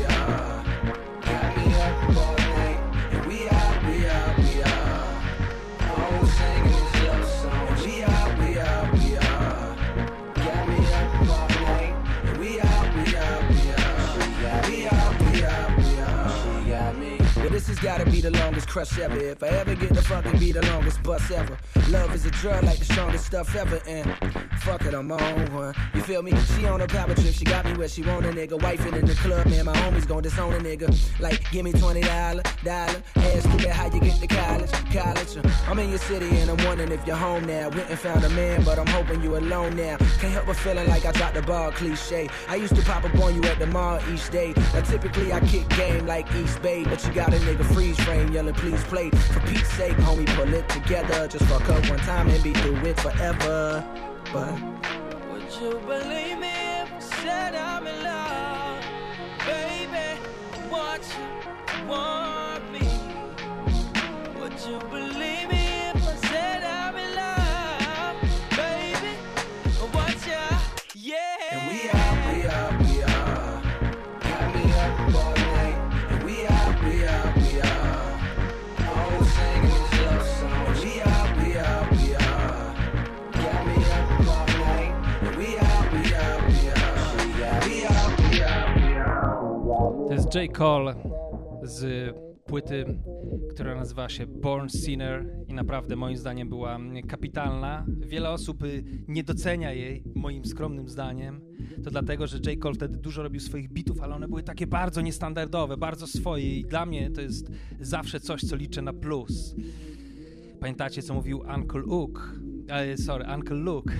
This 17.77 17.83
gotta 17.83 18.09
be 18.09 18.21
the 18.21 18.31
longest 18.31 18.67
crush 18.67 18.97
ever. 18.99 19.17
If 19.17 19.43
I 19.43 19.47
ever 19.47 19.75
get 19.75 19.93
the 19.93 20.01
fucking 20.01 20.39
be 20.39 20.51
the 20.51 20.65
longest 20.67 21.01
bus 21.03 21.29
ever. 21.31 21.57
Love 21.89 22.13
is 22.13 22.25
a 22.25 22.31
drug 22.31 22.63
like 22.63 22.79
the 22.79 22.85
strongest 22.85 23.25
stuff 23.25 23.55
ever. 23.55 23.79
And 23.87 24.13
fuck 24.59 24.85
it, 24.85 24.93
I'm 24.93 25.11
on 25.11 25.53
one. 25.53 25.73
You 25.93 26.01
feel 26.01 26.21
me? 26.21 26.31
She 26.55 26.65
on 26.65 26.81
a 26.81 26.87
power 26.87 27.13
trip. 27.13 27.33
She 27.33 27.45
got 27.45 27.65
me 27.65 27.73
where 27.73 27.87
she 27.87 28.03
want 28.03 28.25
a 28.25 28.29
nigga. 28.29 28.59
Wifing 28.59 28.97
in 28.97 29.05
the 29.05 29.15
club, 29.15 29.47
man. 29.47 29.65
My 29.65 29.73
homies 29.73 30.07
gon' 30.07 30.23
disown 30.23 30.53
a 30.53 30.59
nigga. 30.59 30.87
Like, 31.19 31.49
give 31.51 31.65
me 31.65 31.71
$20, 31.73 32.63
dollar. 32.63 33.03
How 33.65 33.85
you 33.85 33.99
get 33.99 34.19
to 34.19 34.27
college. 34.27 34.71
College. 34.93 35.37
Uh, 35.37 35.49
I'm 35.67 35.79
in 35.79 35.89
your 35.89 35.99
city 35.99 36.29
and 36.39 36.49
I'm 36.49 36.65
wondering 36.65 36.91
if 36.91 37.05
you're 37.07 37.15
home 37.15 37.45
now. 37.45 37.69
Went 37.69 37.89
and 37.89 37.99
found 37.99 38.23
a 38.23 38.29
man, 38.29 38.63
but 38.63 38.77
I'm 38.79 38.87
hoping 38.87 39.21
you're 39.21 39.37
alone 39.37 39.75
now. 39.75 39.97
Can't 40.19 40.33
help 40.33 40.45
but 40.45 40.55
feeling 40.55 40.87
like 40.87 41.05
I 41.05 41.11
dropped 41.11 41.35
the 41.35 41.41
ball 41.41 41.71
cliche. 41.71 42.29
I 42.47 42.55
used 42.55 42.75
to 42.75 42.81
pop 42.83 43.03
up 43.03 43.15
on 43.19 43.35
you 43.35 43.43
at 43.43 43.59
the 43.59 43.67
mall 43.67 43.99
each 44.13 44.29
day. 44.29 44.53
Now 44.73 44.81
typically 44.81 45.33
I 45.33 45.39
kick 45.41 45.67
game 45.69 46.05
like 46.05 46.33
East 46.35 46.61
Bay, 46.61 46.83
but 46.83 47.05
you 47.05 47.13
got 47.13 47.33
a 47.33 47.37
nigga 47.37 47.65
freeze 47.73 47.99
frame 48.01 48.31
yelling, 48.31 48.53
please 48.55 48.83
play. 48.85 49.09
For 49.09 49.39
Pete's 49.41 49.69
sake, 49.73 49.97
homie, 49.97 50.27
pull 50.35 50.53
it 50.53 50.67
together. 50.69 51.27
Just 51.27 51.45
fuck 51.45 51.67
up 51.69 51.89
one 51.89 51.99
time 51.99 52.29
and 52.29 52.43
be 52.43 52.53
through 52.53 52.77
it 52.77 52.99
forever. 52.99 53.83
But 54.33 54.53
Would 55.31 55.43
you 55.61 55.79
believe 55.85 56.39
me 56.39 56.81
if 56.81 56.93
I 56.93 56.99
said 56.99 57.55
I'm 57.55 57.87
in 57.87 58.03
love? 58.03 58.83
Baby, 59.45 60.19
want 60.69 61.03
you 61.17 61.87
want 61.87 62.26
jest 90.27 90.35
J. 90.35 90.57
Cole 90.57 90.95
z 91.63 92.13
płyty, 92.45 92.85
która 93.49 93.75
nazywa 93.75 94.09
się 94.09 94.25
Born 94.25 94.69
Sinner 94.69 95.25
i 95.47 95.53
naprawdę 95.53 95.95
moim 95.95 96.17
zdaniem 96.17 96.49
była 96.49 96.79
kapitalna. 97.07 97.85
Wiele 97.87 98.29
osób 98.29 98.63
y, 98.63 98.83
nie 99.07 99.23
docenia 99.23 99.73
jej, 99.73 100.03
moim 100.15 100.45
skromnym 100.45 100.89
zdaniem. 100.89 101.41
To 101.83 101.91
dlatego, 101.91 102.27
że 102.27 102.37
J. 102.37 102.59
Cole 102.59 102.75
wtedy 102.75 102.97
dużo 102.97 103.23
robił 103.23 103.39
swoich 103.39 103.69
bitów, 103.69 104.01
ale 104.01 104.15
one 104.15 104.27
były 104.27 104.43
takie 104.43 104.67
bardzo 104.67 105.01
niestandardowe, 105.01 105.77
bardzo 105.77 106.07
swoje 106.07 106.59
i 106.59 106.65
dla 106.65 106.85
mnie 106.85 107.11
to 107.11 107.21
jest 107.21 107.51
zawsze 107.79 108.19
coś, 108.19 108.41
co 108.41 108.55
liczę 108.55 108.81
na 108.81 108.93
plus. 108.93 109.55
Pamiętacie, 110.59 111.01
co 111.01 111.13
mówił 111.13 111.43
Uncle 111.55 111.81
Luke? 111.81 112.21
E, 112.69 112.97
sorry, 112.97 113.25
Uncle 113.35 113.57
Luke. 113.57 113.93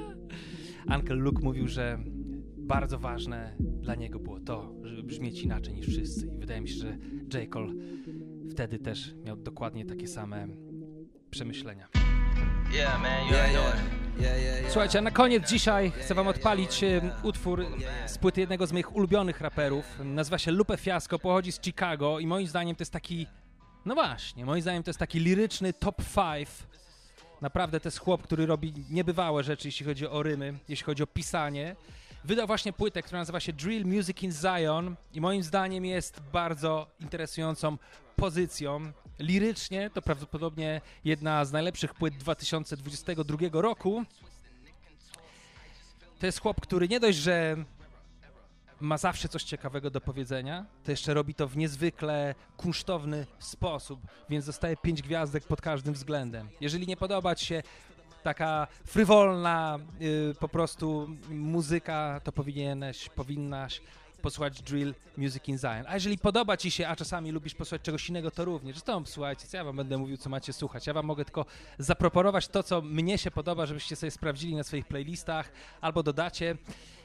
Uncle 0.96 1.16
Luke 1.16 1.42
mówił, 1.42 1.68
że 1.68 1.98
bardzo 2.66 2.98
ważne 2.98 3.56
dla 3.58 3.94
niego 3.94 4.18
było 4.18 4.40
to, 4.40 4.72
brzmieć 5.06 5.42
inaczej 5.42 5.74
niż 5.74 5.86
wszyscy. 5.86 6.26
I 6.26 6.38
wydaje 6.38 6.60
mi 6.60 6.68
się, 6.68 6.74
że 6.74 6.98
J. 7.34 7.50
Cole 7.50 7.72
wtedy 8.50 8.78
też 8.78 9.14
miał 9.24 9.36
dokładnie 9.36 9.84
takie 9.84 10.08
same 10.08 10.48
przemyślenia. 11.30 11.88
Yeah, 12.72 13.02
man, 13.02 13.28
know 13.28 13.74
it. 13.74 14.06
Yeah, 14.20 14.42
yeah, 14.42 14.60
yeah. 14.60 14.72
Słuchajcie, 14.72 14.98
a 14.98 15.02
na 15.02 15.10
koniec 15.10 15.50
dzisiaj 15.50 15.90
chcę 15.90 16.14
wam 16.14 16.28
odpalić 16.28 16.84
utwór 17.22 17.66
z 18.06 18.18
płyty 18.18 18.40
jednego 18.40 18.66
z 18.66 18.72
moich 18.72 18.96
ulubionych 18.96 19.40
raperów. 19.40 19.84
Nazywa 20.04 20.38
się 20.38 20.50
Lupe 20.50 20.76
Fiasco, 20.76 21.18
pochodzi 21.18 21.52
z 21.52 21.60
Chicago 21.62 22.18
i 22.18 22.26
moim 22.26 22.46
zdaniem 22.46 22.76
to 22.76 22.82
jest 22.82 22.92
taki, 22.92 23.26
no 23.84 23.94
właśnie, 23.94 24.44
moim 24.44 24.62
zdaniem 24.62 24.82
to 24.82 24.90
jest 24.90 24.98
taki 24.98 25.18
liryczny 25.20 25.72
top 25.72 25.96
5. 25.96 26.48
Naprawdę 27.40 27.80
to 27.80 27.86
jest 27.86 27.98
chłop, 27.98 28.22
który 28.22 28.46
robi 28.46 28.72
niebywałe 28.90 29.42
rzeczy, 29.42 29.68
jeśli 29.68 29.86
chodzi 29.86 30.06
o 30.06 30.22
rymy, 30.22 30.54
jeśli 30.68 30.84
chodzi 30.84 31.02
o 31.02 31.06
pisanie. 31.06 31.76
Wydał 32.26 32.46
właśnie 32.46 32.72
płytę, 32.72 33.02
która 33.02 33.18
nazywa 33.18 33.40
się 33.40 33.52
Drill 33.52 33.86
Music 33.86 34.22
in 34.22 34.32
Zion 34.32 34.96
i 35.12 35.20
moim 35.20 35.42
zdaniem 35.42 35.84
jest 35.84 36.20
bardzo 36.32 36.86
interesującą 37.00 37.78
pozycją. 38.16 38.92
Lirycznie 39.18 39.90
to 39.90 40.02
prawdopodobnie 40.02 40.80
jedna 41.04 41.44
z 41.44 41.52
najlepszych 41.52 41.94
płyt 41.94 42.16
2022 42.16 43.36
roku. 43.52 44.04
To 46.18 46.26
jest 46.26 46.40
chłop, 46.40 46.60
który 46.60 46.88
nie 46.88 47.00
dość, 47.00 47.18
że 47.18 47.56
ma 48.80 48.98
zawsze 48.98 49.28
coś 49.28 49.42
ciekawego 49.42 49.90
do 49.90 50.00
powiedzenia, 50.00 50.66
to 50.84 50.90
jeszcze 50.90 51.14
robi 51.14 51.34
to 51.34 51.48
w 51.48 51.56
niezwykle 51.56 52.34
kunsztowny 52.56 53.26
sposób, 53.38 54.00
więc 54.28 54.46
dostaje 54.46 54.76
pięć 54.76 55.02
gwiazdek 55.02 55.44
pod 55.44 55.60
każdym 55.60 55.94
względem. 55.94 56.48
Jeżeli 56.60 56.86
nie 56.86 56.96
podoba 56.96 57.34
ci 57.34 57.46
się 57.46 57.62
taka 58.26 58.66
frywolna 58.84 59.78
y, 60.00 60.34
po 60.40 60.48
prostu 60.48 61.08
muzyka, 61.30 62.20
to 62.24 62.32
powinieneś, 62.32 63.08
powinnaś 63.08 63.80
posłuchać 64.22 64.62
Drill 64.62 64.94
Music 65.16 65.48
in 65.48 65.58
Zion. 65.58 65.84
A 65.88 65.94
jeżeli 65.94 66.18
podoba 66.18 66.56
ci 66.56 66.70
się, 66.70 66.88
a 66.88 66.96
czasami 66.96 67.30
lubisz 67.30 67.54
posłuchać 67.54 67.82
czegoś 67.82 68.08
innego, 68.08 68.30
to 68.30 68.44
również. 68.44 68.76
Zresztą 68.76 69.02
słuchajcie, 69.06 69.46
co 69.46 69.56
ja 69.56 69.64
wam 69.64 69.76
będę 69.76 69.98
mówił, 69.98 70.16
co 70.16 70.30
macie 70.30 70.52
słuchać. 70.52 70.86
Ja 70.86 70.92
wam 70.92 71.06
mogę 71.06 71.24
tylko 71.24 71.46
zaproponować 71.78 72.48
to, 72.48 72.62
co 72.62 72.82
mnie 72.82 73.18
się 73.18 73.30
podoba, 73.30 73.66
żebyście 73.66 73.96
sobie 73.96 74.10
sprawdzili 74.10 74.56
na 74.56 74.64
swoich 74.64 74.86
playlistach, 74.86 75.52
albo 75.80 76.02
dodacie 76.02 76.56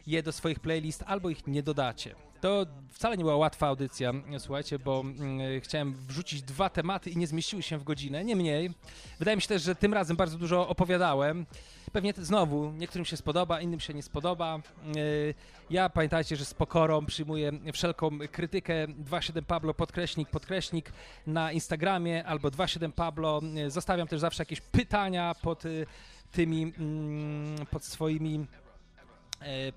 je 0.07 0.23
do 0.23 0.31
swoich 0.31 0.59
playlist, 0.59 1.03
albo 1.07 1.29
ich 1.29 1.47
nie 1.47 1.63
dodacie. 1.63 2.15
To 2.41 2.65
wcale 2.89 3.17
nie 3.17 3.23
była 3.23 3.35
łatwa 3.35 3.67
audycja, 3.67 4.13
słuchajcie, 4.37 4.79
bo 4.79 5.01
mm, 5.01 5.61
chciałem 5.61 5.93
wrzucić 5.93 6.41
dwa 6.41 6.69
tematy 6.69 7.09
i 7.09 7.17
nie 7.17 7.27
zmieściły 7.27 7.63
się 7.63 7.77
w 7.77 7.83
godzinę, 7.83 8.23
nie 8.23 8.35
mniej. 8.35 8.71
Wydaje 9.19 9.35
mi 9.37 9.41
się 9.41 9.47
też, 9.47 9.61
że 9.63 9.75
tym 9.75 9.93
razem 9.93 10.17
bardzo 10.17 10.37
dużo 10.37 10.67
opowiadałem. 10.67 11.45
Pewnie 11.91 12.13
znowu 12.17 12.71
niektórym 12.71 13.05
się 13.05 13.17
spodoba, 13.17 13.61
innym 13.61 13.79
się 13.79 13.93
nie 13.93 14.03
spodoba. 14.03 14.59
Yy, 14.95 15.33
Ja 15.69 15.89
pamiętajcie, 15.89 16.35
że 16.35 16.45
z 16.45 16.53
pokorą 16.53 17.05
przyjmuję 17.05 17.51
wszelką 17.73 18.09
krytykę 18.31 18.87
27 18.87 19.45
Pablo 19.45 19.73
podkreśnik, 19.73 20.29
podkreśnik 20.29 20.93
na 21.27 21.51
Instagramie 21.51 22.25
albo 22.25 22.51
27 22.51 22.91
Pablo. 22.91 23.41
Yy, 23.53 23.71
Zostawiam 23.71 24.07
też 24.07 24.19
zawsze 24.19 24.41
jakieś 24.41 24.61
pytania 24.61 25.35
pod 25.41 25.65
y, 25.65 25.85
tymi, 26.31 26.61
mm, 26.63 27.65
pod 27.71 27.83
swoimi 27.83 28.45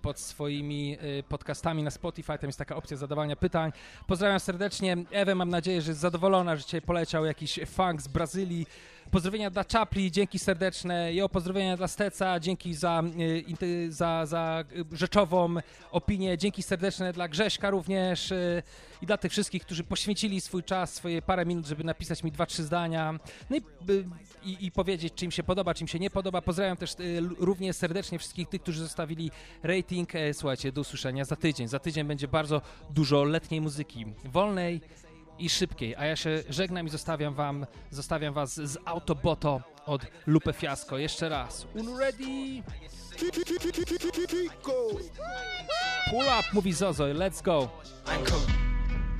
pod 0.02 0.18
swoimi 0.18 0.98
e, 1.00 1.22
podcastami 1.22 1.82
na 1.82 1.90
Spotify. 1.90 2.38
Tam 2.38 2.48
jest 2.48 2.58
taka 2.58 2.76
opcja 2.76 2.96
zadawania 2.96 3.36
pytań. 3.36 3.72
Pozdrawiam 4.06 4.40
serdecznie 4.40 4.96
Ewę. 5.10 5.34
Mam 5.34 5.48
nadzieję, 5.48 5.82
że 5.82 5.90
jest 5.90 6.00
zadowolona, 6.00 6.56
że 6.56 6.64
dzisiaj 6.64 6.82
poleciał 6.82 7.24
jakiś 7.24 7.60
funk 7.66 8.02
z 8.02 8.08
Brazylii. 8.08 8.66
Pozdrowienia 9.14 9.50
dla 9.50 9.64
Czapli, 9.64 10.10
dzięki 10.10 10.38
serdeczne. 10.38 11.14
Jo, 11.14 11.28
pozdrowienia 11.28 11.76
dla 11.76 11.88
Steca, 11.88 12.40
dzięki 12.40 12.74
za, 12.74 13.02
e, 13.62 13.92
za, 13.92 14.26
za 14.26 14.64
e, 14.92 14.96
rzeczową 14.96 15.54
opinię. 15.90 16.38
Dzięki 16.38 16.62
serdeczne 16.62 17.12
dla 17.12 17.28
Grześka 17.28 17.70
również 17.70 18.32
e, 18.32 18.62
i 19.02 19.06
dla 19.06 19.16
tych 19.16 19.32
wszystkich, 19.32 19.62
którzy 19.62 19.84
poświęcili 19.84 20.40
swój 20.40 20.62
czas, 20.62 20.94
swoje 20.94 21.22
parę 21.22 21.46
minut, 21.46 21.66
żeby 21.66 21.84
napisać 21.84 22.22
mi 22.22 22.32
dwa, 22.32 22.46
trzy 22.46 22.62
zdania. 22.62 23.18
No 23.50 23.56
i, 23.56 23.62
i, 24.42 24.66
i 24.66 24.70
powiedzieć, 24.70 25.14
czy 25.14 25.24
im 25.24 25.30
się 25.30 25.42
podoba, 25.42 25.74
czy 25.74 25.84
im 25.84 25.88
się 25.88 25.98
nie 25.98 26.10
podoba. 26.10 26.42
Pozdrawiam 26.42 26.76
też 26.76 26.96
równie 27.38 27.72
serdecznie 27.72 28.18
wszystkich 28.18 28.48
tych, 28.48 28.62
którzy 28.62 28.80
zostawili 28.80 29.30
rating. 29.62 30.12
Słuchajcie, 30.32 30.72
do 30.72 30.80
usłyszenia 30.80 31.24
za 31.24 31.36
tydzień. 31.36 31.68
Za 31.68 31.78
tydzień 31.78 32.06
będzie 32.06 32.28
bardzo 32.28 32.62
dużo 32.90 33.24
letniej 33.24 33.60
muzyki, 33.60 34.06
wolnej 34.24 34.80
i 35.38 35.48
szybkiej. 35.48 35.96
A 35.96 36.04
ja 36.06 36.16
się 36.16 36.42
żegnam 36.48 36.86
i 36.86 36.90
zostawiam 36.90 37.34
wam, 37.34 37.66
zostawiam 37.90 38.34
was 38.34 38.54
z 38.54 38.78
Autoboto 38.84 39.60
od 39.86 40.06
Lupe 40.26 40.52
Fiasco. 40.52 40.98
Jeszcze 40.98 41.28
raz. 41.28 41.66
Unu 41.74 41.98
ready? 41.98 42.62
Pull 46.10 46.26
up, 46.38 46.52
mówi 46.52 46.72
Zozo. 46.72 47.04
Let's 47.04 47.42
go. 47.42 47.68
I'm 48.06 48.30
cool. 48.30 48.40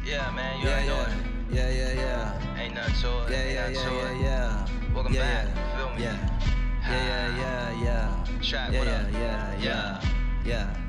Yeah, 0.06 0.34
man, 0.34 0.60
you 0.60 0.68
Yeah, 0.68 0.84
yeah. 0.84 1.08
Yeah, 1.52 1.70
yeah, 1.70 1.92
yeah. 1.94 2.60
Ain't 2.60 2.74
to 2.74 3.24
it. 3.24 3.30
Yeah, 3.30 3.44
yeah, 3.44 3.68
yeah, 3.68 3.90
yeah, 3.92 4.22
yeah. 4.22 4.94
Welcome 4.94 5.14
yeah, 5.14 5.44
back. 5.44 5.76
Feel 5.76 5.90
me? 5.94 6.02
Yeah. 6.02 6.16
Yeah, 6.90 7.06
yeah, 7.06 7.38
yeah, 7.38 7.84
yeah. 7.84 8.24
Trap, 8.42 8.72
yeah, 8.72 8.78
what 8.78 8.88
yeah, 8.88 9.00
up? 9.00 9.12
yeah, 9.12 9.20
Yeah. 9.20 9.62
yeah, 9.62 10.00
yeah, 10.44 10.74
yeah. 10.74 10.83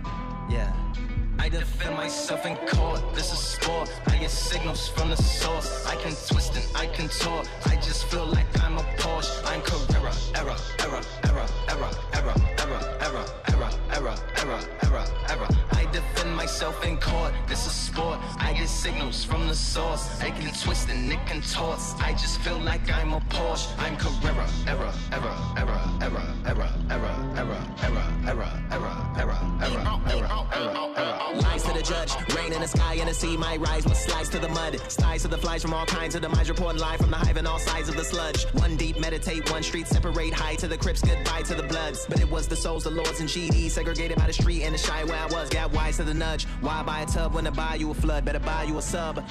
I 1.46 1.50
defend 1.50 1.96
myself 1.96 2.44
in 2.48 2.56
court. 2.66 3.14
This 3.14 3.32
is 3.32 3.38
sport. 3.38 3.88
I 4.08 4.18
get 4.18 4.32
signals 4.32 4.88
from 4.88 5.12
the 5.12 5.16
source. 5.16 5.86
I 5.86 5.96
can 5.96 6.12
twist 6.28 6.56
and 6.56 6.66
I 6.76 6.88
can 6.88 7.08
talk. 7.08 7.46
I 7.68 7.76
just 7.76 8.08
feel 8.08 8.26
like 8.26 8.48
I'm 8.64 8.80
a 8.80 8.82
Porsche. 8.98 9.30
I'm 9.46 9.62
Carrera. 9.62 10.12
Error, 10.34 10.56
error, 10.80 11.02
error, 11.24 11.46
error, 11.70 11.92
error, 12.14 12.34
error, 12.60 12.82
error, 13.00 13.26
error, 13.46 13.76
error, 13.94 14.16
error, 14.42 14.60
error, 14.82 15.06
error. 15.30 15.48
I 15.74 15.86
defend 15.92 16.36
myself 16.36 16.84
in 16.84 16.98
court. 16.98 17.32
This 17.48 17.68
is 17.68 17.74
sport. 17.74 18.18
I 18.40 18.54
get 18.54 18.68
signals 18.68 19.24
from 19.24 19.48
the 19.48 19.54
source. 19.54 20.20
I 20.22 20.32
can 20.32 20.52
twist 20.52 20.90
and 20.90 21.12
it 21.12 21.20
toss. 21.44 21.94
I 22.02 22.14
just 22.14 22.42
feel 22.42 22.58
like 22.58 22.92
I'm 22.92 23.14
a 23.14 23.20
Porsche. 23.30 23.70
I'm 23.78 23.96
Carrera. 23.98 24.50
Error, 24.66 24.92
error, 25.12 25.36
error, 25.60 25.82
error, 26.02 26.26
error, 26.48 26.72
error, 26.90 27.14
error, 27.38 27.62
error, 27.78 28.10
error, 28.26 28.50
error, 28.72 28.98
error, 29.22 29.46
error, 29.62 29.86
error, 30.10 30.48
error. 30.58 31.35
Lies 31.42 31.64
to 31.64 31.74
the 31.74 31.82
judge, 31.82 32.14
rain 32.36 32.54
in 32.54 32.62
the 32.62 32.68
sky 32.68 32.96
and 32.96 33.10
the 33.10 33.14
sea 33.14 33.38
might 33.38 33.60
rise 33.60 33.84
with 33.86 33.98
slice 33.98 34.30
to 34.30 34.40
the 34.40 34.48
mud. 34.48 34.80
Slice 34.90 35.24
to 35.24 35.28
the 35.28 35.38
flies 35.38 35.62
from 35.62 35.74
all 35.74 35.86
kinds 35.86 36.16
of 36.16 36.22
demise, 36.22 36.50
reporting 36.50 36.82
live 36.82 37.00
from 37.00 37.12
the 37.12 37.18
hive 37.18 37.38
and 37.38 37.48
all 37.48 37.60
sides 37.60 37.90
of 37.90 37.96
the 37.96 38.04
sludge. 38.04 38.46
One 38.54 38.76
deep, 38.76 39.00
meditate, 39.00 39.50
one 39.52 39.64
street, 39.64 39.88
separate 39.88 40.34
high 40.34 40.56
to 40.56 40.68
the 40.68 40.78
crips, 40.78 41.02
goodbye 41.02 41.44
to 41.44 41.56
the 41.56 41.64
bloods. 41.64 42.06
But 42.08 42.20
it 42.20 42.30
was 42.30 42.48
the 42.48 42.56
souls, 42.56 42.84
the 42.84 42.92
lords 42.92 43.20
and 43.20 43.30
GDs, 43.30 43.72
segregated 43.72 44.18
by 44.18 44.28
the 44.28 44.34
street 44.34 44.64
and 44.64 44.74
the 44.74 44.80
shy 44.80 45.04
where 45.04 45.18
I 45.18 45.26
was, 45.28 45.50
got 45.50 45.74
wise 45.74 45.98
to 45.98 46.04
the 46.04 46.14
nudge. 46.14 46.46
Why 46.62 46.84
buy 46.84 47.02
a 47.02 47.06
tub 47.06 47.34
when 47.34 47.46
to 47.46 47.52
buy 47.52 47.76
you 47.76 47.92
a 47.92 47.94
flood? 47.94 48.26
Better 48.26 48.40
buy 48.40 48.64
you 48.64 48.78
a 48.78 48.82
sub. 48.82 49.24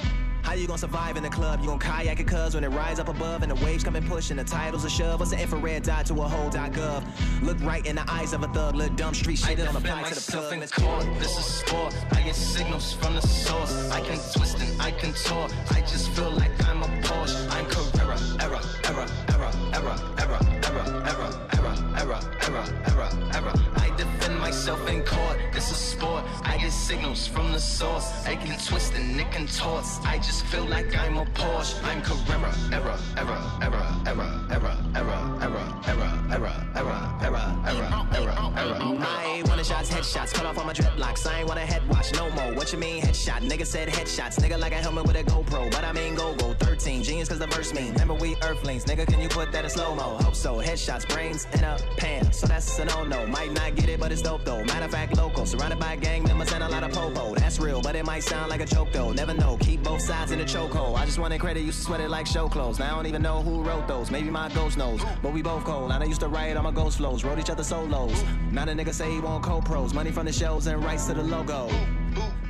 How 0.45 0.53
you 0.53 0.67
gonna 0.67 0.77
survive 0.77 1.17
in 1.17 1.23
the 1.23 1.29
club? 1.29 1.59
You 1.61 1.69
gon' 1.69 1.79
kayak 1.79 2.19
it 2.19 2.27
cuz 2.27 2.53
when 2.53 2.63
it 2.63 2.69
rise 2.69 2.99
up 2.99 3.09
above 3.09 3.41
and 3.41 3.51
the 3.51 3.65
waves 3.65 3.83
come 3.83 3.95
and 3.95 4.07
push 4.07 4.29
and 4.29 4.39
the 4.39 4.43
titles 4.43 4.85
a 4.85 4.89
shove. 4.89 5.19
What's 5.19 5.31
the 5.31 5.41
infrared 5.41 5.81
dot 5.81 6.05
to 6.05 6.13
a 6.21 6.27
hole 6.27 6.51
dot 6.51 6.71
gov? 6.71 7.03
Look 7.41 7.59
right 7.61 7.83
in 7.83 7.95
the 7.95 8.05
eyes 8.07 8.31
of 8.31 8.43
a 8.43 8.47
thug, 8.49 8.75
look 8.75 8.95
dumb 8.95 9.15
street 9.15 9.39
shit 9.39 9.59
on 9.59 9.73
the 9.73 9.79
apply 9.79 10.03
to 10.03 10.13
the 10.13 10.21
plug. 10.31 10.53
in 10.53 10.67
court. 10.69 11.05
This 11.19 11.35
is 11.39 11.45
sport. 11.45 11.95
I 12.11 12.21
get 12.21 12.35
signals 12.35 12.93
from 12.93 13.15
the 13.15 13.21
source. 13.21 13.89
I 13.89 14.01
can 14.01 14.19
twist 14.33 14.59
and 14.59 14.79
I 14.79 14.91
can 14.91 15.13
talk. 15.13 15.49
I 15.71 15.81
just 15.81 16.11
feel 16.11 16.29
like 16.29 16.51
I'm 16.69 16.83
a 16.83 16.87
Porsche. 17.01 17.35
I'm 17.49 17.65
Carrera. 17.65 18.19
Error, 18.39 18.61
error, 18.85 19.07
error, 19.33 19.51
error, 19.73 19.97
error, 20.19 20.39
error, 20.69 20.91
error, 21.09 21.31
error, 21.57 21.75
error, 21.97 22.19
error, 22.45 22.65
error, 22.85 23.09
error. 23.33 23.53
I 23.77 23.89
defend 23.97 24.39
myself 24.39 24.87
in 24.87 25.03
court. 25.03 25.39
This 25.53 25.71
is 25.71 25.94
sport. 25.95 26.23
I 26.43 26.57
get 26.57 26.71
signals 26.71 27.27
from 27.27 27.51
the 27.51 27.59
source. 27.59 28.07
I 28.25 28.35
can 28.35 28.57
twist 28.67 28.93
and 28.93 29.19
it 29.19 29.31
can 29.31 29.47
toss. 29.47 30.03
I 30.05 30.17
just 30.17 30.45
feel 30.45 30.65
like 30.65 30.89
I'm 31.03 31.17
a 31.17 31.25
Porsche. 31.37 31.75
I'm 31.89 32.01
Carrera. 32.01 32.51
Error, 32.77 32.97
error, 33.21 33.41
error, 33.65 33.89
error, 34.09 34.35
error, 34.55 34.75
error, 34.95 35.21
error, 35.41 35.61
error, 35.89 36.15
error, 36.35 36.55
error, 36.75 37.05
error, 37.23 37.47
error, 37.67 38.07
error, 38.13 38.43
error. 38.57 38.95
I 39.07 39.25
ain't 39.37 39.47
wanna 39.47 39.63
shots, 39.63 39.89
headshots. 39.89 40.33
Cut 40.33 40.45
off 40.45 40.57
all 40.57 40.65
my 40.65 40.73
dreadlocks. 40.73 41.25
I 41.25 41.39
ain't 41.39 41.47
wanna 41.47 41.61
head 41.61 41.87
watch 41.89 42.13
no 42.13 42.29
more. 42.31 42.53
What 42.53 42.71
you 42.73 42.79
mean 42.79 43.01
headshot? 43.01 43.41
Nigga 43.49 43.65
said 43.65 43.87
headshots. 43.87 44.35
Nigga 44.39 44.59
like 44.59 44.73
a 44.73 44.81
helmet 44.85 45.05
with 45.07 45.15
a 45.15 45.23
GoPro. 45.23 45.71
But 45.71 45.83
I 45.83 45.93
mean 45.93 46.15
go 46.15 46.35
go. 46.35 46.53
13. 46.53 47.03
Genius 47.03 47.29
cause 47.29 47.39
the 47.39 47.47
verse 47.47 47.73
mean. 47.73 47.93
Remember 47.93 48.15
we 48.15 48.35
earthlings. 48.41 48.83
Nigga, 48.85 49.05
can 49.07 49.21
you 49.21 49.29
put 49.29 49.51
that 49.53 49.63
in 49.63 49.69
slow 49.69 49.95
mo? 49.95 50.17
Hope 50.25 50.35
so. 50.35 50.55
Headshots, 50.57 51.07
brains 51.07 51.47
in 51.53 51.63
a 51.63 51.77
pan. 51.97 52.33
So 52.33 52.47
that's 52.47 52.79
a 52.79 52.85
no 52.85 53.03
no. 53.03 53.25
Might 53.27 53.53
not 53.53 53.75
get 53.75 53.89
it, 53.89 53.99
but 53.99 54.11
it's 54.11 54.21
dope 54.21 54.43
though. 54.43 54.63
Matter 54.65 54.85
of 54.85 54.91
fact, 54.91 55.15
local. 55.17 55.45
Surrounded 55.45 55.79
by 55.79 55.84
gang 55.93 56.23
members 56.23 56.51
and 56.53 56.63
a 56.63 56.69
lot 56.69 56.83
of 56.83 56.91
popo. 56.91 57.35
That's 57.35 57.59
real, 57.59 57.81
but 57.81 57.95
it 57.95 58.05
might 58.05 58.23
sound 58.23 58.49
like 58.49 58.61
a 58.61 58.65
joke 58.65 58.91
though. 58.91 59.11
Never 59.11 59.33
know. 59.33 59.57
Keep 59.57 59.83
both 59.83 60.01
sides 60.01 60.31
in 60.31 60.39
the 60.39 60.45
chokehold. 60.45 60.97
I 60.97 61.05
just 61.05 61.19
wanted 61.19 61.39
credit. 61.39 61.61
Used 61.61 61.79
to 61.79 61.85
sweat 61.85 61.99
it 61.99 62.09
like 62.09 62.27
show 62.27 62.47
clothes. 62.47 62.79
Now 62.79 62.93
I 62.93 62.95
don't 62.95 63.07
even 63.07 63.21
know 63.21 63.41
who 63.41 63.61
wrote 63.61 63.87
those. 63.87 64.09
Maybe 64.09 64.29
my 64.29 64.49
ghost 64.49 64.77
knows. 64.77 65.01
But 65.21 65.33
we 65.33 65.41
both 65.41 65.63
cold. 65.63 65.91
I 65.91 66.03
used 66.03 66.21
to 66.21 66.27
write 66.27 66.55
on 66.57 66.63
my 66.63 66.71
ghost 66.71 66.97
flows. 66.97 67.23
Wrote 67.23 67.39
each 67.39 67.49
other 67.49 67.63
solos. 67.63 68.23
Now 68.51 68.65
the 68.65 68.73
nigga 68.73 68.93
say 68.93 69.11
he 69.11 69.19
want 69.19 69.43
co-pros. 69.43 69.93
Money 69.93 70.11
from 70.11 70.25
the 70.25 70.33
shows 70.33 70.67
and 70.67 70.83
rights 70.83 71.05
to 71.07 71.13
the 71.13 71.23
logo. 71.23 71.69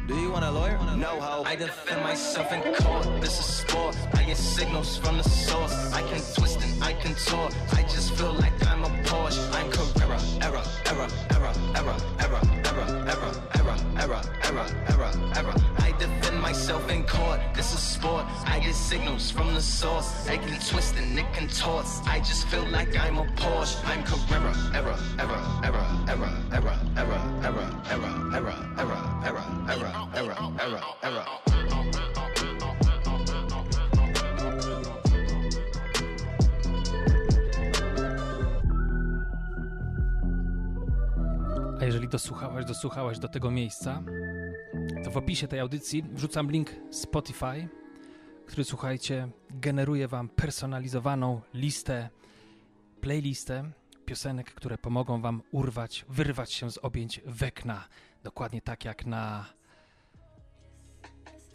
Do 0.07 0.15
you 0.15 0.29
want 0.29 0.45
a 0.45 0.51
lawyer? 0.51 0.77
No 0.95 1.19
ho. 1.19 1.43
I 1.45 1.55
defend 1.55 2.01
myself 2.03 2.51
in 2.51 2.61
court. 2.75 3.05
This 3.21 3.39
is 3.39 3.45
sport. 3.45 3.97
I 4.13 4.23
get 4.23 4.37
signals 4.37 4.97
from 4.97 5.17
the 5.17 5.23
source. 5.23 5.73
I 5.93 6.01
can 6.03 6.21
twist 6.35 6.61
and 6.61 6.83
I 6.83 6.93
can 6.93 7.15
talk. 7.15 7.51
I 7.73 7.81
just 7.83 8.13
feel 8.13 8.33
like 8.33 8.53
I'm 8.67 8.83
a 8.83 8.89
Porsche. 9.03 9.41
I'm 9.55 9.71
Carrera. 9.71 10.19
Error, 10.41 10.63
error, 10.85 11.07
error, 11.31 11.53
error, 11.75 11.97
error, 12.19 12.41
error, 14.55 14.67
error, 14.89 15.11
error. 15.35 15.53
I 15.79 15.91
defend 15.97 16.41
myself 16.41 16.89
in 16.89 17.03
court. 17.05 17.39
This 17.53 17.73
is 17.73 17.79
sport. 17.79 18.25
I 18.45 18.59
get 18.59 18.75
signals 18.75 19.29
from 19.31 19.53
the 19.53 19.61
source. 19.61 20.27
I 20.27 20.37
can 20.37 20.59
twist 20.59 20.95
and 20.95 21.17
it 21.17 21.25
can 21.33 21.47
toss. 21.47 22.05
I 22.07 22.19
just 22.19 22.47
feel 22.47 22.65
like 22.69 22.97
I'm 22.97 23.17
a 23.17 23.25
Porsche. 23.35 23.77
I'm 23.85 24.03
Carrera. 24.03 24.53
Error, 24.73 24.97
error, 25.19 25.41
error, 25.63 25.81
error, 26.07 26.79
error, 26.97 27.19
error, 27.43 27.69
error, 27.91 28.15
error, 28.33 28.55
error, 28.77 28.99
error, 29.25 29.45
error, 29.67 29.93
error, 30.15 30.51
error, 30.59 30.81
error. 31.03 31.44
Jeżeli 41.85 42.07
dosłuchałaś, 42.07 42.65
dosłuchałaś 42.65 43.19
do 43.19 43.27
tego 43.27 43.51
miejsca, 43.51 44.03
to 45.03 45.11
w 45.11 45.17
opisie 45.17 45.47
tej 45.47 45.59
audycji 45.59 46.03
wrzucam 46.03 46.51
link 46.51 46.69
Spotify, 46.91 47.67
który 48.45 48.63
słuchajcie, 48.63 49.27
generuje 49.49 50.07
wam 50.07 50.29
personalizowaną 50.29 51.41
listę, 51.53 52.09
playlistę 53.01 53.71
piosenek, 54.05 54.53
które 54.53 54.77
pomogą 54.77 55.21
wam 55.21 55.41
urwać, 55.51 56.05
wyrwać 56.09 56.51
się 56.51 56.71
z 56.71 56.77
objęć 56.77 57.21
wekna. 57.25 57.87
Dokładnie 58.23 58.61
tak 58.61 58.85
jak 58.85 59.05
na 59.05 59.45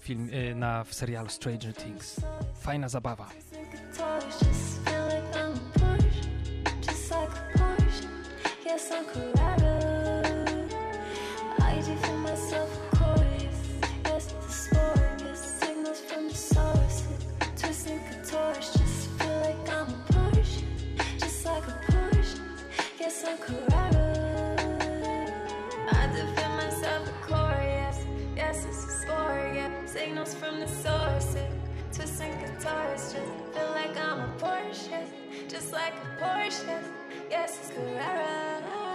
film, 0.00 0.28
y, 0.34 0.54
na 0.54 0.84
w 0.84 0.94
serialu 0.94 1.28
Stranger 1.28 1.74
Things. 1.74 2.20
Fajna 2.60 2.88
zabawa. 2.88 3.30
Just 4.40 4.84
feel 4.84 5.08
like 9.08 9.39
Twisting 32.70 33.20
just 33.22 33.54
feel 33.54 33.70
like 33.70 33.96
I'm 33.96 34.20
a 34.20 34.32
Porsche. 34.38 35.04
Just 35.48 35.72
like 35.72 35.94
a 35.94 36.22
Porsche. 36.22 36.82
Yes, 37.30 37.58
it's 37.58 37.70
Carrera. 37.70 38.89